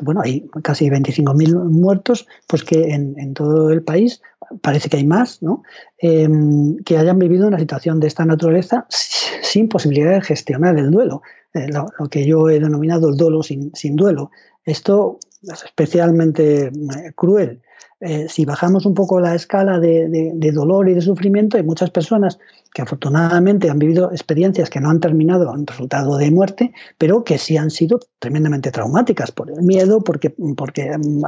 bueno, 0.00 0.20
hay 0.22 0.46
casi 0.62 0.90
25.000 0.90 1.54
muertos, 1.70 2.26
pues 2.46 2.64
que 2.64 2.92
en, 2.92 3.32
todo 3.32 3.70
el 3.70 3.82
país 3.82 4.20
parece 4.60 4.90
que 4.90 4.98
hay 4.98 5.06
más, 5.06 5.42
¿no? 5.42 5.62
Em, 5.98 6.76
que 6.84 6.98
hayan 6.98 7.18
vivido 7.18 7.48
una 7.48 7.58
situación 7.58 7.98
de 7.98 8.06
esta 8.06 8.24
naturaleza 8.26 8.86
sin 9.42 9.68
posibilidad 9.68 10.12
de 10.12 10.20
gestionar 10.20 10.78
el 10.78 10.90
duelo, 10.90 11.22
eh, 11.54 11.68
lo, 11.68 12.08
que 12.08 12.26
yo 12.26 12.50
he 12.50 12.60
denominado 12.60 13.08
el 13.08 13.16
duelo 13.16 13.42
sin 13.42 13.96
duelo. 13.96 14.30
Esto 14.64 15.18
es 15.52 15.64
especialmente 15.64 16.70
cruel. 17.14 17.62
Eh, 17.98 18.26
si 18.28 18.44
bajamos 18.44 18.84
un 18.84 18.92
poco 18.92 19.20
la 19.20 19.34
escala 19.34 19.78
de, 19.80 20.30
dolor 20.52 20.86
y 20.86 20.92
de 20.92 21.00
sufrimiento, 21.00 21.56
hay 21.56 21.62
muchas 21.62 21.90
personas 21.90 22.38
que 22.74 22.82
afortunadamente 22.82 23.70
han 23.70 23.78
vivido 23.78 24.10
experiencias 24.10 24.68
que 24.68 24.80
no 24.80 24.90
han 24.90 25.00
terminado 25.00 25.54
en 25.54 25.66
resultado 25.66 26.18
de 26.18 26.30
muerte, 26.30 26.74
pero 26.98 27.24
que 27.24 27.38
sí 27.38 27.56
han 27.56 27.70
sido 27.70 27.98
tremendamente 28.18 28.70
traumáticas 28.70 29.32
por 29.32 29.50
el 29.50 29.62
miedo, 29.62 30.04
porque, 30.04 30.34
porque 30.58 30.90
mm, 30.98 31.22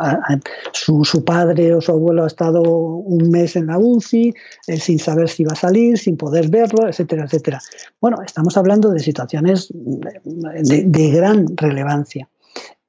su, 0.72 1.24
padre 1.24 1.72
o 1.74 1.80
su 1.80 1.92
abuelo 1.92 2.24
ha 2.24 2.26
estado 2.26 2.60
un 2.60 3.30
mes 3.30 3.56
en 3.56 3.68
la 3.68 3.78
UCI 3.78 4.34
eh, 4.66 4.76
sin 4.76 4.98
saber 4.98 5.30
si 5.30 5.44
va 5.44 5.52
a 5.52 5.56
salir, 5.56 5.96
sin 5.96 6.18
poder 6.18 6.50
verlo, 6.50 6.86
etcétera, 6.86 7.24
etcétera. 7.24 7.60
Bueno, 7.98 8.18
estamos 8.22 8.58
hablando 8.58 8.90
de 8.90 8.98
situaciones 8.98 9.72
de 9.72 11.10
gran 11.12 11.56
relevancia 11.56 12.28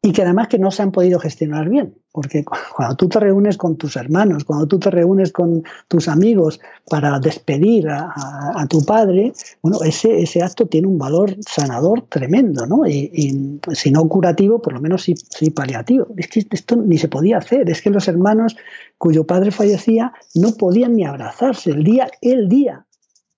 y 0.01 0.13
que 0.13 0.21
además 0.21 0.47
que 0.47 0.57
no 0.57 0.71
se 0.71 0.81
han 0.81 0.93
podido 0.93 1.19
gestionar 1.19 1.67
bien, 1.67 1.93
porque 2.13 2.45
cuando 2.45 2.95
tú 2.95 3.09
te 3.09 3.19
reúnes 3.19 3.57
con 3.57 3.75
tus 3.75 3.97
hermanos, 3.97 4.45
cuando 4.45 4.65
tú 4.65 4.79
te 4.79 4.89
reúnes 4.89 5.33
con 5.33 5.63
tus 5.89 6.07
amigos 6.07 6.61
para 6.89 7.19
despedir 7.19 7.89
a, 7.89 8.65
tu 8.69 8.85
padre, 8.85 9.33
bueno, 9.61 9.79
ese, 9.83 10.21
ese 10.21 10.41
acto 10.41 10.67
tiene 10.67 10.87
un 10.87 10.97
valor 10.97 11.35
sanador 11.45 12.03
tremendo, 12.07 12.65
¿no? 12.65 12.87
Y, 12.87 13.59
si 13.73 13.91
no 13.91 14.07
curativo, 14.07 14.61
por 14.61 14.73
lo 14.73 14.79
menos 14.79 15.03
sí, 15.03 15.15
sí, 15.15 15.49
paliativo. 15.49 16.07
Es 16.15 16.27
que 16.27 16.45
esto 16.49 16.77
ni 16.77 16.97
se 16.97 17.09
podía 17.09 17.37
hacer, 17.37 17.69
es 17.69 17.81
que 17.81 17.89
los 17.89 18.07
hermanos 18.07 18.55
cuyo 18.97 19.27
padre 19.27 19.51
fallecía 19.51 20.13
no 20.33 20.53
podían 20.53 20.95
ni 20.95 21.03
abrazarse 21.03 21.71
el 21.71 21.83
día, 21.83 22.09
el 22.21 22.47
día, 22.47 22.85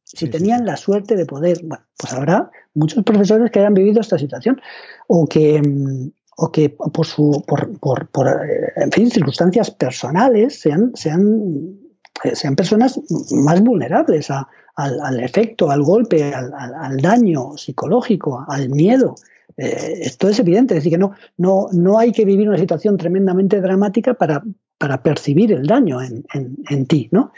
si 0.04 0.30
tenían 0.30 0.66
la 0.66 0.78
suerte 0.78 1.16
de 1.16 1.26
poder. 1.26 1.60
Bueno, 1.64 1.84
pues 1.98 2.14
habrá 2.14 2.52
muchos 2.76 3.04
profesores 3.04 3.50
que 3.50 3.60
hayan 3.60 3.74
vivido 3.74 4.02
esta 4.02 4.18
situación 4.18 4.62
o 5.08 5.26
que 5.26 5.62
mm, 5.62 6.12
o 6.44 6.52
que 6.52 6.70
por, 6.70 7.06
su, 7.06 7.44
por, 7.46 7.78
por, 7.80 8.08
por 8.08 8.28
eh, 8.28 8.74
en 8.76 8.92
fin, 8.92 9.12
circunstancias 9.12 9.70
personales 9.70 10.60
sean, 10.60 10.92
sean, 10.96 11.78
eh, 12.24 12.36
sean 12.36 12.56
personas 12.56 13.00
más 13.32 13.62
vulnerables 13.62 14.30
al, 14.32 15.20
efecto, 15.20 15.70
al 15.70 15.84
golpe, 15.84 16.34
al, 16.34 16.98
daño 16.98 17.56
psicológico, 17.58 18.44
al 18.48 18.70
miedo. 18.70 19.14
Eh, 19.56 20.00
esto 20.02 20.30
es 20.30 20.40
evidente, 20.40 20.74
es 20.74 20.80
decir, 20.80 20.94
que 20.94 20.98
no, 20.98 21.12
no, 21.38 21.68
no 21.74 22.00
hay 22.00 22.12
que 22.12 22.26
vivir 22.26 22.50
una 22.50 22.58
situación 22.58 22.98
tremendamente 22.98 23.62
dramática 23.62 24.16
para, 24.16 24.44
para 24.80 25.04
percibir 25.04 25.52
el 25.52 25.68
daño 25.68 26.02
en, 26.02 26.26
en, 26.34 26.86
ti. 26.88 27.08
¿no? 27.12 27.34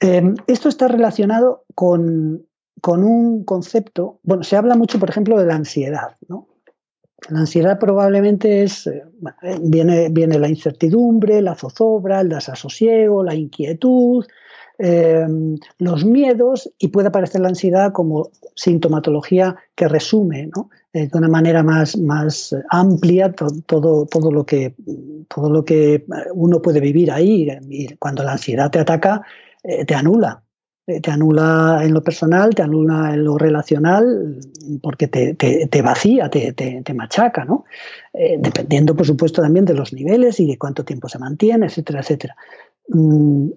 esto 0.00 0.68
está 0.70 0.88
relacionado 0.88 1.64
con, 1.74 2.46
con 2.80 3.04
un 3.04 3.44
concepto, 3.44 4.20
bueno, 4.22 4.44
se 4.44 4.56
habla 4.56 4.76
mucho, 4.76 4.98
por 4.98 5.10
ejemplo, 5.10 5.38
de 5.38 5.46
la 5.46 5.56
ansiedad. 5.56 6.16
¿no? 6.28 6.53
La 7.30 7.40
ansiedad 7.40 7.78
probablemente 7.78 8.62
es, 8.62 8.86
eh, 8.86 9.02
viene, 9.62 10.08
viene 10.10 10.38
la 10.38 10.48
incertidumbre, 10.48 11.40
la 11.40 11.54
zozobra, 11.54 12.20
el 12.20 12.28
desasosiego, 12.28 13.24
la 13.24 13.34
inquietud, 13.34 14.24
eh, 14.78 15.26
los 15.78 16.04
miedos 16.04 16.70
y 16.78 16.88
puede 16.88 17.08
aparecer 17.08 17.40
la 17.40 17.48
ansiedad 17.48 17.92
como 17.92 18.30
sintomatología 18.56 19.56
que 19.74 19.88
resume 19.88 20.50
eh, 20.92 21.08
de 21.08 21.18
una 21.18 21.28
manera 21.28 21.62
más, 21.62 21.96
más 21.96 22.54
amplia 22.68 23.32
todo, 23.32 24.04
todo, 24.06 24.30
lo 24.30 24.44
que, 24.44 24.74
todo 25.28 25.48
lo 25.48 25.64
que 25.64 26.04
uno 26.34 26.60
puede 26.60 26.80
vivir 26.80 27.10
ahí. 27.10 27.48
Cuando 27.98 28.22
la 28.22 28.32
ansiedad 28.32 28.70
te 28.70 28.80
ataca, 28.80 29.22
te 29.62 29.94
anula. 29.94 30.43
Eh, 30.86 31.00
te 31.00 31.10
anula 31.10 31.80
en 31.82 31.94
lo 31.94 32.02
personal, 32.02 32.54
te 32.54 32.62
anula 32.62 33.14
en 33.14 33.24
lo 33.24 33.38
relacional, 33.38 34.38
porque 34.82 35.08
te, 35.08 35.82
vacía, 35.82 36.28
te, 36.28 36.94
machaca, 36.94 37.44
¿no? 37.44 37.64
Eh, 38.12 38.36
dependiendo, 38.38 38.94
por 38.94 39.06
supuesto, 39.06 39.40
también 39.40 39.64
de 39.64 39.74
los 39.74 39.94
niveles 39.94 40.40
y 40.40 40.46
de 40.46 40.58
cuánto 40.58 40.84
tiempo 40.84 41.08
se 41.08 41.18
mantiene, 41.18 41.66
etcétera, 41.66 42.00
etcétera. 42.00 42.36
Mm, 42.88 43.48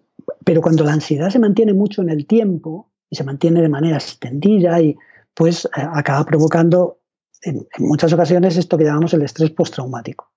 pero 0.46 0.62
cuando 0.62 0.86
la 0.86 0.94
ansiedad 0.94 1.30
se 1.30 1.40
mantiene 1.40 1.74
mucho 1.74 2.02
en 2.02 2.10
el 2.10 2.26
tiempo 2.26 2.90
y 3.10 3.18
se 3.18 3.26
mantiene 3.26 3.62
de 3.62 3.70
manera 3.70 3.98
extendida, 3.98 4.80
y, 4.82 4.96
pues 5.34 5.66
eh, 5.66 5.70
acaba 5.76 6.24
provocando 6.26 7.00
en, 7.42 7.68
muchas 7.80 8.14
ocasiones 8.14 8.56
esto 8.56 8.78
que 8.78 8.86
llamamos 8.86 9.14
el 9.14 9.24
estrés 9.24 9.52
postraumático. 9.52 10.32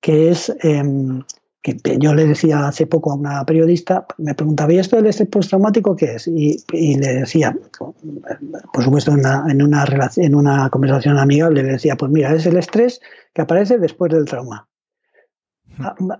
que 0.00 0.30
es 0.30 0.50
em, 0.62 1.22
que 1.62 1.76
yo 1.98 2.14
le 2.14 2.26
decía 2.26 2.66
hace 2.68 2.86
poco 2.86 3.12
a 3.12 3.16
una 3.16 3.44
periodista, 3.44 4.06
me 4.18 4.34
preguntaba, 4.34 4.72
¿y 4.72 4.78
esto 4.78 4.96
del 4.96 5.06
estrés 5.06 5.28
postraumático 5.28 5.94
qué 5.94 6.14
es? 6.14 6.26
Y, 6.26 6.56
le 6.72 7.14
decía, 7.14 7.54
por 8.72 8.84
supuesto, 8.84 9.12
en 9.12 9.18
una, 9.18 9.44
en, 9.48 9.62
una 9.62 9.84
en 10.16 10.34
una 10.34 10.70
conversación 10.70 11.18
amigable, 11.18 11.62
le 11.62 11.72
decía, 11.72 11.96
pues 11.96 12.10
mira, 12.10 12.34
es 12.34 12.46
el 12.46 12.56
estrés 12.56 13.00
que 13.34 13.42
aparece 13.42 13.78
después 13.78 14.10
del 14.10 14.24
trauma. 14.24 14.68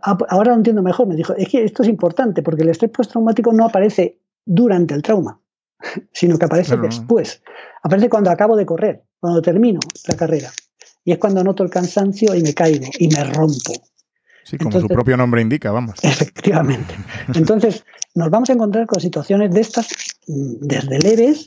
Ahora 0.02 0.52
lo 0.52 0.56
entiendo 0.56 0.82
mejor, 0.82 1.06
me 1.06 1.16
dijo, 1.16 1.34
es 1.34 1.48
que 1.48 1.64
esto 1.64 1.82
es 1.82 1.88
importante 1.88 2.42
porque 2.42 2.62
el 2.62 2.68
estrés 2.68 2.90
postraumático 2.90 3.52
no 3.52 3.66
aparece 3.66 4.20
durante 4.44 4.94
el 4.94 5.02
trauma, 5.02 5.40
sino 6.12 6.38
que 6.38 6.44
aparece 6.44 6.76
después. 6.76 7.42
Aparece 7.82 8.10
cuando 8.10 8.30
acabo 8.30 8.56
de 8.56 8.66
correr, 8.66 9.04
cuando 9.18 9.40
termino 9.40 9.80
la 10.06 10.16
carrera. 10.16 10.50
Y 11.02 11.12
es 11.12 11.18
cuando 11.18 11.42
noto 11.42 11.62
el 11.62 11.70
cansancio 11.70 12.34
y 12.34 12.42
me 12.42 12.52
caigo 12.52 12.86
y 12.98 13.08
me 13.08 13.24
rompo. 13.24 13.72
Sí, 14.44 14.58
como 14.58 14.80
su 14.80 14.88
propio 14.88 15.16
nombre 15.16 15.42
indica, 15.42 15.70
vamos. 15.70 15.96
Efectivamente. 16.02 16.94
Entonces, 17.34 17.84
nos 18.14 18.30
vamos 18.30 18.50
a 18.50 18.54
encontrar 18.54 18.86
con 18.86 19.00
situaciones 19.00 19.52
de 19.52 19.60
estas, 19.60 19.88
mm, 20.26 20.54
desde 20.60 20.98
leves, 20.98 21.46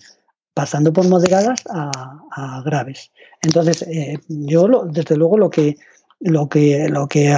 pasando 0.53 0.93
por 0.93 1.07
moderadas 1.07 1.63
a, 1.69 2.61
graves. 2.65 3.11
Entonces, 3.41 3.81
eh, 3.83 4.19
yo 4.27 4.85
desde 4.85 5.15
luego 5.15 5.37
lo 5.37 5.49
que, 5.49 5.77
lo 6.19 6.47
que, 6.47 6.87
lo 6.89 7.07
que, 7.07 7.35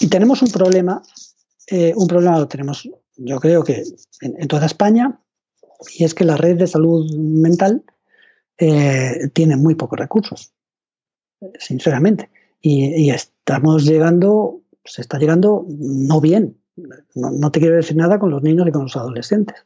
y 0.00 0.08
tenemos 0.08 0.42
un 0.42 0.50
problema, 0.50 1.02
eh, 1.68 1.92
un 1.94 2.06
problema 2.06 2.38
lo 2.38 2.48
tenemos, 2.48 2.88
yo 3.16 3.38
creo 3.38 3.62
que 3.62 3.84
en, 4.20 4.48
toda 4.48 4.66
España, 4.66 5.18
y 5.96 6.04
es 6.04 6.14
que 6.14 6.24
la 6.24 6.36
red 6.36 6.56
de 6.56 6.66
salud 6.66 7.14
mental 7.16 7.84
eh, 8.58 9.28
tiene 9.34 9.56
muy 9.56 9.74
pocos 9.74 9.98
recursos, 9.98 10.52
sinceramente. 11.58 12.30
y, 12.60 13.10
estamos 13.10 13.84
llegando 13.84 14.63
se 14.84 15.02
está 15.02 15.18
llegando 15.18 15.66
no 15.68 16.20
bien. 16.20 16.56
No, 17.14 17.50
te 17.50 17.60
quiero 17.60 17.76
decir 17.76 17.96
nada 17.96 18.18
con 18.18 18.30
los 18.30 18.42
niños 18.42 18.66
y 18.66 18.72
con 18.72 18.82
los 18.82 18.96
adolescentes. 18.96 19.64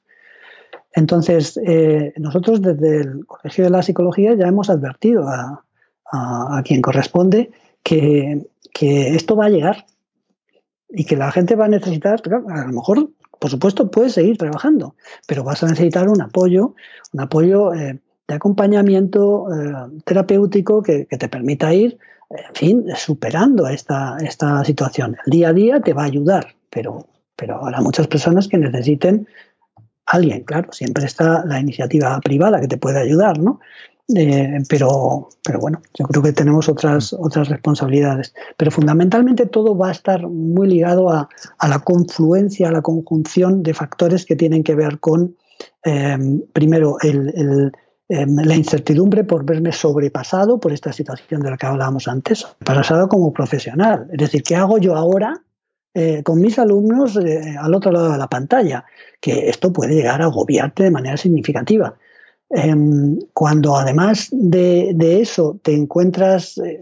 Entonces, 0.92 1.58
eh, 1.64 2.12
nosotros 2.16 2.60
desde 2.60 3.00
el 3.02 3.26
Colegio 3.26 3.64
de 3.64 3.70
la 3.70 3.82
Psicología 3.82 4.34
ya 4.34 4.46
hemos 4.46 4.68
advertido 4.70 5.26
a, 5.28 5.64
quien 6.64 6.80
corresponde 6.80 7.50
que, 7.82 8.46
esto 8.80 9.36
va 9.36 9.46
a 9.46 9.50
llegar 9.50 9.86
y 10.88 11.04
que 11.04 11.16
la 11.16 11.30
gente 11.30 11.56
va 11.56 11.66
a 11.66 11.68
necesitar, 11.68 12.22
a 12.48 12.66
lo 12.66 12.72
mejor, 12.72 13.10
por 13.38 13.50
supuesto, 13.50 13.90
puedes 13.90 14.12
seguir 14.12 14.38
trabajando, 14.38 14.94
pero 15.26 15.44
vas 15.44 15.62
a 15.62 15.66
necesitar 15.66 16.08
un 16.08 16.22
apoyo, 16.22 16.74
un 17.12 17.20
apoyo 17.20 17.74
eh, 17.74 18.00
de 18.28 18.34
acompañamiento 18.34 19.48
eh, 19.52 20.00
terapéutico 20.04 20.82
que, 20.82 21.06
te 21.06 21.28
permita 21.28 21.74
ir 21.74 21.98
en 22.30 22.54
fin, 22.54 22.84
superando 22.94 23.66
esta, 23.68 24.16
esta 24.18 24.64
situación. 24.64 25.16
El 25.26 25.30
día 25.30 25.48
a 25.48 25.52
día 25.52 25.80
te 25.80 25.94
va 25.94 26.02
a 26.02 26.06
ayudar, 26.06 26.54
pero, 26.70 27.06
pero 27.36 27.64
habrá 27.64 27.80
muchas 27.80 28.06
personas 28.06 28.48
que 28.48 28.58
necesiten 28.58 29.26
alguien, 30.06 30.44
claro, 30.44 30.72
siempre 30.72 31.04
está 31.04 31.44
la 31.44 31.60
iniciativa 31.60 32.18
privada 32.20 32.60
que 32.60 32.68
te 32.68 32.78
puede 32.78 33.00
ayudar, 33.00 33.38
¿no? 33.38 33.60
Eh, 34.14 34.60
pero, 34.70 35.28
pero 35.44 35.60
bueno, 35.60 35.82
yo 35.92 36.06
creo 36.06 36.22
que 36.22 36.32
tenemos 36.32 36.68
otras, 36.68 37.12
otras 37.12 37.48
responsabilidades. 37.48 38.34
Pero 38.56 38.70
fundamentalmente 38.70 39.44
todo 39.44 39.76
va 39.76 39.88
a 39.88 39.92
estar 39.92 40.26
muy 40.26 40.66
ligado 40.66 41.10
a, 41.10 41.28
la 41.66 41.78
confluencia, 41.80 42.68
a 42.68 42.72
la 42.72 42.80
conjunción 42.80 43.62
de 43.62 43.74
factores 43.74 44.24
que 44.24 44.36
tienen 44.36 44.64
que 44.64 44.74
ver 44.74 44.98
con, 44.98 45.36
eh, 45.84 46.16
primero, 46.54 46.96
el 47.02 47.72
Em, 48.10 48.36
la 48.36 48.54
incertidumbre 48.56 49.22
por 49.22 49.44
verme 49.44 49.70
sobrepasado 49.70 50.58
por 50.58 50.72
esta 50.72 50.94
situación 50.94 51.42
de 51.42 51.50
la 51.50 51.58
que 51.58 51.66
hablábamos 51.66 52.08
antes, 52.08 52.46
pasado 52.64 53.06
como 53.06 53.34
profesional. 53.34 54.08
Es 54.10 54.18
decir, 54.18 54.42
¿qué 54.42 54.56
hago 54.56 54.78
yo 54.78 54.96
ahora 54.96 55.42
eh, 55.92 56.22
con 56.22 56.40
mis 56.40 56.58
alumnos 56.58 57.18
eh, 57.18 57.54
al 57.60 57.74
otro 57.74 57.92
lado 57.92 58.12
de 58.12 58.16
la 58.16 58.28
pantalla? 58.28 58.86
Que 59.20 59.50
esto 59.50 59.74
puede 59.74 59.94
llegar 59.94 60.22
a 60.22 60.24
agobiarte 60.24 60.84
de 60.84 60.90
manera 60.90 61.18
significativa. 61.18 61.98
Em, 62.48 63.18
cuando 63.34 63.76
además 63.76 64.28
de, 64.32 64.92
de, 64.94 65.20
eso 65.20 65.60
te 65.62 65.74
encuentras 65.74 66.56
eh, 66.56 66.80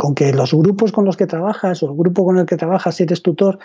con 0.00 0.14
que 0.14 0.32
los 0.32 0.54
grupos 0.54 0.92
con 0.92 1.04
los 1.04 1.18
que 1.18 1.26
trabajas 1.26 1.82
o 1.82 1.90
el 1.90 1.94
grupo 1.94 2.24
con 2.24 2.38
el 2.38 2.46
que 2.46 2.56
trabajas, 2.56 2.94
si 2.94 3.02
eres 3.02 3.20
tutor, 3.20 3.58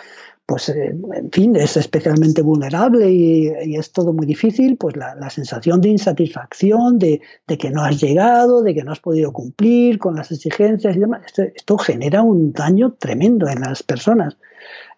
pues 0.44 0.68
eh, 0.68 0.94
en 1.14 1.30
fin, 1.30 1.56
es 1.56 1.78
especialmente 1.78 2.42
vulnerable 2.42 3.10
y, 3.10 3.48
es 3.74 3.90
todo 3.90 4.12
muy 4.12 4.26
difícil, 4.26 4.76
pues 4.76 4.96
la, 4.96 5.30
sensación 5.30 5.80
de 5.80 5.88
insatisfacción, 5.88 6.98
de, 6.98 7.22
que 7.46 7.70
no 7.70 7.82
has 7.82 7.98
llegado, 7.98 8.62
de 8.62 8.74
que 8.74 8.84
no 8.84 8.92
has 8.92 9.00
podido 9.00 9.32
cumplir 9.32 9.98
con 9.98 10.14
las 10.14 10.30
exigencias 10.30 10.94
y 10.94 10.98
demás, 10.98 11.22
esto, 11.54 11.78
genera 11.78 12.20
un 12.20 12.52
daño 12.52 12.92
tremendo 12.98 13.48
en 13.48 13.62
las 13.62 13.82
personas. 13.82 14.36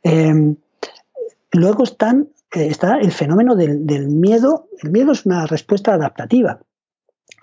Em, 0.03 0.57
luego 1.53 1.85
están, 1.85 2.31
eh, 2.53 2.67
está 2.67 2.99
el 2.99 3.13
fenómeno 3.13 3.55
del, 3.55 3.87
del 3.87 4.09
miedo. 4.09 4.67
El 4.83 4.91
miedo 4.91 5.13
es 5.13 5.25
una 5.25 5.47
respuesta 5.47 5.95
adaptativa 5.95 6.59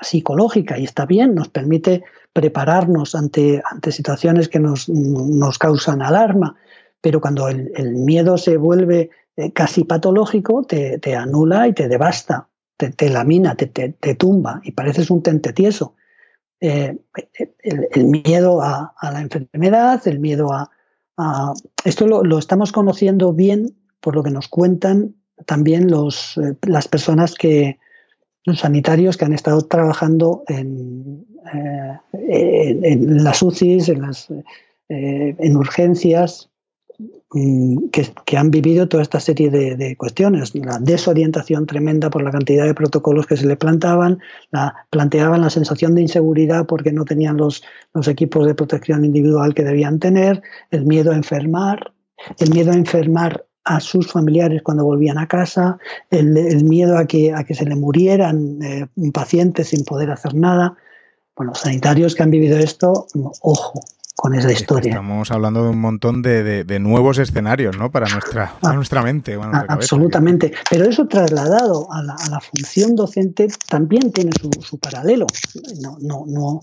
psicológica 0.01 0.77
y 0.77 0.83
está 0.83 1.05
bien, 1.05 1.35
nos 1.35 1.49
permite 1.49 2.03
prepararnos 2.33 3.15
ante, 3.15 3.61
ante 3.69 3.91
situaciones 3.91 4.49
que 4.49 4.59
nos, 4.59 4.89
nos 4.89 5.57
causan 5.57 6.01
alarma, 6.01 6.55
pero 7.01 7.21
cuando 7.21 7.47
el, 7.47 7.93
miedo 7.95 8.37
se 8.37 8.57
vuelve 8.57 9.09
eh, 9.37 9.51
casi 9.51 9.83
patológico, 9.83 10.63
te, 10.63 11.15
anula 11.15 11.67
y 11.67 11.73
te 11.73 11.87
devasta, 11.87 12.49
te, 12.77 13.09
lamina, 13.09 13.55
te, 13.55 14.15
tumba 14.15 14.59
y 14.63 14.71
pareces 14.71 15.09
un 15.09 15.23
tente 15.23 15.53
tieso. 15.53 15.95
Eh, 16.59 16.97
el, 17.91 18.05
miedo 18.05 18.61
a, 18.61 18.93
la 19.01 19.21
enfermedad, 19.21 20.05
el 20.07 20.19
miedo 20.19 20.51
a... 20.51 20.71
esto 21.83 22.07
lo, 22.07 22.37
estamos 22.37 22.71
conociendo 22.71 23.33
bien 23.33 23.75
por 24.01 24.15
lo 24.15 24.23
que 24.23 24.31
nos 24.31 24.47
cuentan 24.47 25.15
también 25.45 25.89
los, 25.89 26.37
eh, 26.37 26.55
las 26.63 26.87
personas 26.87 27.33
que, 27.35 27.77
los 28.45 28.59
sanitarios 28.59 29.17
que 29.17 29.25
han 29.25 29.33
estado 29.33 29.61
trabajando 29.61 30.43
en, 30.47 31.25
eh, 31.53 32.79
en, 32.83 33.23
las 33.23 33.41
UCIs, 33.41 33.89
en, 33.89 34.01
las, 34.01 34.29
eh, 34.89 35.35
en 35.37 35.57
urgencias, 35.57 36.49
mm, 37.31 37.89
que, 37.89 38.37
han 38.37 38.51
vivido 38.51 38.87
toda 38.87 39.01
esta 39.01 39.19
serie 39.19 39.49
de, 39.49 39.95
cuestiones. 39.97 40.53
La 40.53 40.77
desorientación 40.79 41.65
tremenda 41.65 42.11
por 42.11 42.23
la 42.23 42.31
cantidad 42.31 42.65
de 42.65 42.75
protocolos 42.75 43.25
que 43.25 43.35
se 43.35 43.47
le 43.47 43.57
plantaban, 43.57 44.19
la, 44.51 44.75
planteaban 44.91 45.41
la 45.41 45.49
sensación 45.49 45.95
de 45.95 46.03
inseguridad 46.03 46.67
porque 46.67 46.91
no 46.91 47.03
tenían 47.03 47.37
los, 47.37 47.63
los 47.93 48.07
equipos 48.07 48.45
de 48.45 48.53
protección 48.53 49.03
individual 49.03 49.55
que 49.55 49.63
debían 49.63 49.99
tener, 49.99 50.43
el 50.69 50.85
miedo 50.85 51.11
a 51.11 51.15
enfermar, 51.15 51.93
el 52.39 52.51
miedo 52.51 52.71
a 52.71 52.75
enfermar 52.75 53.45
a 53.65 53.79
sus 53.79 54.11
familiares 54.11 54.61
cuando 54.61 54.85
volvían 54.85 55.17
a 55.17 55.27
casa, 55.27 55.77
el, 56.11 56.63
miedo 56.63 56.97
a 56.97 57.05
que, 57.05 57.33
a 57.33 57.43
que 57.43 57.55
se 57.55 57.65
le 57.65 57.75
murieran 57.75 58.61
eh, 58.61 58.87
pacientes 59.11 59.69
sin 59.69 59.83
poder 59.83 60.11
hacer 60.11 60.35
nada. 60.35 60.75
Bueno, 61.35 61.53
sanitarios 61.55 62.15
que 62.15 62.23
han 62.23 62.31
vivido 62.31 62.57
esto, 62.57 63.07
ojo 63.41 63.81
con 64.15 64.33
esa 64.33 64.51
historia. 64.51 64.91
Estamos 64.91 65.29
hablando 65.29 65.63
de 65.63 65.69
un 65.71 65.81
montón 65.81 66.21
de, 66.21 66.79
nuevos 66.79 67.17
escenarios, 67.17 67.77
¿no? 67.77 67.91
Para 67.91 68.07
nuestra, 68.07 68.53
ah, 68.61 68.73
nuestra 68.73 69.01
mente. 69.01 69.37
absolutamente. 69.67 70.53
Pero 70.69 70.85
eso 70.85 71.07
trasladado 71.07 71.91
a 71.91 72.01
la, 72.01 72.39
función 72.39 72.95
docente 72.95 73.47
también 73.67 74.11
tiene 74.11 74.31
su, 74.61 74.77
paralelo. 74.79 75.27
No, 75.81 75.97
no, 75.99 76.23
no, 76.27 76.61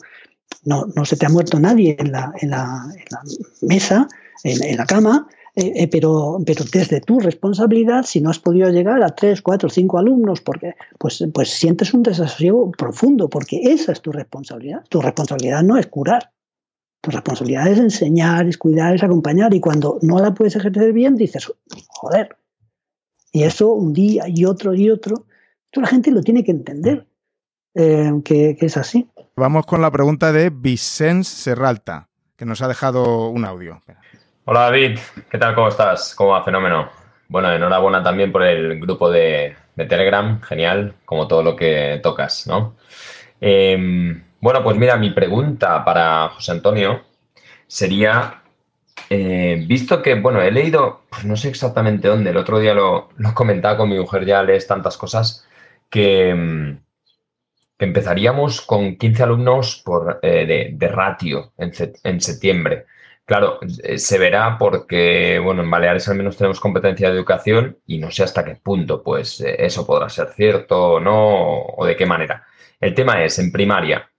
no, 0.64 0.86
no 0.94 1.05
se 1.05 1.16
te 1.16 1.26
ha 1.26 1.28
muerto 1.28 1.61
nadie 1.61 1.96
en 1.98 2.12
la, 2.12 2.32
en 2.40 2.50
la, 2.50 2.86
mesa, 3.61 4.09
en 4.44 4.76
la 4.76 4.86
cama, 4.86 5.28
eh, 5.55 5.72
eh, 5.76 5.88
pero, 5.88 6.38
pero 6.46 6.64
desde 6.64 7.03
tu 7.03 7.20
responsabilidad, 7.20 8.05
si 8.05 8.22
no 8.22 8.30
has 8.30 8.38
podido 8.38 8.70
llegar 8.70 9.03
a 9.03 9.14
tres, 9.14 9.42
cuatro, 9.42 9.68
cinco 9.68 9.98
alumnos, 9.98 10.40
porque, 10.40 10.74
pues, 10.98 11.22
pues 11.34 11.50
sientes 11.50 11.92
un 11.92 12.03
desasosiego 12.03 12.70
profundo, 12.72 13.28
porque 13.28 13.61
esa 13.62 13.92
es 13.92 14.00
tu 14.00 14.12
responsabilidad. 14.12 14.82
Tu 14.88 15.03
responsabilidad 15.03 15.62
no 15.62 15.76
es 15.76 15.86
curar. 15.88 16.32
Tu 17.03 17.11
responsabilidad 17.11 17.66
es 17.66 17.78
enseñar, 17.78 18.46
es 18.46 18.57
cuidar, 18.57 18.94
es 18.94 19.03
acompañar. 19.03 19.53
Y 19.53 19.61
cuando 19.61 19.98
no 20.00 20.20
la 20.20 20.32
puedes 20.32 20.57
ejercer 20.57 20.92
bien, 20.92 21.16
dices, 21.16 21.53
joder. 21.88 22.36
Y 23.30 23.42
eso 23.42 23.72
un 23.72 23.92
día 23.92 24.24
y 24.28 24.44
otro 24.46 24.74
y 24.74 24.90
otro, 24.90 25.26
esto 25.66 25.80
la 25.80 25.88
gente 25.88 26.11
lo 26.11 26.22
tiene 26.22 26.44
que 26.44 26.50
entender, 26.50 27.07
eh, 27.74 28.12
que, 28.24 28.57
es 28.59 28.76
así. 28.76 29.09
Vamos 29.36 29.66
con 29.66 29.82
la 29.82 29.90
pregunta 29.90 30.32
de 30.32 30.50
Vicens 30.50 31.28
Serralta, 31.28 32.09
que 32.36 32.44
nos 32.44 32.62
ha 32.62 32.68
dejado 32.68 33.28
un 33.28 33.44
audio. 33.44 33.80
Hola 34.45 34.62
David, 34.62 34.99
¿qué 35.30 35.38
tal? 35.38 35.55
¿Cómo 35.55 35.68
estás? 35.68 36.16
¿Cómo 36.16 36.30
va? 36.30 36.43
Fenómeno. 36.43 36.90
Bueno, 37.28 37.53
enhorabuena 37.53 38.03
también 38.03 38.32
por 38.32 38.43
el 38.43 38.80
grupo 38.80 39.09
de, 39.09 39.57
Telegram, 39.76 40.40
genial, 40.43 40.95
como 41.05 41.28
todo 41.28 41.45
lo 41.45 41.55
que 41.55 42.01
tocas, 42.03 42.49
¿no? 42.49 42.74
Em, 43.40 44.24
bueno, 44.40 44.64
pues 44.64 44.76
mira, 44.76 44.97
mi 44.97 45.11
pregunta 45.11 45.84
para 45.84 46.28
José 46.30 46.51
Antonio 46.53 47.03
sería, 47.68 48.43
eh, 49.11 49.64
visto 49.68 50.03
que, 50.03 50.16
bueno, 50.16 50.43
he 50.43 50.51
leído, 50.51 51.03
pues 51.09 51.24
no 51.24 51.36
sé 51.36 51.49
exactamente 51.49 52.09
dónde, 52.09 52.30
el 52.30 52.36
otro 52.36 52.59
día 52.59 52.74
lo, 52.74 53.11
lo 53.16 53.34
comentaba 53.34 53.76
con 53.76 53.90
mi 53.90 53.99
mujer, 53.99 54.24
ya 54.26 54.43
lees 54.43 54.66
tantas 54.66 54.97
cosas, 54.97 55.47
que, 55.88 56.30
em, 56.30 56.80
empezaríamos 57.78 58.61
con 58.62 58.97
15 58.97 59.22
alumnos 59.22 59.82
por, 59.84 60.18
eh, 60.22 60.72
de, 60.76 60.88
ratio 60.88 61.53
en, 61.59 61.72
en 62.05 62.20
septiembre. 62.20 62.86
Claro, 63.25 63.61
eh, 63.85 63.99
se 63.99 64.18
verá 64.18 64.59
porque, 64.59 65.39
bueno, 65.39 65.62
en 65.62 65.70
Baleares 65.70 66.09
al 66.09 66.16
menos 66.16 66.37
tenemos 66.37 66.59
competencia 66.61 67.09
de 67.09 67.14
educación 67.14 67.79
y 67.87 67.99
no 67.99 68.11
sé 68.11 68.25
hasta 68.25 68.45
qué 68.45 68.57
punto, 68.57 69.03
pues 69.03 69.41
eh, 69.41 69.57
eso 69.59 69.87
podrá 69.87 70.09
ser 70.09 70.29
cierto 70.31 70.95
o 70.95 71.01
no, 71.01 71.62
o 71.62 71.87
de 71.87 71.97
qué 71.97 72.05
manera. 72.05 72.45
El 72.81 72.95
tema 72.95 73.23
es, 73.25 73.39
en 73.39 73.53
primaria, 73.53 74.11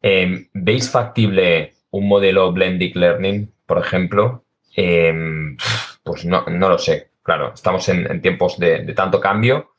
em, 0.00 0.48
¿veis 0.54 0.90
factible 0.90 1.74
un 1.90 2.08
modelo 2.08 2.52
blended 2.52 2.94
learning, 2.94 3.52
por 3.66 3.78
ejemplo? 3.78 4.44
Em, 4.76 5.56
pues 6.02 6.24
no, 6.24 6.44
no, 6.46 6.68
lo 6.68 6.78
sé. 6.78 7.10
Claro, 7.22 7.52
estamos 7.54 7.88
en, 7.88 8.20
tiempos 8.22 8.58
de, 8.58 8.92
tanto 8.94 9.20
cambio 9.20 9.74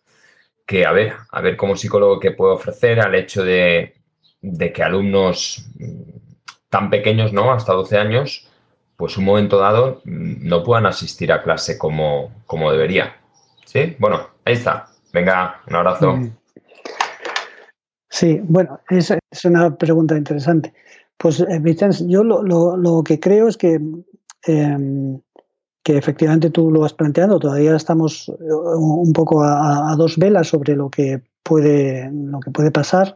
que, 0.66 0.86
a 0.86 0.92
ver, 0.92 1.14
a 1.32 1.42
ver 1.42 1.58
como 1.58 1.76
psicólogo 1.76 2.20
qué 2.20 2.32
puedo 2.32 2.54
ofrecer 2.54 3.00
al 3.02 3.16
hecho 3.16 3.44
de, 3.44 3.96
de 4.42 4.74
que 4.74 4.84
alumnos 4.84 5.66
tan 6.74 6.90
pequeños, 6.90 7.32
¿no? 7.34 7.54
Hasta 7.54 7.72
12 7.72 8.00
años, 8.00 8.48
pues 8.98 9.16
un 9.20 9.26
momento 9.26 9.60
dado 9.60 10.02
mm, 10.06 10.48
no 10.48 10.64
puedan 10.64 10.88
asistir 10.88 11.32
a 11.32 11.44
clase 11.44 11.78
como, 11.78 12.32
como 12.48 12.72
debería. 12.72 13.16
¿Sí? 13.64 13.96
Bueno, 14.00 14.30
ahí 14.44 14.56
está. 14.56 14.88
Venga, 15.14 15.62
un 15.68 15.76
abrazo. 15.76 16.18
Sí, 18.10 18.42
bueno, 18.44 18.80
es, 18.90 19.12
es 19.12 19.46
una 19.46 19.76
pregunta 19.76 20.18
interesante. 20.18 20.74
Pues, 21.16 21.42
eh, 21.42 21.62
yo 22.08 22.24
lo, 22.24 22.42
lo, 22.42 23.04
que 23.04 23.20
creo 23.20 23.48
es 23.48 23.58
que, 23.58 23.80
em, 24.48 25.22
que 25.84 25.96
efectivamente 25.96 26.50
tú 26.50 26.72
lo 26.72 26.86
has 26.86 26.94
planteado, 26.94 27.38
todavía 27.38 27.76
estamos 27.76 28.30
eh, 28.30 28.54
un 28.78 29.14
poco 29.14 29.44
a, 29.44 29.94
dos 29.96 30.18
velas 30.18 30.48
sobre 30.48 30.76
lo 30.76 30.90
que 30.90 31.22
puede, 31.44 32.10
lo 32.12 32.40
que 32.40 32.50
puede 32.50 32.72
pasar 32.72 33.16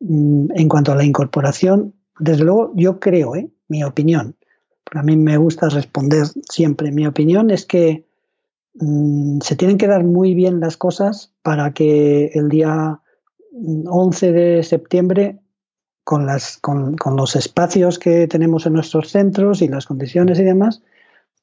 mm, 0.00 0.48
en 0.56 0.68
cuanto 0.68 0.90
a 0.90 0.96
la 0.96 1.04
incorporación 1.04 1.94
desde 2.18 2.44
luego, 2.44 2.72
yo 2.74 3.00
creo, 3.00 3.36
¿eh? 3.36 3.50
mi 3.68 3.84
opinión, 3.84 4.36
a 4.92 5.02
mí 5.02 5.16
me 5.16 5.36
gusta 5.36 5.68
responder 5.68 6.26
siempre, 6.48 6.90
mi 6.92 7.06
opinión 7.06 7.50
es 7.50 7.66
que 7.66 8.06
mm, 8.74 9.40
se 9.40 9.56
tienen 9.56 9.78
que 9.78 9.86
dar 9.86 10.04
muy 10.04 10.34
bien 10.34 10.60
las 10.60 10.76
cosas 10.76 11.32
para 11.42 11.72
que 11.72 12.30
el 12.34 12.48
día 12.48 13.00
11 13.52 14.32
de 14.32 14.62
septiembre, 14.62 15.40
con, 16.04 16.26
con, 16.96 17.16
los 17.16 17.36
espacios 17.36 17.98
que 17.98 18.26
tenemos 18.26 18.64
en 18.64 18.72
nuestros 18.72 19.10
centros 19.10 19.60
y 19.60 19.68
las 19.68 19.84
condiciones 19.84 20.38
y 20.38 20.44
demás, 20.44 20.82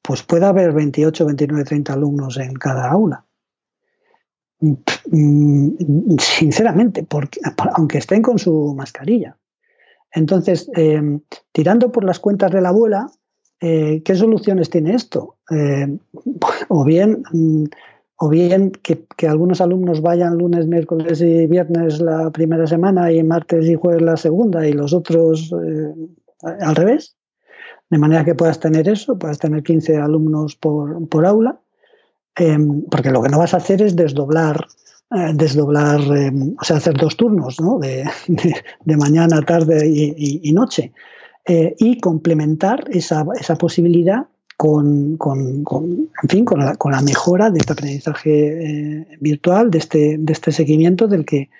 pues 0.02 0.24
pueda 0.24 0.48
haber 0.48 0.72
28, 0.72 1.24
29, 1.24 1.64
30 1.64 1.92
alumnos 1.92 2.36
en 2.38 2.54
cada 2.54 2.90
aula. 2.90 3.24
Mm, 4.60 6.16
sinceramente, 6.18 7.04
porque, 7.04 7.40
aunque 7.74 7.98
estén 7.98 8.22
con 8.22 8.38
su 8.38 8.74
mascarilla. 8.76 9.36
Entonces, 10.16 10.70
eh, 10.74 11.20
tirando 11.52 11.92
por 11.92 12.02
las 12.02 12.18
cuentas 12.18 12.50
de 12.50 12.62
la 12.62 12.70
abuela, 12.70 13.06
eh, 13.60 14.02
¿qué 14.02 14.14
soluciones 14.14 14.70
tiene 14.70 14.94
esto? 14.94 15.36
Eh, 15.50 15.98
o 16.68 16.84
bien, 16.84 17.22
mm, 17.30 17.64
o 18.16 18.28
bien 18.30 18.70
que, 18.70 19.04
algunos 19.28 19.60
alumnos 19.60 20.00
vayan 20.00 20.38
lunes, 20.38 20.66
miércoles 20.66 21.20
y 21.20 21.46
viernes 21.46 22.00
la 22.00 22.30
primera 22.30 22.66
semana 22.66 23.12
y 23.12 23.22
martes 23.22 23.66
y 23.66 23.74
jueves 23.74 24.00
la 24.00 24.16
segunda 24.16 24.66
y 24.66 24.72
los 24.72 24.94
otros 24.94 25.54
al 26.42 26.74
revés, 26.74 27.14
de 27.90 27.98
manera 27.98 28.24
que 28.24 28.34
puedas 28.34 28.58
tener 28.58 28.88
eso, 28.88 29.18
puedas 29.18 29.38
tener 29.38 29.62
15 29.62 29.98
alumnos 29.98 30.56
por, 30.56 31.26
aula, 31.26 31.60
porque 32.90 33.10
lo 33.10 33.22
que 33.22 33.28
no 33.28 33.38
vas 33.38 33.52
a 33.52 33.58
hacer 33.58 33.82
es 33.82 33.96
desdoblar 33.96 34.66
desdoblar, 35.10 36.00
eh, 36.00 36.32
o 36.60 36.64
sea, 36.64 36.76
hacer 36.76 36.94
dos 36.94 37.16
turnos, 37.16 37.60
¿no? 37.60 37.78
de, 37.78 38.04
mañana, 38.96 39.40
tarde 39.42 39.88
y, 39.88 40.52
noche, 40.52 40.92
eh, 41.44 41.74
y 41.78 42.00
complementar 42.00 42.84
esa, 42.90 43.24
esa 43.38 43.56
posibilidad 43.56 44.26
con, 44.56 45.16
con, 45.16 45.64
en 46.22 46.28
fin, 46.28 46.44
con, 46.44 46.60
la, 46.60 46.76
con 46.76 46.92
la 46.92 47.02
mejora 47.02 47.50
de 47.50 47.58
este 47.58 47.72
aprendizaje 47.74 49.06
virtual, 49.20 49.70
de 49.70 49.78
este, 49.78 50.16
de 50.18 50.32
este 50.32 50.50
seguimiento 50.50 51.06
del 51.06 51.24
que, 51.24 51.50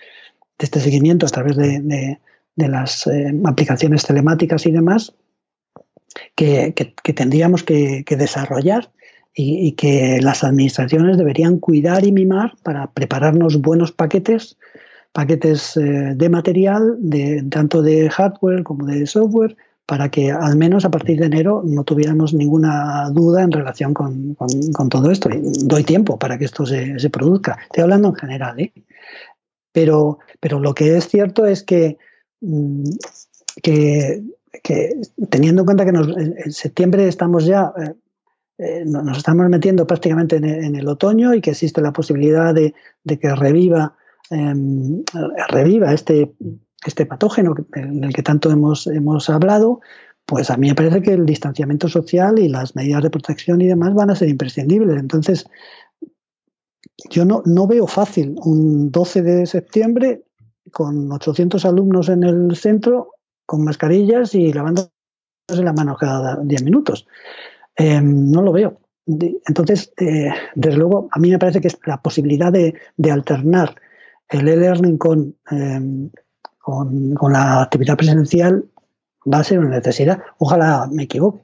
de 0.58 0.64
este 0.64 0.80
seguimiento 0.80 1.26
a 1.26 1.28
través 1.28 1.56
de, 1.56 2.18
de 2.56 2.68
las 2.68 3.08
aplicaciones 3.44 4.04
telemáticas 4.04 4.66
y 4.66 4.72
demás, 4.72 5.14
que, 6.34 6.72
que, 6.74 7.12
tendríamos 7.12 7.62
que 7.62 8.04
desarrollar 8.08 8.90
y, 9.38 9.72
que 9.72 10.18
las 10.22 10.42
administraciones 10.44 11.18
deberían 11.18 11.58
cuidar 11.58 12.06
y 12.06 12.12
mimar 12.12 12.54
para 12.62 12.90
prepararnos 12.90 13.60
buenos 13.60 13.92
paquetes, 13.92 14.56
paquetes 15.12 15.76
eh, 15.76 16.14
de 16.16 16.28
material, 16.30 16.96
de, 16.98 17.44
tanto 17.50 17.82
de 17.82 18.08
hardware 18.08 18.62
como 18.62 18.86
de 18.86 19.06
software, 19.06 19.54
para 19.84 20.10
que 20.10 20.32
al 20.32 20.56
menos 20.56 20.86
a 20.86 20.90
partir 20.90 21.20
de 21.20 21.26
enero 21.26 21.62
no 21.64 21.84
tuviéramos 21.84 22.32
ninguna 22.32 23.10
duda 23.10 23.42
en 23.42 23.52
relación 23.52 23.92
con, 23.92 24.34
con, 24.36 24.88
todo 24.88 25.10
esto. 25.10 25.28
doy 25.64 25.84
tiempo 25.84 26.18
para 26.18 26.38
que 26.38 26.46
esto 26.46 26.64
se, 26.64 27.10
produzca. 27.10 27.58
Estoy 27.62 27.82
hablando 27.82 28.08
en 28.08 28.14
general, 28.14 28.58
¿eh? 28.58 28.72
Pero, 29.70 30.18
pero 30.40 30.58
lo 30.60 30.74
que 30.74 30.96
es 30.96 31.08
cierto 31.08 31.44
es 31.44 31.62
que, 31.62 31.98
mm, 32.40 32.84
que, 33.62 34.22
que 34.62 34.94
teniendo 35.28 35.60
en 35.60 35.66
cuenta 35.66 35.84
que 35.84 35.90
en 35.90 36.52
septiembre 36.52 37.06
estamos 37.06 37.44
ya 37.44 37.74
eh, 38.58 38.84
nos 38.86 39.18
estamos 39.18 39.48
metiendo 39.48 39.86
prácticamente 39.86 40.36
en 40.36 40.74
el, 40.74 40.88
otoño 40.88 41.34
y 41.34 41.40
que 41.40 41.50
existe 41.50 41.82
la 41.82 41.92
posibilidad 41.92 42.54
de, 42.54 42.74
que 43.04 43.34
reviva, 43.34 43.96
em, 44.30 45.02
reviva 45.48 45.92
este, 45.92 46.32
este 46.84 47.04
patógeno 47.04 47.54
en 47.74 48.04
el 48.04 48.14
que 48.14 48.22
tanto 48.22 48.50
hemos, 48.50 48.86
hemos 48.86 49.28
hablado, 49.28 49.80
pues 50.24 50.50
a 50.50 50.56
mí 50.56 50.68
me 50.68 50.74
parece 50.74 51.02
que 51.02 51.12
el 51.12 51.26
distanciamiento 51.26 51.88
social 51.88 52.38
y 52.38 52.48
las 52.48 52.74
medidas 52.74 53.02
de 53.02 53.10
protección 53.10 53.60
y 53.60 53.66
demás 53.66 53.94
van 53.94 54.10
a 54.10 54.16
ser 54.16 54.28
imprescindibles. 54.28 54.98
Entonces, 54.98 55.46
yo 57.10 57.24
no, 57.24 57.42
no 57.44 57.66
veo 57.66 57.86
fácil 57.86 58.36
un 58.42 58.90
12 58.90 59.22
de 59.22 59.46
septiembre 59.46 60.24
con 60.72 61.12
800 61.12 61.64
alumnos 61.64 62.08
en 62.08 62.24
el 62.24 62.56
centro 62.56 63.12
con 63.44 63.64
mascarillas 63.64 64.34
y 64.34 64.52
lavándose 64.52 64.90
la 65.48 65.72
mano 65.72 65.96
cada 65.96 66.40
10 66.42 66.62
minutos. 66.64 67.06
Em, 67.76 68.30
no 68.30 68.42
lo 68.42 68.52
veo. 68.52 68.80
Entonces, 69.06 69.92
eh, 69.98 70.30
desde 70.54 70.78
luego, 70.78 71.08
a 71.12 71.18
mí 71.18 71.30
me 71.30 71.38
parece 71.38 71.60
que 71.60 71.68
la 71.84 72.02
posibilidad 72.02 72.52
de, 72.52 72.74
alternar 73.10 73.76
el 74.28 74.48
e-learning 74.48 74.98
em, 75.50 76.10
con, 76.58 77.14
con, 77.14 77.32
la 77.32 77.62
actividad 77.62 77.96
presencial 77.96 78.64
va 79.32 79.38
a 79.38 79.44
ser 79.44 79.60
una 79.60 79.70
necesidad. 79.70 80.20
Ojalá 80.38 80.88
me 80.90 81.04
equivoque. 81.04 81.42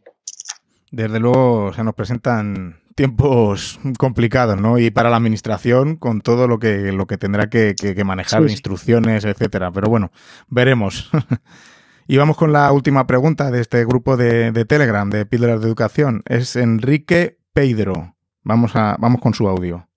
Desde 0.90 1.20
luego 1.20 1.72
se 1.72 1.84
nos 1.84 1.94
presentan 1.94 2.82
tiempos 2.94 3.80
complicados, 3.98 4.60
¿no? 4.60 4.78
Y 4.78 4.90
para 4.90 5.10
la 5.10 5.16
administración, 5.16 5.96
con 5.96 6.20
todo 6.20 6.46
lo 6.48 6.58
que, 6.58 6.92
lo 6.92 7.06
que 7.06 7.18
tendrá 7.18 7.48
que, 7.48 8.02
manejar, 8.04 8.42
instrucciones, 8.42 9.24
etcétera. 9.24 9.70
Pero 9.72 9.88
bueno, 9.88 10.10
veremos. 10.48 11.10
Y 12.12 12.18
vamos 12.18 12.36
con 12.36 12.52
la 12.52 12.70
última 12.72 13.06
pregunta 13.06 13.50
de 13.50 13.62
este 13.62 13.86
grupo 13.86 14.18
de, 14.18 14.52
Telegram 14.66 15.08
de 15.08 15.24
Píldoras 15.24 15.62
de 15.62 15.66
Educación. 15.66 16.22
Es 16.26 16.56
Enrique 16.56 17.38
Pedro. 17.54 18.16
Vamos, 18.42 18.76
a, 18.76 18.96
vamos 18.98 19.22
con 19.22 19.32
su 19.32 19.48
audio. 19.48 19.88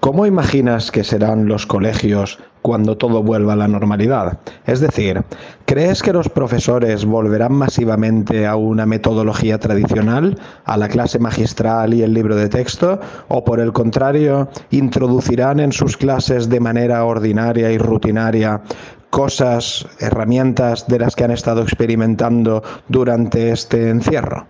¿Cómo 0.00 0.24
imaginas 0.24 0.90
que 0.90 1.04
serán 1.04 1.46
los 1.46 1.66
colegios 1.66 2.38
cuando 2.62 2.96
todo 2.96 3.22
vuelva 3.22 3.52
a 3.52 3.56
la 3.56 3.68
normalidad? 3.68 4.38
Es 4.64 4.80
decir, 4.80 5.22
¿crees 5.66 6.02
que 6.02 6.14
los 6.14 6.30
profesores 6.30 7.04
volverán 7.04 7.52
masivamente 7.52 8.46
a 8.46 8.56
una 8.56 8.86
metodología 8.86 9.58
tradicional, 9.58 10.38
a 10.64 10.76
la 10.78 10.88
clase 10.88 11.18
magistral 11.18 11.92
y 11.92 12.02
el 12.02 12.14
libro 12.14 12.36
de 12.36 12.48
texto? 12.48 12.98
¿O 13.28 13.44
por 13.44 13.60
el 13.60 13.74
contrario, 13.74 14.48
introducirán 14.70 15.60
en 15.60 15.72
sus 15.72 15.98
clases 15.98 16.48
de 16.48 16.60
manera 16.60 17.04
ordinaria 17.04 17.70
y 17.70 17.76
rutinaria 17.76 18.62
cosas, 19.10 19.86
herramientas 20.00 20.86
de 20.88 20.98
las 20.98 21.16
que 21.16 21.24
han 21.24 21.30
estado 21.30 21.62
experimentando 21.62 22.62
durante 22.88 23.50
este 23.50 23.90
encierro? 23.90 24.46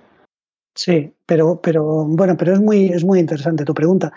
Sí, 0.74 1.12
pero, 1.26 1.60
pero 1.60 2.04
bueno, 2.04 2.36
pero 2.36 2.52
es 2.52 2.60
muy, 2.60 2.88
es 2.88 3.04
muy 3.04 3.18
interesante 3.18 3.64
tu 3.64 3.74
pregunta. 3.74 4.12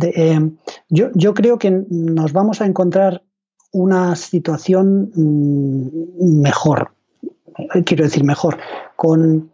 Eh, 0.00 0.40
yo, 0.88 1.10
yo 1.14 1.34
creo 1.34 1.58
que 1.58 1.70
nos 1.88 2.32
vamos 2.32 2.60
a 2.60 2.66
encontrar 2.66 3.22
una 3.72 4.16
situación 4.16 5.10
mm, 5.14 6.40
mejor, 6.40 6.92
quiero 7.84 8.04
decir 8.04 8.24
mejor, 8.24 8.58
con, 8.96 9.50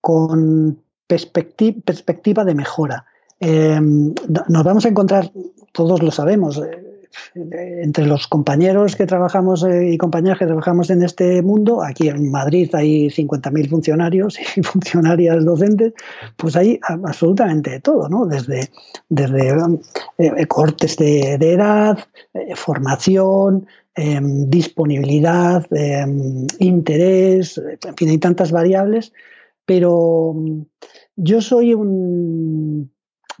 con 0.00 0.78
perspectiva, 1.06 2.44
de 2.44 2.54
mejora. 2.54 3.06
Eh, 3.40 3.80
nos 3.80 4.64
vamos 4.64 4.84
a 4.84 4.88
encontrar, 4.88 5.32
todos 5.72 6.02
lo 6.02 6.10
sabemos, 6.10 6.58
eh, 6.58 6.87
entre 7.34 8.06
los 8.06 8.26
compañeros 8.26 8.96
que 8.96 9.06
trabajamos 9.06 9.64
eh, 9.64 9.90
y 9.92 9.98
compañeras 9.98 10.38
que 10.38 10.46
trabajamos 10.46 10.90
en 10.90 11.02
este 11.02 11.42
mundo, 11.42 11.82
aquí 11.82 12.08
en 12.08 12.30
Madrid 12.30 12.70
hay 12.74 13.08
50.000 13.08 13.68
funcionarios 13.68 14.38
y 14.56 14.62
funcionarias 14.62 15.44
docentes, 15.44 15.92
pues 16.36 16.56
hay 16.56 16.78
absolutamente 16.82 17.70
de 17.70 17.80
todo, 17.80 18.08
¿no? 18.08 18.26
Desde, 18.26 18.70
desde 19.08 19.54
eh, 20.18 20.46
cortes 20.46 20.96
de, 20.96 21.34
edad, 21.34 21.98
eh, 22.34 22.54
formación, 22.54 23.66
em, 23.94 24.48
disponibilidad, 24.48 25.66
em, 25.72 26.46
interés, 26.58 27.58
en 27.58 27.96
fin, 27.96 28.08
hay 28.08 28.18
tantas 28.18 28.52
variables 28.52 29.12
pero 29.68 30.34
yo 31.16 31.42
soy 31.42 31.74
un 31.74 32.90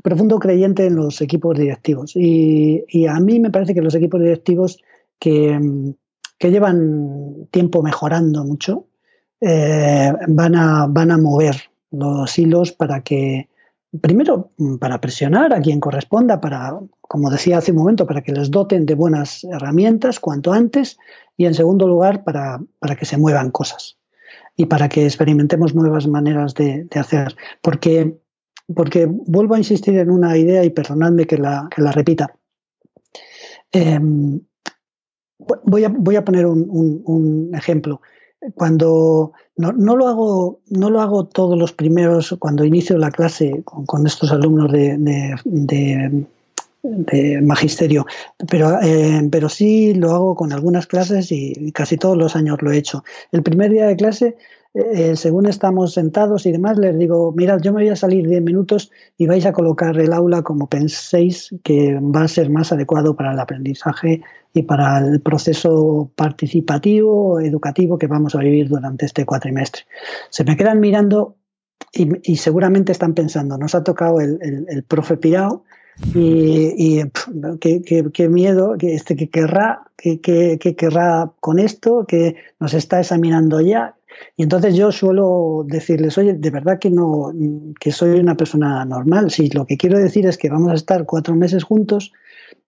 profundo 0.02 0.38
creyente 0.38 0.86
en 0.86 0.96
los 0.96 1.20
equipos 1.20 1.58
directivos 1.58 2.12
y, 2.14 3.06
a 3.06 3.18
mí 3.20 3.40
me 3.40 3.50
parece 3.50 3.74
que 3.74 3.82
los 3.82 3.94
equipos 3.94 4.20
directivos 4.20 4.78
que, 5.18 5.58
mm, 5.58 5.94
llevan 6.40 7.48
tiempo 7.50 7.82
mejorando 7.82 8.44
mucho 8.44 8.86
eh, 9.40 10.12
van, 10.28 10.54
a, 10.54 10.86
van 10.88 11.10
a 11.10 11.18
mover 11.18 11.56
los 11.90 12.38
hilos 12.38 12.72
para 12.72 13.02
que, 13.02 13.48
primero, 14.00 14.50
para 14.78 15.00
presionar 15.00 15.52
a 15.52 15.60
quien 15.60 15.80
corresponda, 15.80 16.40
para, 16.40 16.78
como 17.00 17.30
decía 17.30 17.58
hace 17.58 17.72
un 17.72 17.78
momento, 17.78 18.06
para 18.06 18.22
que 18.22 18.32
les 18.32 18.50
doten 18.50 18.86
de 18.86 18.94
buenas 18.94 19.44
herramientas 19.44 20.20
cuanto 20.20 20.52
antes 20.52 20.98
y, 21.36 21.46
en 21.46 21.54
segundo 21.54 21.88
lugar, 21.88 22.24
para, 22.24 22.60
para 22.78 22.96
que 22.96 23.06
se 23.06 23.16
muevan 23.16 23.50
cosas 23.50 23.98
y 24.56 24.66
para 24.66 24.88
que 24.88 25.04
experimentemos 25.04 25.74
nuevas 25.74 26.06
maneras 26.08 26.54
de, 26.54 26.86
hacer. 26.96 27.36
Porque, 27.62 28.18
porque 28.74 29.06
vuelvo 29.06 29.54
a 29.54 29.58
insistir 29.58 29.96
en 29.98 30.10
una 30.10 30.36
idea 30.36 30.64
y 30.64 30.70
perdonadme 30.70 31.26
que 31.26 31.38
la, 31.38 31.68
repita. 31.92 32.34
Em, 33.72 34.40
voy, 35.64 35.84
a, 35.84 36.24
poner 36.24 36.46
un, 36.46 37.50
ejemplo. 37.54 38.00
Cuando 38.54 39.32
no, 39.56 39.72
lo 39.72 40.08
hago, 40.08 40.60
no 40.68 40.90
lo 40.90 41.00
hago 41.00 41.26
todos 41.26 41.58
los 41.58 41.72
primeros, 41.72 42.36
cuando 42.38 42.64
inicio 42.64 42.96
la 42.98 43.10
clase 43.10 43.62
con, 43.64 44.06
estos 44.06 44.30
alumnos 44.30 44.70
de 44.70 46.26
magisterio, 47.42 48.06
pero, 48.48 48.80
eh, 48.82 49.26
pero 49.30 49.48
sí 49.48 49.94
lo 49.94 50.12
hago 50.12 50.34
con 50.34 50.52
algunas 50.52 50.86
clases 50.86 51.32
y 51.32 51.72
casi 51.72 51.96
todos 51.96 52.16
los 52.16 52.36
años 52.36 52.58
lo 52.60 52.70
he 52.70 52.78
hecho. 52.78 53.02
El 53.32 53.42
primer 53.42 53.70
día 53.70 53.86
de 53.86 53.96
clase, 53.96 54.36
eh, 54.74 55.16
según 55.16 55.46
estamos 55.46 55.94
sentados 55.94 56.46
y 56.46 56.52
demás, 56.52 56.78
les 56.78 56.96
digo, 56.98 57.32
mirad, 57.32 57.60
yo 57.60 57.72
me 57.72 57.82
voy 57.82 57.90
a 57.90 57.96
salir 57.96 58.28
10 58.28 58.42
minutos 58.42 58.90
y 59.16 59.26
vais 59.26 59.46
a 59.46 59.52
colocar 59.52 59.98
el 59.98 60.12
aula 60.12 60.42
como 60.42 60.68
penséis 60.68 61.54
que 61.64 61.98
va 62.00 62.22
a 62.22 62.28
ser 62.28 62.50
más 62.50 62.72
adecuado 62.72 63.16
para 63.16 63.32
el 63.32 63.40
aprendizaje 63.40 64.22
y 64.52 64.62
para 64.62 64.98
el 64.98 65.20
proceso 65.20 66.10
participativo, 66.14 67.40
educativo 67.40 67.98
que 67.98 68.06
vamos 68.06 68.34
a 68.34 68.38
vivir 68.38 68.68
durante 68.68 69.06
este 69.06 69.24
cuatrimestre. 69.24 69.82
Se 70.30 70.44
me 70.44 70.56
quedan 70.56 70.80
mirando 70.80 71.36
y, 71.92 72.36
seguramente 72.36 72.92
están 72.92 73.14
pensando, 73.14 73.56
nos 73.56 73.74
ha 73.74 73.82
tocado 73.82 74.20
el, 74.20 74.38
el, 74.42 74.66
el 74.68 74.82
profe 74.84 75.16
pirao 75.16 75.64
y, 76.14 77.02
qué, 77.60 78.28
miedo, 78.28 78.76
que, 78.78 78.94
este, 78.94 79.16
que 79.16 79.28
querrá, 79.28 79.82
que, 79.96 80.20
querrá 80.76 81.32
con 81.40 81.58
esto, 81.58 82.04
que 82.06 82.36
nos 82.60 82.74
está 82.74 83.00
examinando 83.00 83.60
ya. 83.60 83.96
Y 84.36 84.42
entonces 84.42 84.74
yo 84.74 84.92
suelo 84.92 85.64
decirles, 85.66 86.16
oye, 86.18 86.34
de 86.34 86.50
verdad 86.50 86.78
que 86.78 86.90
no, 86.90 87.32
que 87.80 87.92
soy 87.92 88.20
una 88.20 88.36
persona 88.36 88.84
normal. 88.84 89.30
Si 89.30 89.48
lo 89.50 89.66
que 89.66 89.76
quiero 89.76 89.98
decir 89.98 90.26
es 90.26 90.38
que 90.38 90.48
vamos 90.48 90.70
a 90.70 90.74
estar 90.74 91.04
cuatro 91.06 91.34
meses 91.34 91.64
juntos 91.64 92.12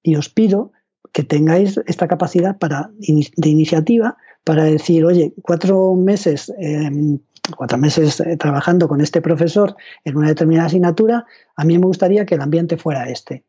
y 0.02 0.16
os 0.16 0.28
pido 0.28 0.72
que 1.12 1.24
tengáis 1.24 1.80
esta 1.86 2.08
capacidad 2.08 2.58
para, 2.58 2.90
de 2.98 3.48
iniciativa 3.48 4.16
para 4.44 4.64
decir, 4.64 5.04
oye, 5.04 5.34
cuatro 5.42 5.94
meses 5.94 6.52
em, 6.58 7.18
cuatro 7.56 7.78
meses 7.78 8.20
eh, 8.20 8.36
trabajando 8.36 8.88
con 8.88 9.00
este 9.00 9.20
profesor 9.20 9.76
en 10.04 10.16
una 10.16 10.28
determinada 10.28 10.66
asignatura, 10.66 11.26
a 11.56 11.64
mí 11.64 11.78
me 11.78 11.86
gustaría 11.86 12.26
que 12.26 12.34
el 12.34 12.40
ambiente 12.40 12.76
fuera 12.76 13.08
este. 13.08 13.44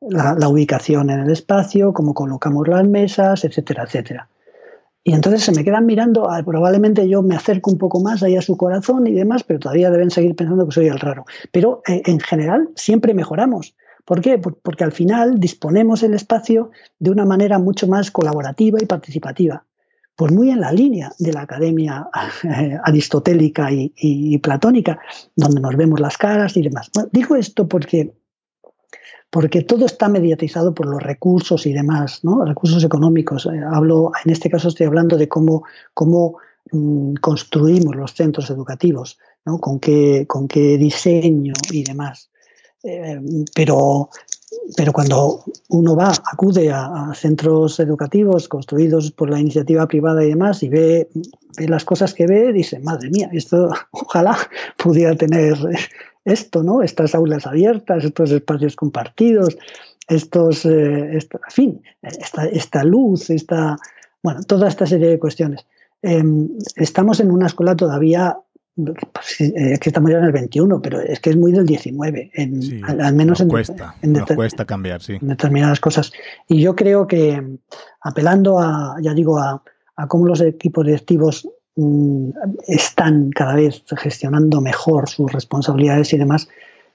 La, 0.00 0.48
ubicación 0.48 1.08
en 1.08 1.20
el 1.20 1.30
espacio, 1.30 1.94
cómo 1.94 2.12
colocamos 2.12 2.68
las 2.68 2.86
mesas, 2.86 3.44
etcétera, 3.44 3.84
etcétera. 3.84 4.28
Y 5.06 5.12
entonces 5.12 5.42
se 5.44 5.52
me 5.52 5.64
quedan 5.64 5.84
mirando, 5.84 6.30
ah, 6.30 6.42
probablemente 6.42 7.06
yo 7.06 7.22
me 7.22 7.36
acerco 7.36 7.70
un 7.70 7.76
poco 7.76 8.00
más 8.00 8.22
ahí 8.22 8.36
a 8.36 8.42
su 8.42 8.56
corazón 8.56 9.06
y 9.06 9.12
demás, 9.12 9.44
pero 9.44 9.60
todavía 9.60 9.90
deben 9.90 10.10
seguir 10.10 10.34
pensando 10.34 10.66
que 10.66 10.72
soy 10.72 10.86
el 10.86 10.98
raro. 10.98 11.26
Pero 11.52 11.82
eh, 11.86 12.02
en 12.06 12.20
general 12.20 12.70
siempre 12.74 13.12
mejoramos. 13.12 13.76
¿Por 14.06 14.22
qué? 14.22 14.38
Porque 14.38 14.84
al 14.84 14.92
final 14.92 15.38
disponemos 15.38 16.02
el 16.02 16.14
espacio 16.14 16.70
de 16.98 17.10
una 17.10 17.26
manera 17.26 17.58
mucho 17.58 17.86
más 17.86 18.10
colaborativa 18.10 18.78
y 18.80 18.86
participativa 18.86 19.64
pues 20.16 20.32
muy 20.32 20.50
en 20.50 20.60
la 20.60 20.72
línea 20.72 21.12
de 21.18 21.32
la 21.32 21.42
academia 21.42 22.08
aristotélica 22.84 23.68
y, 23.72 24.38
platónica, 24.38 24.98
donde 25.34 25.60
nos 25.60 25.76
vemos 25.76 26.00
las 26.00 26.16
caras 26.16 26.56
y 26.56 26.62
demás. 26.62 26.90
digo 27.10 27.36
esto 27.36 27.66
porque, 27.66 28.14
porque 29.34 29.62
todo 29.62 29.84
está 29.84 30.08
mediatizado 30.08 30.72
por 30.72 30.86
los 30.86 31.02
recursos 31.02 31.66
y 31.66 31.72
demás, 31.72 32.20
¿no? 32.22 32.44
recursos 32.44 32.84
económicos. 32.84 33.46
Eh, 33.46 33.60
hablo, 33.68 34.12
en 34.24 34.30
este 34.30 34.48
caso 34.48 34.68
estoy 34.68 34.86
hablando 34.86 35.16
de 35.16 35.26
cómo, 35.26 35.64
cómo 35.92 36.36
mm, 36.70 37.14
construimos 37.14 37.96
los 37.96 38.14
centros 38.14 38.48
educativos, 38.50 39.18
¿no? 39.44 39.58
con, 39.58 39.80
qué, 39.80 40.24
con 40.28 40.46
qué 40.46 40.78
diseño 40.78 41.52
y 41.72 41.82
demás. 41.82 42.30
Eh, 42.84 43.20
pero 43.52 44.08
pero 44.76 44.92
cuando 44.92 45.44
uno 45.68 45.96
va, 45.96 46.12
acude 46.32 46.70
a, 46.70 47.12
centros 47.14 47.78
educativos 47.80 48.48
construidos 48.48 49.10
por 49.10 49.30
la 49.30 49.38
iniciativa 49.38 49.86
privada 49.86 50.24
y 50.24 50.30
demás 50.30 50.62
y 50.62 50.68
ve, 50.68 51.08
las 51.58 51.84
cosas 51.84 52.14
que 52.14 52.26
ve, 52.26 52.52
dice, 52.52 52.78
madre 52.80 53.10
mía, 53.10 53.30
esto 53.32 53.70
ojalá 53.90 54.36
pudiera 54.76 55.14
tener 55.14 55.56
esto, 56.24 56.62
¿no? 56.62 56.82
Estas 56.82 57.14
aulas 57.14 57.46
abiertas, 57.46 58.04
estos 58.04 58.30
espacios 58.30 58.76
compartidos, 58.76 59.56
estos, 60.08 60.64
eh, 60.64 61.18
en 61.18 61.20
fin, 61.50 61.82
esta, 62.02 62.46
esta, 62.46 62.84
luz, 62.84 63.30
esta, 63.30 63.76
bueno, 64.22 64.42
toda 64.42 64.68
esta 64.68 64.86
serie 64.86 65.08
de 65.08 65.18
cuestiones. 65.18 65.66
Em, 66.02 66.48
estamos 66.76 67.20
en 67.20 67.30
una 67.30 67.46
escuela 67.46 67.76
todavía 67.76 68.36
pues 68.76 69.40
es 69.40 69.78
que 69.78 69.88
estamos 69.88 70.10
ya 70.10 70.18
en 70.18 70.24
el 70.24 70.32
21, 70.32 70.82
pero 70.82 71.00
es 71.00 71.20
que 71.20 71.30
es 71.30 71.36
muy 71.36 71.52
del 71.52 71.64
19, 71.64 72.32
al, 72.82 73.14
menos 73.14 73.40
en, 73.40 73.48
cuesta, 73.48 73.94
cuesta 74.34 74.64
cambiar, 74.64 75.00
sí. 75.00 75.16
determinadas 75.20 75.78
cosas. 75.78 76.12
Y 76.48 76.60
yo 76.60 76.74
creo 76.74 77.06
que 77.06 77.58
apelando 78.00 78.58
a, 78.58 78.96
ya 79.00 79.14
digo, 79.14 79.38
a, 79.38 79.62
cómo 80.08 80.26
los 80.26 80.40
equipos 80.40 80.84
directivos 80.84 81.48
mm, 81.76 82.30
están 82.66 83.30
cada 83.30 83.54
vez 83.54 83.84
gestionando 83.96 84.60
mejor 84.60 85.08
sus 85.08 85.32
responsabilidades 85.32 86.12
y 86.12 86.18
demás, 86.18 86.48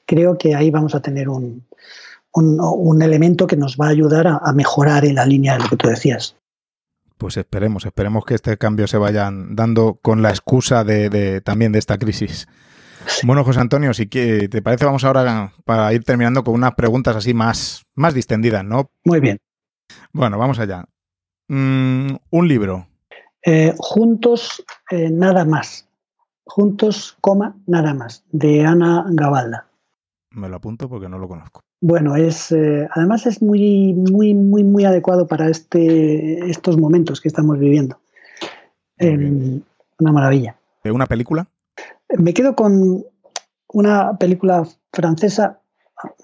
creo 0.06 0.38
que 0.38 0.56
ahí 0.56 0.72
vamos 0.72 0.96
a 0.96 1.02
tener 1.02 1.30
un, 1.30 1.66
un, 2.34 3.02
elemento 3.02 3.48
que 3.48 3.56
nos 3.56 3.78
va 3.78 3.88
a 3.88 3.92
ayudar 3.92 4.28
a 4.28 4.54
mejorar 4.54 5.06
en 5.06 5.16
la 5.16 5.26
línea 5.26 5.54
de 5.54 5.64
lo 5.64 5.70
que 5.70 5.78
tú 5.78 5.88
decías. 5.88 6.36
Pues 7.20 7.36
esperemos, 7.36 7.86
esperemos 7.86 8.24
que 8.24 8.34
este 8.34 8.58
cambio 8.58 8.88
se 8.88 8.98
vayan 8.98 9.54
dando 9.54 10.00
con 10.02 10.22
la 10.22 10.30
excusa 10.30 10.86
de, 10.86 11.42
también 11.42 11.74
de 11.74 11.80
esta 11.80 11.98
crisis. 11.98 12.48
Bueno, 13.24 13.44
José 13.44 13.60
Antonio, 13.60 13.94
si 13.94 14.06
te 14.06 14.62
parece, 14.62 14.86
vamos 14.86 15.04
ahora 15.04 15.52
para 15.66 15.92
ir 15.94 16.06
terminando 16.06 16.46
con 16.46 16.54
unas 16.54 16.76
preguntas 16.76 17.18
así 17.18 17.34
más, 17.34 17.86
más 17.94 18.14
distendidas, 18.14 18.64
¿no? 18.64 18.92
Muy 19.04 19.20
bien. 19.20 19.38
Bueno, 20.14 20.38
vamos 20.38 20.60
allá. 20.60 20.86
Mm, 21.50 22.16
un 22.30 22.48
libro. 22.48 22.88
Eh, 23.46 23.74
juntos, 23.78 24.64
eh, 24.90 25.10
nada 25.12 25.44
más. 25.44 25.90
Juntos, 26.46 27.18
coma, 27.20 27.58
nada 27.68 27.94
más. 27.94 28.24
De 28.32 28.66
Ana 28.66 29.04
Gavalda. 29.10 29.68
Me 30.32 30.48
lo 30.48 30.56
apunto 30.56 30.88
porque 30.88 31.10
no 31.10 31.20
lo 31.20 31.28
conozco. 31.28 31.64
Bueno, 31.82 32.16
es 32.16 32.52
eh, 32.52 32.88
además 32.92 33.26
es 33.26 33.42
muy, 33.42 33.94
muy, 33.94 34.34
muy, 34.34 34.64
muy 34.64 34.84
adecuado 34.84 35.28
para 35.28 35.50
este, 35.50 36.50
estos 36.50 36.78
momentos 36.78 37.22
que 37.22 37.30
estamos 37.30 37.58
viviendo. 37.58 38.00
Em, 38.98 39.62
una 40.00 40.12
maravilla. 40.12 40.58
¿Una 40.84 41.06
película? 41.06 41.48
Me 42.18 42.34
quedo 42.34 42.56
con 42.56 43.06
una 43.72 44.18
película 44.18 44.68
francesa. 44.92 45.62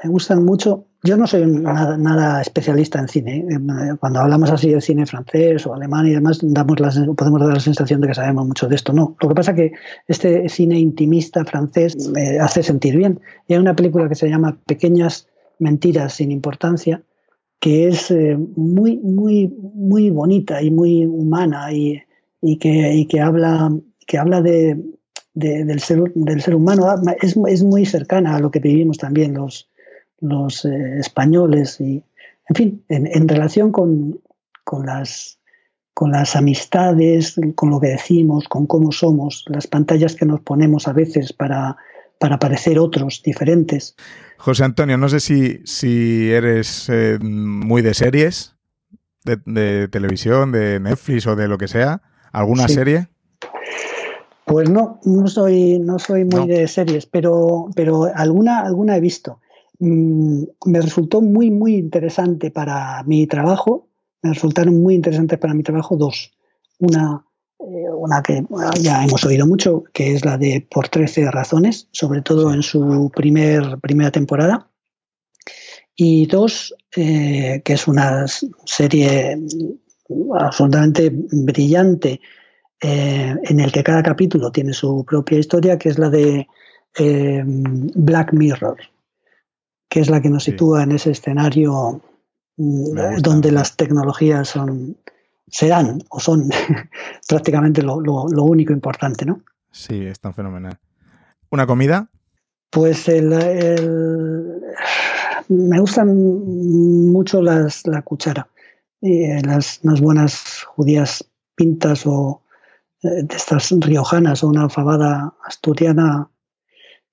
Me 0.03 0.10
gustan 0.10 0.43
mucho. 0.43 0.88
Yo 1.03 1.16
no 1.16 1.28
soy 1.28 1.45
nada, 1.45 2.41
especialista 2.41 2.99
en 2.99 3.08
cine. 3.08 3.45
¿eh? 3.49 3.95
Cuando 3.99 4.20
hablamos 4.20 4.49
así 4.49 4.72
de 4.72 4.82
cine 4.82 5.06
francés 5.06 5.66
o 5.68 5.74
alemán 5.74 6.08
y 6.08 6.14
demás, 6.14 6.39
damos 6.41 6.78
podemos 7.16 7.39
dar 7.39 7.53
la 7.53 7.60
sensación 7.60 8.01
de 8.01 8.08
que 8.08 8.16
sabemos 8.16 8.47
mucho 8.47 8.68
de 8.68 8.76
esto. 8.76 8.91
No. 8.91 9.16
Lo 9.22 9.30
que 9.30 9.36
pasa 9.36 9.51
es 9.51 9.58
que 9.58 9.72
este 10.08 10.49
cine 10.49 10.80
intimista 10.80 11.45
francés 11.45 12.10
me 12.10 12.39
hace 12.39 12.64
sentir 12.64 12.97
bien. 12.97 13.22
Y 13.47 13.53
hay 13.53 13.60
una 13.60 13.76
película 13.76 14.10
que 14.10 14.16
se 14.16 14.28
llama 14.28 14.58
Pequeñas 14.66 15.28
Mentiras 15.60 16.14
sin 16.14 16.32
importancia, 16.32 17.01
que 17.60 17.88
es 17.88 18.12
eh, 18.12 18.38
muy, 18.56 18.97
muy, 18.97 19.47
muy 19.47 20.10
bonita 20.10 20.62
y 20.62 20.72
muy 20.72 21.06
humana 21.06 21.72
y, 21.72 22.01
que, 22.60 23.08
que, 23.10 23.22
habla, 23.22 23.72
que 24.06 24.18
habla 24.18 24.41
de, 24.41 24.80
del, 25.34 25.80
ser, 25.80 26.03
del 26.14 26.41
ser 26.41 26.56
humano. 26.56 26.88
Ah, 26.89 27.01
es, 27.22 27.36
es, 27.47 27.64
muy 27.64 27.86
cercana 27.86 28.36
a 28.36 28.39
lo 28.39 28.51
que 28.51 28.60
vivimos 28.60 28.97
también 28.97 29.34
los, 29.34 29.70
los 30.20 30.66
eh, 30.66 30.99
españoles. 30.99 31.80
Y, 31.82 32.03
en 32.49 32.56
fin, 32.56 32.86
en, 32.90 33.27
relación 33.27 33.72
con, 33.72 34.19
con, 34.64 34.86
las, 34.86 35.40
con 35.94 36.11
las 36.11 36.36
amistades, 36.36 37.36
con 37.56 37.69
lo 37.69 37.80
que 37.80 37.88
decimos, 37.88 38.48
con 38.48 38.68
cómo 38.68 38.91
somos, 38.91 39.44
las 39.48 39.68
pantallas 39.68 40.15
que 40.15 40.26
nos 40.26 40.41
ponemos 40.41 40.88
a 40.88 40.94
veces 40.94 41.34
para, 41.34 41.77
para 42.19 42.38
parecer 42.38 42.80
otros, 42.80 43.22
diferentes. 43.23 43.95
José 44.38 44.64
Antonio, 44.64 44.98
no 44.98 45.10
sé 45.10 45.20
si, 45.20 45.60
si 45.66 46.32
eres 46.32 46.90
eh, 46.90 47.18
muy 47.22 47.82
de 47.82 47.94
series, 47.94 48.56
de, 49.24 49.88
televisión, 49.88 50.52
de 50.52 50.80
Netflix 50.80 51.26
o 51.28 51.36
de 51.36 51.48
lo 51.48 51.57
que 51.57 51.68
sea. 51.68 52.02
¿Alguna 52.32 52.68
serie? 52.68 53.07
Pues 54.45 54.70
no, 54.70 54.99
no 55.03 55.28
soy, 55.28 55.80
no 55.80 55.98
soy 55.98 56.26
muy 56.26 56.48
de 56.48 56.68
series, 56.68 57.06
pero, 57.06 57.70
pero 57.76 58.12
alguna, 58.14 58.60
alguna 58.60 58.98
he 58.98 59.02
visto. 59.02 59.40
Mm, 59.80 60.44
me 60.66 60.82
resultó 60.82 61.22
muy, 61.22 61.49
muy 61.49 61.76
interesante 61.76 62.52
para 62.52 63.02
mi 63.03 63.26
trabajo. 63.26 63.88
Me 64.22 64.34
resultaron 64.34 64.82
muy 64.82 64.95
interesantes 64.95 65.40
para 65.40 65.53
mi 65.53 65.64
trabajo 65.64 65.98
dos. 65.98 66.34
Una, 66.80 67.24
una 67.57 68.22
que 68.22 68.44
ya 68.82 69.03
hemos 69.03 69.23
oído 69.26 69.48
mucho, 69.48 69.84
que 69.94 70.14
es 70.14 70.26
la 70.26 70.38
de 70.38 70.65
Por 70.69 70.90
13 70.90 71.32
razones, 71.32 71.88
sobre 71.91 72.22
todo 72.22 72.53
en 72.53 72.64
su 72.64 73.11
primer, 73.15 73.80
primera 73.82 74.11
temporada. 74.11 74.69
Y 75.95 76.26
dos, 76.27 76.76
eh, 76.95 77.61
que 77.64 77.73
es 77.73 77.88
una 77.88 78.26
serie 78.65 79.40
absolutamente 80.38 81.10
brillante, 81.11 82.19
eh, 82.82 83.36
en 83.44 83.60
el 83.60 83.72
que 83.72 83.84
cada 83.84 84.03
capítulo 84.03 84.52
tiene 84.52 84.73
su 84.73 85.06
propia 85.06 85.40
historia, 85.40 85.77
que 85.77 85.90
es 85.90 85.98
la 85.98 86.10
de 86.10 86.48
Black 86.98 88.34
Mirror, 88.34 88.77
que 89.90 89.99
es 90.02 90.10
la 90.10 90.22
que 90.22 90.30
nos 90.30 90.44
sitúa 90.44 90.84
en 90.84 90.94
ese 90.94 91.11
escenario 91.11 92.02
mm, 92.57 93.22
donde 93.22 93.52
las 93.52 93.76
tecnologías 93.76 94.49
son 94.49 94.98
serán 95.47 95.99
o 96.09 96.19
son 96.19 96.49
prácticamente 97.27 97.81
lo, 97.81 97.97
único 97.97 98.73
importante, 98.73 99.26
¿no? 99.26 99.41
Sí, 99.72 100.05
es 100.05 100.19
tan 100.19 100.34
fenomenal. 100.34 100.77
¿Una 101.49 101.67
comida? 101.67 102.09
Pues 102.69 103.07
el, 103.07 103.30
me 105.49 105.80
gustan 105.80 107.11
mucho 107.11 107.41
las, 107.41 107.85
la 107.88 108.01
cuchara. 108.01 108.47
Eh, 109.01 109.41
las, 109.43 109.81
buenas 110.01 110.63
judías 110.63 111.30
pintas 111.55 112.05
o 112.05 112.41
eh, 113.03 113.23
de 113.23 113.35
estas 113.35 113.72
riojanas 113.80 114.43
o 114.43 114.47
una 114.47 114.69
fabada 114.69 115.35
asturiana. 115.43 116.30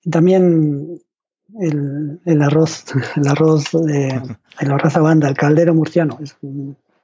También 0.09 0.99
el, 1.59 2.19
el, 2.25 2.41
arroz, 2.41 2.85
el 3.15 3.27
arroz 3.27 3.71
de 3.71 4.21
el 4.59 4.71
arroz 4.71 4.93
banda, 4.95 5.29
el 5.29 5.37
caldero 5.37 5.73
murciano, 5.73 6.17
es 6.21 6.35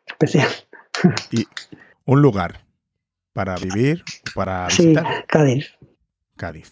especial. 0.08 0.50
Y 1.32 1.48
un 2.06 2.22
lugar 2.22 2.66
para 3.34 3.56
vivir, 3.56 4.04
para 4.36 4.68
visitar. 4.68 5.06
Sí, 5.06 5.24
Cádiz. 5.28 5.80
Cádiz, 6.36 6.72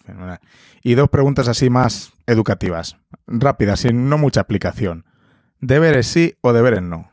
Y 0.82 0.94
dos 0.94 1.10
preguntas 1.10 1.46
así 1.46 1.68
más 1.68 2.12
educativas, 2.26 2.96
rápidas, 3.26 3.80
sin 3.80 4.08
no 4.08 4.16
mucha 4.16 4.40
explicación. 4.40 5.04
¿Deberes 5.60 6.06
sí 6.06 6.34
o 6.40 6.52
deberes 6.52 6.82
no? 6.82 7.12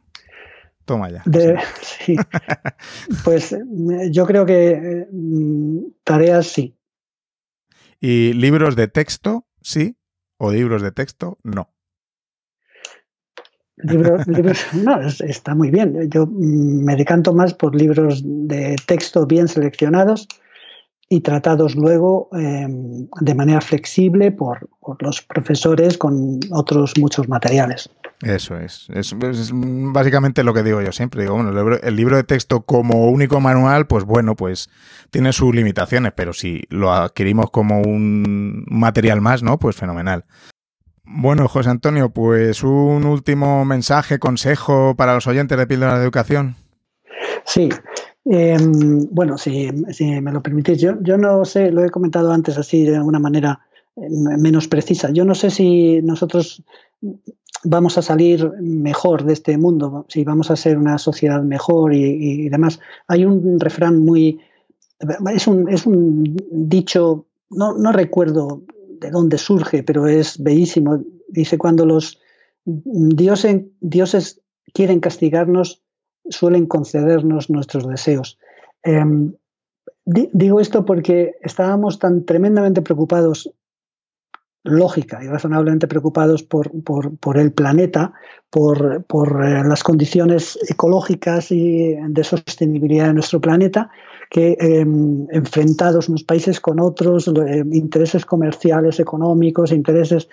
Toma 0.86 1.10
ya. 1.10 1.24
sí. 1.82 2.16
pues 3.24 3.56
yo 4.12 4.26
creo 4.26 4.46
que 4.46 5.08
mm, 5.12 5.80
tareas 6.04 6.48
sí. 6.48 6.78
¿Y 8.00 8.34
libros 8.34 8.76
de 8.76 8.88
texto 8.88 9.48
sí 9.62 9.98
o 10.38 10.52
libros 10.52 10.82
de 10.82 10.92
texto 10.92 11.40
no? 11.44 11.75
Libros, 13.84 14.26
no, 14.74 15.02
está 15.02 15.54
muy 15.54 15.70
bien. 15.70 16.10
Yo 16.10 16.28
me 16.28 16.96
decanto 16.96 17.34
más 17.34 17.54
por 17.54 17.76
libros 17.76 18.22
de 18.24 18.76
texto 18.88 19.26
bien 19.26 19.48
seleccionados 19.48 20.28
y 21.10 21.22
tratados 21.22 21.76
luego 21.76 22.30
em, 22.34 23.08
de 23.22 23.36
manera 23.36 23.62
flexible 23.62 24.32
por, 24.32 24.70
los 25.00 25.22
profesores 25.22 25.98
con 25.98 26.40
otros 26.52 26.94
muchos 27.00 27.28
materiales. 27.28 27.90
Eso 28.22 28.58
es. 28.58 28.88
es. 28.94 29.14
básicamente 29.54 30.44
lo 30.44 30.54
que 30.54 30.64
digo 30.64 30.82
yo 30.82 30.92
siempre. 30.92 31.24
Digo, 31.24 31.36
bueno, 31.36 31.50
el 31.50 31.56
libro, 31.56 31.82
el 31.82 31.96
libro, 31.96 32.16
de 32.16 32.24
texto 32.24 32.62
como 32.62 33.10
único 33.10 33.42
manual, 33.42 33.88
pues 33.88 34.06
bueno, 34.06 34.36
pues 34.36 34.70
tiene 35.12 35.34
sus 35.34 35.54
limitaciones, 35.54 36.14
pero 36.16 36.32
si 36.32 36.64
lo 36.70 36.94
adquirimos 36.94 37.52
como 37.52 37.82
un 37.82 38.64
material 38.68 39.22
más, 39.22 39.44
¿no? 39.44 39.60
Pues 39.60 39.76
fenomenal. 39.76 40.24
Bueno, 41.08 41.48
José 41.48 41.70
Antonio, 41.70 42.10
pues 42.10 42.64
un 42.64 43.06
último 43.06 43.64
mensaje, 43.64 44.18
consejo 44.18 44.96
para 44.96 45.14
los 45.14 45.28
oyentes 45.28 45.58
de 45.58 45.68
Píldora 45.68 45.98
de 45.98 46.04
Educación. 46.04 46.56
Sí, 47.46 47.70
em, 48.26 49.08
bueno, 49.12 49.38
si, 49.38 49.70
me 50.22 50.32
lo 50.32 50.42
permitís, 50.42 50.80
yo, 50.80 51.18
no 51.18 51.46
sé, 51.46 51.72
lo 51.72 51.86
he 51.86 51.92
comentado 51.92 52.32
antes 52.32 52.58
así 52.58 52.84
de 52.84 53.00
una 53.00 53.20
manera 53.20 53.60
eh, 53.96 54.10
menos 54.10 54.68
precisa. 54.68 55.12
Yo 55.12 55.26
no 55.26 55.36
sé 55.36 55.52
si 55.52 56.02
nosotros 56.02 56.64
vamos 57.64 58.00
a 58.00 58.02
salir 58.02 58.52
mejor 58.60 59.26
de 59.26 59.34
este 59.34 59.58
mundo, 59.60 60.06
si 60.10 60.24
vamos 60.24 60.50
a 60.50 60.56
ser 60.56 60.78
una 60.78 60.98
sociedad 60.98 61.44
mejor 61.44 61.94
y, 61.94 62.50
demás. 62.50 62.80
Hay 63.08 63.26
un 63.26 63.60
refrán 63.60 64.00
muy... 64.00 64.40
Es 65.36 65.46
un, 65.46 65.70
es 65.70 65.86
un 65.86 66.36
dicho, 66.50 67.26
no 67.52 67.92
recuerdo 67.92 68.64
de 69.06 69.12
dónde 69.12 69.38
surge, 69.38 69.84
pero 69.84 70.08
es 70.08 70.42
bellísimo. 70.42 71.04
Dice, 71.28 71.58
cuando 71.58 71.86
los 71.86 72.20
dioses, 72.66 73.64
dioses 73.80 74.42
quieren 74.74 75.00
castigarnos, 75.00 75.84
suelen 76.30 76.66
concedernos 76.66 77.50
nuestros 77.50 77.88
deseos. 77.88 78.38
Em, 78.84 79.34
digo 80.06 80.60
esto 80.60 80.86
porque 80.86 81.36
estábamos 81.42 82.00
tan 82.00 82.26
tremendamente 82.26 82.82
preocupados, 82.82 83.52
lógica 84.64 85.24
y 85.24 85.28
razonablemente 85.28 85.88
preocupados 85.88 86.42
por, 86.42 86.72
por, 86.84 87.38
el 87.38 87.52
planeta, 87.52 88.14
por, 88.50 89.04
por 89.06 89.46
eh, 89.46 89.64
las 89.64 89.84
condiciones 89.84 90.58
ecológicas 90.68 91.52
y 91.52 91.96
de 91.96 92.24
sostenibilidad 92.24 93.08
de 93.08 93.14
nuestro 93.14 93.40
planeta, 93.40 93.92
que 94.30 94.58
em, 94.60 95.28
enfrentados 95.32 96.10
unos 96.10 96.24
países 96.24 96.60
con 96.60 96.80
otros, 96.80 97.28
eh, 97.28 97.64
intereses 97.72 98.26
comerciales, 98.26 99.00
económicos, 99.00 99.72
intereses 99.72 100.28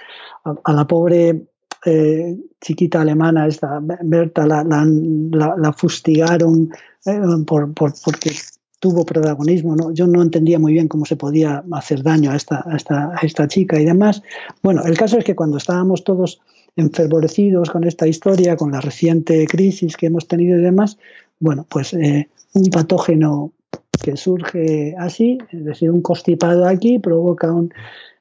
a, 0.44 0.72
la 0.72 0.86
pobre 0.86 1.46
eh, 1.84 2.36
chiquita 2.60 3.00
alemana, 3.00 3.46
esta 3.46 3.80
Berta, 3.80 4.46
la, 4.46 4.64
la, 4.64 5.72
fustigaron 5.72 6.70
eh, 7.04 7.20
por, 7.46 7.72
porque 7.74 8.32
tuvo 8.80 9.04
protagonismo. 9.04 9.76
¿no? 9.76 9.92
Yo 9.92 10.06
no 10.06 10.22
entendía 10.22 10.58
muy 10.58 10.72
bien 10.72 10.88
cómo 10.88 11.04
se 11.04 11.16
podía 11.16 11.64
hacer 11.72 12.02
daño 12.02 12.30
a 12.30 12.36
esta, 12.36 12.64
a 12.66 12.76
esta, 12.76 13.12
a 13.14 13.18
esta 13.22 13.46
chica 13.48 13.80
y 13.80 13.84
demás. 13.84 14.22
Bueno, 14.62 14.82
el 14.84 14.96
caso 14.96 15.18
es 15.18 15.24
que 15.24 15.36
cuando 15.36 15.58
estábamos 15.58 16.04
todos 16.04 16.40
enfervorecidos 16.76 17.70
con 17.70 17.84
esta 17.84 18.06
historia, 18.06 18.56
con 18.56 18.72
la 18.72 18.80
reciente 18.80 19.46
crisis 19.46 19.96
que 19.96 20.06
hemos 20.06 20.26
tenido 20.26 20.58
y 20.58 20.62
demás, 20.62 20.96
bueno, 21.38 21.66
pues 21.68 21.92
un 21.92 22.70
patógeno 22.70 23.52
que 24.02 24.16
surge 24.16 24.94
así, 24.98 25.38
es 25.50 25.64
decir, 25.64 25.90
un 25.90 26.02
constipado 26.02 26.66
aquí 26.66 26.98
provoca 26.98 27.52
un... 27.52 27.72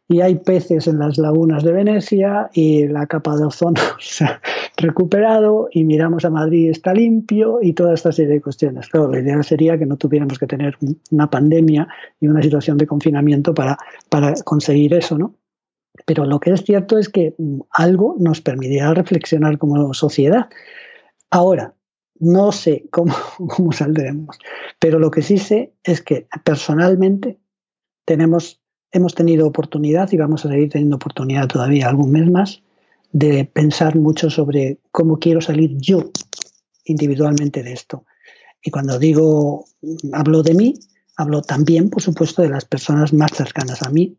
Y 0.08 0.20
hay 0.20 0.36
peces 0.36 0.88
en 0.88 0.99
las 0.99 1.18
lagunas 1.18 1.64
de 1.64 1.72
Venecia 1.72 2.49
y 2.53 2.86
la 2.86 3.08
capa 3.08 3.38
de 3.38 3.45
ozono 3.45 3.80
se 3.99 4.26
ha 4.26 4.41
recuperado 4.76 5.70
y 5.72 5.86
miramos 5.86 6.26
a 6.26 6.30
Madrid 6.30 6.70
está 6.70 6.94
limpio 6.94 7.60
y 7.62 7.72
toda 7.72 7.94
esta 7.94 8.12
serie 8.12 8.34
de 8.34 8.41
cuestiones. 8.41 8.90
Claro, 8.90 9.10
la 9.10 9.20
idea 9.20 9.41
sería 9.41 9.78
que 9.78 9.86
no 9.86 9.95
tuviéramos 9.95 10.38
que 10.38 10.48
tener 10.48 10.78
una 11.12 11.30
pandemia 11.30 11.88
y 12.20 12.28
una 12.28 12.41
situación 12.41 12.78
de 12.78 12.88
confinamiento 12.88 13.53
para, 13.53 13.78
para 14.10 14.34
conseguir 14.44 14.94
eso, 14.95 15.18
¿no? 15.18 15.36
Pero 16.06 16.26
lo 16.26 16.40
que 16.41 16.52
es 16.52 16.64
cierto 16.64 16.98
es 16.98 17.08
que 17.08 17.36
algo 17.72 18.16
nos 18.20 18.41
permitirá 18.41 18.94
reflexionar 18.94 19.58
como 19.58 19.94
sociedad. 19.94 20.49
Ahora, 21.30 21.74
no 22.22 22.52
sé 22.52 22.85
cómo, 22.91 23.14
cómo 23.49 23.73
saldremos, 23.73 24.38
pero 24.80 24.99
lo 24.99 25.11
que 25.11 25.22
sí 25.22 25.38
sé 25.38 25.73
es 25.84 26.02
que 26.02 26.27
personalmente 26.43 27.39
tenemos, 28.06 28.61
hemos 28.91 29.15
tenido 29.15 29.48
oportunidad 29.48 30.11
y 30.11 30.18
vamos 30.18 30.45
a 30.45 30.49
seguir 30.49 30.69
teniendo 30.69 30.95
oportunidad 30.95 31.48
todavía 31.48 31.89
algún 31.89 32.11
mes 32.11 32.30
más 32.30 32.64
de 33.11 33.45
pensar 33.45 33.98
mucho 33.98 34.30
sobre 34.30 34.80
cómo 34.91 35.19
quiero 35.19 35.41
salir 35.41 35.76
yo 35.77 36.11
individualmente 36.85 37.61
de 37.64 37.73
esto. 37.73 38.06
Y 38.64 38.72
cuando 38.72 38.99
digo, 38.99 39.65
hablo 40.14 40.43
de 40.43 40.53
mí, 40.53 40.76
hablo 41.18 41.41
también, 41.41 41.89
por 41.89 42.02
supuesto, 42.02 42.41
de 42.41 42.49
las 42.49 42.65
personas 42.65 43.11
más 43.11 43.31
cercanas 43.31 43.81
a 43.81 43.89
mí, 43.89 44.18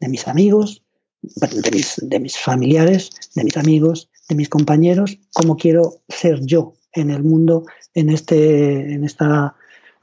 de 0.00 0.08
mis 0.08 0.26
amigos, 0.28 0.84
de 1.20 1.70
mis, 1.70 1.96
de 2.00 2.20
mis 2.20 2.38
familiares, 2.38 3.10
de 3.34 3.44
mis 3.44 3.56
amigos, 3.56 4.10
de 4.28 4.36
mis 4.36 4.48
compañeros, 4.48 5.18
cómo 5.32 5.56
quiero 5.56 6.02
ser 6.08 6.40
yo 6.44 6.74
en 6.94 7.10
el 7.10 7.22
mundo 7.22 7.64
en, 7.94 8.10
este, 8.10 8.94
en 8.94 9.04
esta 9.04 9.54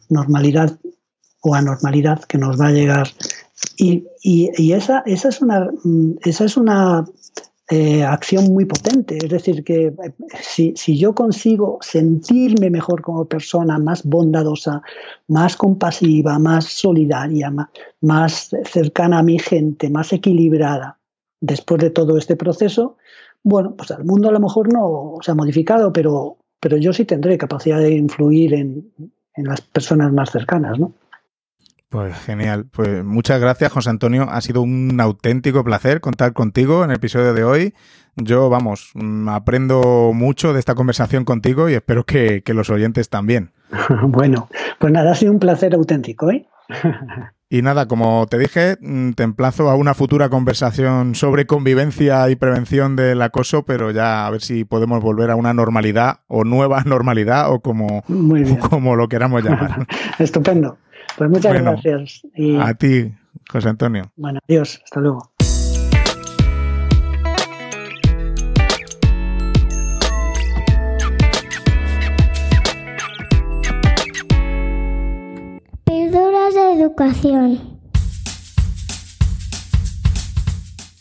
normalidad 0.10 0.78
o 1.42 1.56
anormalidad 1.56 2.24
que 2.24 2.38
nos 2.38 2.60
va 2.60 2.68
a 2.68 2.72
llegar. 2.72 3.08
Y, 3.78 4.06
esa, 4.74 5.04
esa, 5.06 5.30
es 5.30 5.42
una, 5.42 5.70
esa 6.24 6.46
es 6.46 6.58
una 6.58 7.06
eh, 7.70 8.04
acción 8.04 8.54
muy 8.54 8.66
potente. 8.66 9.18
Es 9.18 9.30
decir, 9.30 9.64
que 9.64 9.88
eh, 9.88 9.94
si, 10.42 10.74
si, 10.76 10.98
yo 10.98 11.16
consigo 11.16 11.80
sentirme 11.82 12.70
mejor 12.70 13.02
como 13.02 13.26
persona, 13.26 13.80
más 13.80 14.04
bondadosa, 14.04 14.82
más 15.28 15.56
compasiva, 15.56 16.38
más 16.38 16.66
solidaria, 16.66 17.52
más 18.02 18.52
cercana 18.66 19.20
a 19.20 19.24
mi 19.24 19.40
gente, 19.40 19.90
más 19.90 20.14
equilibrada, 20.14 21.00
después 21.40 21.82
de 21.82 21.90
todo 21.90 22.18
este 22.18 22.36
proceso, 22.36 22.98
bueno, 23.44 23.76
pues 23.76 23.90
el 23.92 24.04
mundo 24.04 24.30
a 24.30 24.32
lo 24.32 24.40
mejor 24.40 24.72
no 24.72 25.16
se 25.22 25.32
ha 25.32 25.36
modificado, 25.36 25.92
pero 25.92 26.38
pero 26.62 26.78
yo 26.78 26.94
sí 26.94 27.04
tendré 27.04 27.38
capacidad 27.38 27.80
de 27.80 27.92
influir 27.92 28.54
en, 28.54 28.94
las 29.36 29.62
personas 29.62 30.14
más 30.14 30.30
cercanas, 30.30 30.80
¿no? 30.80 30.94
Pues 31.90 32.16
genial. 32.20 32.68
Pues 32.72 33.04
muchas 33.04 33.42
gracias, 33.42 33.72
José 33.72 33.90
Antonio. 33.90 34.28
Ha 34.30 34.40
sido 34.40 34.62
un 34.62 35.02
auténtico 35.02 35.64
placer 35.64 36.00
contar 36.00 36.32
contigo 36.32 36.84
en 36.84 36.92
el 36.92 36.98
episodio 36.98 37.34
de 37.34 37.44
hoy. 37.44 37.74
Yo, 38.16 38.50
vamos, 38.50 38.92
mm, 38.94 39.28
aprendo 39.28 40.12
mucho 40.14 40.54
de 40.54 40.60
esta 40.60 40.76
conversación 40.76 41.26
contigo 41.26 41.70
y 41.70 41.74
espero 41.74 42.06
que, 42.06 42.44
que 42.44 42.54
los 42.54 42.70
oyentes 42.70 43.10
también. 43.10 43.52
bueno, 44.04 44.48
pues 44.80 44.94
nada, 44.94 45.12
ha 45.12 45.16
sido 45.16 45.32
un 45.32 45.40
placer 45.40 45.74
auténtico, 45.74 46.30
¿eh? 46.30 46.48
Y 47.54 47.64
nada, 47.64 47.86
como 47.86 48.28
te 48.28 48.38
dije, 48.38 48.78
mm, 48.80 49.12
te 49.12 49.24
emplazo 49.24 49.70
a 49.70 49.76
una 49.76 49.94
futura 49.94 50.30
conversación 50.30 51.16
sobre 51.16 51.48
convivencia 51.48 52.30
y 52.30 52.38
prevención 52.38 52.96
del 52.96 53.22
acoso, 53.22 53.66
pero 53.66 53.92
ya 53.92 54.26
a 54.26 54.30
ver 54.30 54.40
si 54.40 54.64
podemos 54.64 55.04
volver 55.04 55.30
a 55.32 55.36
una 55.36 55.54
normalidad 55.54 56.22
o 56.28 56.46
nueva 56.46 56.82
normalidad 56.86 57.52
o 57.52 57.60
como, 57.60 58.04
como 58.70 58.96
lo 58.96 59.10
queramos 59.10 59.44
llamar. 59.44 59.86
Estupendo. 60.20 60.78
Pues 61.18 61.30
muchas 61.30 61.62
gracias. 61.62 62.22
A 62.62 62.74
ti, 62.76 63.14
José 63.50 63.68
Antonio. 63.68 64.14
Bueno, 64.16 64.40
adiós. 64.48 64.80
Hasta 64.86 65.02
luego. 65.02 65.31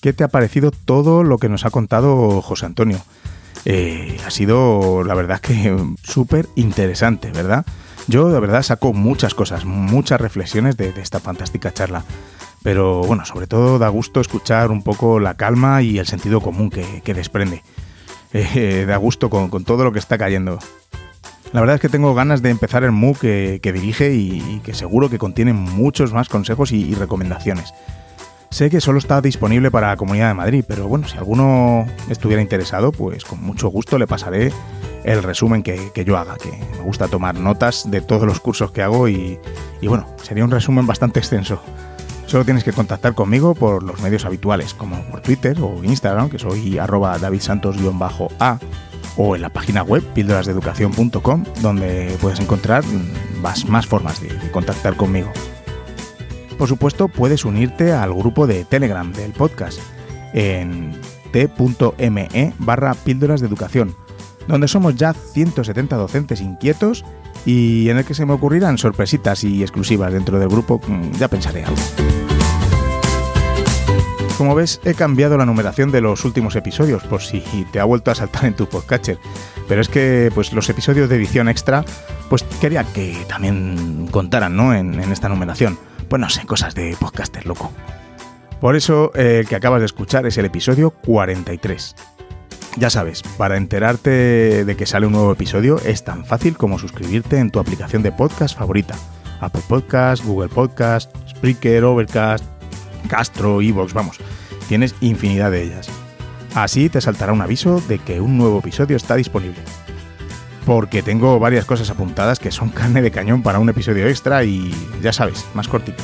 ¿Qué 0.01 0.12
te 0.12 0.25
ha 0.25 0.29
parecido 0.29 0.71
todo 0.71 1.23
lo 1.23 1.39
que 1.39 1.49
nos 1.49 1.65
ha 1.67 1.71
contado 1.71 2.41
José 2.41 2.67
Antonio? 2.67 2.99
Eh, 3.67 4.19
ha 4.27 4.31
sido, 4.31 5.05
la 5.05 5.15
verdad, 5.15 5.41
que 5.41 5.77
súper 6.03 6.49
interesante, 6.55 7.31
¿verdad? 7.31 7.67
Yo, 8.07 8.31
de 8.31 8.41
verdad, 8.41 8.62
saco 8.62 8.93
muchas 8.93 9.35
cosas, 9.35 9.65
muchas 9.65 10.21
reflexiones 10.21 10.77
de, 10.77 10.89
esta 11.01 11.21
fantástica 11.21 11.73
charla. 11.73 12.05
Pero 12.62 13.03
bueno, 13.03 13.25
sobre 13.25 13.47
todo 13.47 13.79
da 13.79 13.89
gusto 13.89 14.21
escuchar 14.21 14.71
un 14.71 14.83
poco 14.83 15.21
la 15.21 15.35
calma 15.35 15.83
y 15.83 15.99
el 15.99 16.07
sentido 16.07 16.41
común 16.41 16.71
que, 16.71 17.15
desprende. 17.15 17.62
Eh, 18.33 18.85
da 18.87 18.97
gusto 18.97 19.29
con 19.29 19.65
todo 19.65 19.85
lo 19.85 19.93
que 19.93 19.99
está 19.99 20.17
cayendo. 20.17 20.59
La 21.52 21.60
verdad 21.60 21.77
es 21.77 21.81
que 21.81 21.89
tengo 21.89 22.14
ganas 22.14 22.43
de 22.43 22.51
empezar 22.51 22.85
el 22.85 22.93
MOOC 22.93 23.18
que, 23.18 23.72
dirige 23.74 24.14
y, 24.14 24.60
que 24.64 24.72
seguro 24.72 25.10
que 25.10 25.18
contiene 25.18 25.52
muchos 25.52 26.12
más 26.12 26.28
consejos 26.28 26.70
y, 26.70 26.94
recomendaciones. 26.94 27.74
Sé 28.51 28.70
que 28.70 28.81
solo 28.81 28.98
está 28.98 29.20
disponible 29.20 29.70
para 29.70 29.89
la 29.89 29.97
Comunidad 29.97 30.28
de 30.28 30.35
Madrid, 30.35 30.64
pero 30.66 30.86
bueno, 30.86 31.09
si 31.09 31.16
alguno 31.16 31.86
estuviera 32.09 32.43
interesado, 32.43 32.93
pues 32.93 33.24
con 33.24 33.43
mucho 33.43 33.68
gusto 33.68 33.98
le 33.98 34.06
pasaré 34.06 34.52
el 35.05 35.22
resumen 35.22 35.62
que, 35.62 35.90
yo 36.05 36.16
haga, 36.16 36.36
que 36.36 36.51
me 36.51 36.82
gusta 36.82 37.09
tomar 37.09 37.36
notas 37.36 37.90
de 37.90 38.01
todos 38.01 38.27
los 38.27 38.39
cursos 38.39 38.70
que 38.70 38.82
hago 38.82 39.09
y, 39.09 39.39
bueno, 39.82 40.06
sería 40.22 40.44
un 40.44 40.51
resumen 40.52 40.86
bastante 40.86 41.18
extenso. 41.18 41.60
Solo 42.27 42.44
tienes 42.44 42.62
que 42.62 42.72
contactar 42.72 43.14
conmigo 43.14 43.56
por 43.56 43.82
los 43.82 44.01
medios 44.01 44.24
habituales, 44.24 44.72
como 44.72 45.02
por 45.06 45.20
Twitter 45.20 45.59
o 45.60 45.82
Instagram, 45.82 46.31
que 46.31 46.39
soy 46.39 46.78
arroba 46.78 47.18
davidsantos-a 47.18 48.60
o 49.16 49.36
en 49.36 49.43
la 49.43 49.51
página 49.51 49.82
web 49.82 50.02
píldorasdeeducación.com 50.14 51.44
donde 51.62 52.16
puedes 52.20 52.40
encontrar 52.40 52.85
más, 53.43 53.66
más 53.68 53.86
formas 53.86 54.20
de, 54.20 54.28
contactar 54.51 54.97
conmigo. 54.97 55.31
Por 56.59 56.68
supuesto, 56.68 57.09
puedes 57.09 57.44
unirte 57.44 57.93
al 57.93 58.12
grupo 58.14 58.47
de 58.47 58.64
Telegram 58.64 59.12
del 59.12 59.32
podcast 59.32 59.81
en 60.35 60.93
t.me 61.32 62.55
barra 62.59 62.94
píldoras 62.94 63.40
de 63.40 63.47
educación, 63.47 63.94
donde 64.47 64.68
somos 64.68 64.94
ya 64.97 65.14
170 65.14 65.97
docentes 65.97 66.40
inquietos 66.40 67.05
y 67.47 67.89
en 67.89 67.98
el 67.98 68.05
que 68.05 68.14
se 68.14 68.27
me 68.27 68.35
ocurrirán 68.35 68.78
sorpresitas 68.78 69.44
y 69.44 69.62
exclusivas 69.62 70.12
dentro 70.12 70.39
del 70.39 70.48
grupo, 70.48 70.81
mm, 70.86 71.12
ya 71.12 71.28
pensaré 71.28 71.64
algo. 71.64 71.81
Como 74.41 74.55
ves, 74.55 74.81
he 74.87 74.95
cambiado 74.95 75.37
la 75.37 75.45
numeración 75.45 75.93
de 75.93 76.01
los 76.01 76.25
últimos 76.25 76.57
episodios 76.57 77.03
por 77.03 77.21
si 77.21 77.43
te 77.73 77.79
ha 77.79 77.85
vuelto 77.85 78.11
a 78.11 78.15
saltar 78.15 78.47
en 78.47 78.55
tu 78.55 78.67
podcatcher. 78.67 79.19
Pero 79.69 79.83
es 79.83 79.91
que 79.91 80.33
pues, 80.35 80.55
los 80.55 80.67
episodios 80.71 81.11
de 81.11 81.17
edición 81.17 81.47
extra, 81.47 81.85
pues 82.31 82.43
quería 82.59 82.85
que 82.85 83.19
también 83.29 84.09
contaran 84.11 84.57
¿no? 84.57 84.73
en, 84.73 84.99
esta 85.12 85.29
numeración. 85.29 85.79
Pues 86.09 86.21
no 86.21 86.31
sé, 86.31 86.47
cosas 86.47 86.75
de 86.75 86.97
podcaster 86.99 87.45
loco. 87.45 87.71
Por 88.62 88.77
eso 88.77 89.12
el 89.12 89.47
que 89.47 89.57
acabas 89.57 89.81
de 89.81 89.87
escuchar 89.87 90.25
es 90.25 90.39
el 90.39 90.47
episodio 90.47 90.89
43. 90.91 91.95
Ya 92.79 92.89
sabes, 92.89 93.23
para 93.37 93.59
enterarte 93.59 94.65
de 94.65 94.75
que 94.75 94.87
sale 94.87 95.05
un 95.05 95.12
nuevo 95.12 95.33
episodio 95.33 95.79
es 95.85 96.03
tan 96.03 96.25
fácil 96.25 96.57
como 96.57 96.79
suscribirte 96.79 97.37
en 97.37 97.51
tu 97.51 97.61
aplicación 97.61 98.03
de 98.03 98.12
podcast 98.12 98.57
favorita. 98.57 98.95
Apple 99.43 99.65
Podcast, 99.69 100.25
Google 100.25 100.49
Podcast, 100.49 101.15
Spreaker, 101.29 101.85
Overcast, 101.85 102.60
Castro, 103.09 103.60
Evox, 103.60 103.93
vamos, 103.93 104.18
tienes 104.68 104.94
infinidad 105.01 105.51
de 105.51 105.62
ellas. 105.62 105.89
Así 106.55 106.89
te 106.89 107.01
saltará 107.01 107.32
un 107.32 107.43
aviso 107.43 107.81
de 107.89 107.98
que 107.98 108.20
un 108.20 108.36
nuevo 108.36 108.59
episodio 108.59 108.97
está 108.97 109.16
disponible. 109.16 109.60
Porque 110.66 111.02
tengo 111.02 111.39
varias 111.39 111.64
cosas 111.64 111.90
apuntadas 111.90 112.39
que 112.39 112.51
son 112.51 112.70
carne 112.70 113.02
de 113.02 113.10
cañón 113.10 113.43
para 113.43 113.59
un 113.59 113.68
episodio 113.68 114.06
extra 114.06 114.44
y 114.44 114.74
ya 115.02 115.12
sabes, 115.12 115.47
más 115.55 115.68
cortito. 115.68 116.02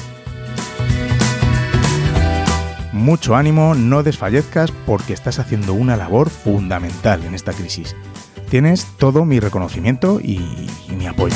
Mucho 2.93 3.36
ánimo, 3.36 3.74
no 3.74 4.02
desfallezcas 4.02 4.73
porque 4.86 5.12
estás 5.12 5.39
haciendo 5.39 5.74
una 5.74 5.97
labor 5.97 6.31
fundamental 6.31 7.23
en 7.24 7.35
esta 7.35 7.52
crisis. 7.52 7.94
Tienes 8.48 8.86
todo 8.97 9.24
mi 9.24 9.39
reconocimiento 9.39 10.20
y, 10.20 10.68
mi 10.97 11.06
apoyo. 11.06 11.35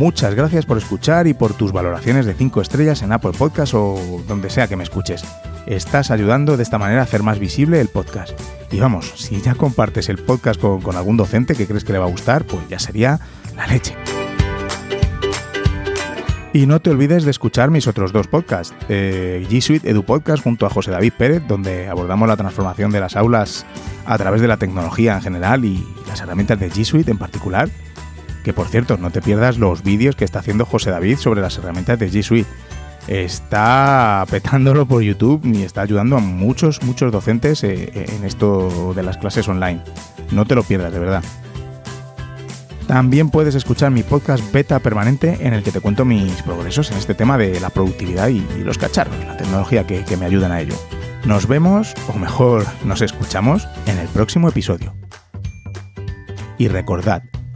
Muchas 0.00 0.34
gracias 0.34 0.64
por 0.64 0.78
escuchar 0.78 1.26
y 1.26 1.34
por 1.34 1.52
tus 1.52 1.72
valoraciones 1.72 2.24
de 2.24 2.32
5 2.32 2.62
estrellas 2.62 3.02
en 3.02 3.12
Apple 3.12 3.32
Podcast 3.36 3.74
o 3.74 4.22
donde 4.26 4.48
sea 4.48 4.66
que 4.66 4.74
me 4.74 4.82
escuches. 4.82 5.22
Estás 5.66 6.10
ayudando 6.10 6.56
de 6.56 6.62
esta 6.62 6.78
manera 6.78 7.02
a 7.02 7.04
hacer 7.04 7.22
más 7.22 7.38
visible 7.38 7.82
el 7.82 7.88
podcast. 7.88 8.32
Y 8.72 8.80
vamos, 8.80 9.12
si 9.16 9.42
ya 9.42 9.54
compartes 9.54 10.08
el 10.08 10.16
podcast 10.16 10.58
con, 10.58 10.96
algún 10.96 11.18
docente 11.18 11.54
que 11.54 11.66
crees 11.66 11.84
que 11.84 11.92
le 11.92 11.98
va 11.98 12.06
a 12.06 12.10
gustar, 12.10 12.46
pues 12.46 12.66
ya 12.70 12.78
sería 12.78 13.20
la 13.54 13.66
leche. 13.66 13.94
Y 16.54 16.64
no 16.64 16.80
te 16.80 16.88
olvides 16.88 17.24
de 17.24 17.32
escuchar 17.32 17.70
mis 17.70 17.86
otros 17.86 18.10
dos 18.10 18.26
podcasts, 18.26 18.74
eh, 18.88 19.46
G 19.50 19.60
Suite 19.60 19.90
Edu 19.90 20.04
Podcast 20.04 20.42
junto 20.42 20.64
a 20.64 20.70
José 20.70 20.92
David 20.92 21.12
Pérez, 21.18 21.42
donde 21.46 21.88
abordamos 21.88 22.26
la 22.26 22.38
transformación 22.38 22.90
de 22.90 23.00
las 23.00 23.16
aulas 23.16 23.66
a 24.06 24.16
través 24.16 24.40
de 24.40 24.48
la 24.48 24.56
tecnología 24.56 25.16
en 25.16 25.20
general 25.20 25.66
y 25.66 25.86
las 26.08 26.22
herramientas 26.22 26.58
de 26.58 26.70
G 26.70 26.84
Suite 26.84 27.10
en 27.10 27.18
particular 27.18 27.68
que 28.44 28.52
por 28.52 28.68
cierto, 28.68 28.96
no 28.96 29.10
te 29.10 29.22
pierdas 29.22 29.58
los 29.58 29.82
vídeos 29.82 30.16
que 30.16 30.24
está 30.24 30.38
haciendo 30.38 30.64
José 30.64 30.90
David 30.90 31.18
sobre 31.18 31.40
las 31.40 31.58
herramientas 31.58 31.98
de 31.98 32.10
G 32.10 32.22
Suite. 32.22 32.48
Está 33.08 34.24
petándolo 34.30 34.86
por 34.86 35.02
YouTube 35.02 35.40
y 35.44 35.62
está 35.62 35.82
ayudando 35.82 36.16
a 36.16 36.20
muchos, 36.20 36.82
muchos 36.82 37.10
docentes 37.10 37.64
eh, 37.64 37.90
en 37.94 38.24
esto 38.24 38.94
de 38.94 39.02
las 39.02 39.16
clases 39.16 39.48
online. 39.48 39.82
No 40.30 40.44
te 40.44 40.54
lo 40.54 40.62
pierdas, 40.62 40.92
de 40.92 40.98
verdad. 40.98 41.24
También 42.86 43.30
puedes 43.30 43.54
escuchar 43.54 43.92
mi 43.92 44.02
podcast 44.02 44.52
beta 44.52 44.80
permanente 44.80 45.38
en 45.40 45.54
el 45.54 45.62
que 45.62 45.70
te 45.70 45.80
cuento 45.80 46.04
mis 46.04 46.42
progresos 46.42 46.90
en 46.90 46.98
este 46.98 47.14
tema 47.14 47.38
de 47.38 47.60
la 47.60 47.70
productividad 47.70 48.28
y, 48.28 48.44
los 48.64 48.78
cacharros, 48.78 49.16
la 49.24 49.36
tecnología 49.36 49.86
que, 49.86 50.04
que 50.04 50.16
me 50.16 50.26
ayudan 50.26 50.50
a 50.50 50.60
ello. 50.60 50.74
Nos 51.24 51.46
vemos, 51.46 51.94
o 52.12 52.18
mejor, 52.18 52.66
nos 52.84 53.00
escuchamos 53.02 53.68
en 53.86 53.98
el 53.98 54.08
próximo 54.08 54.48
episodio. 54.48 54.92
Y 56.58 56.68
recordad, 56.68 57.22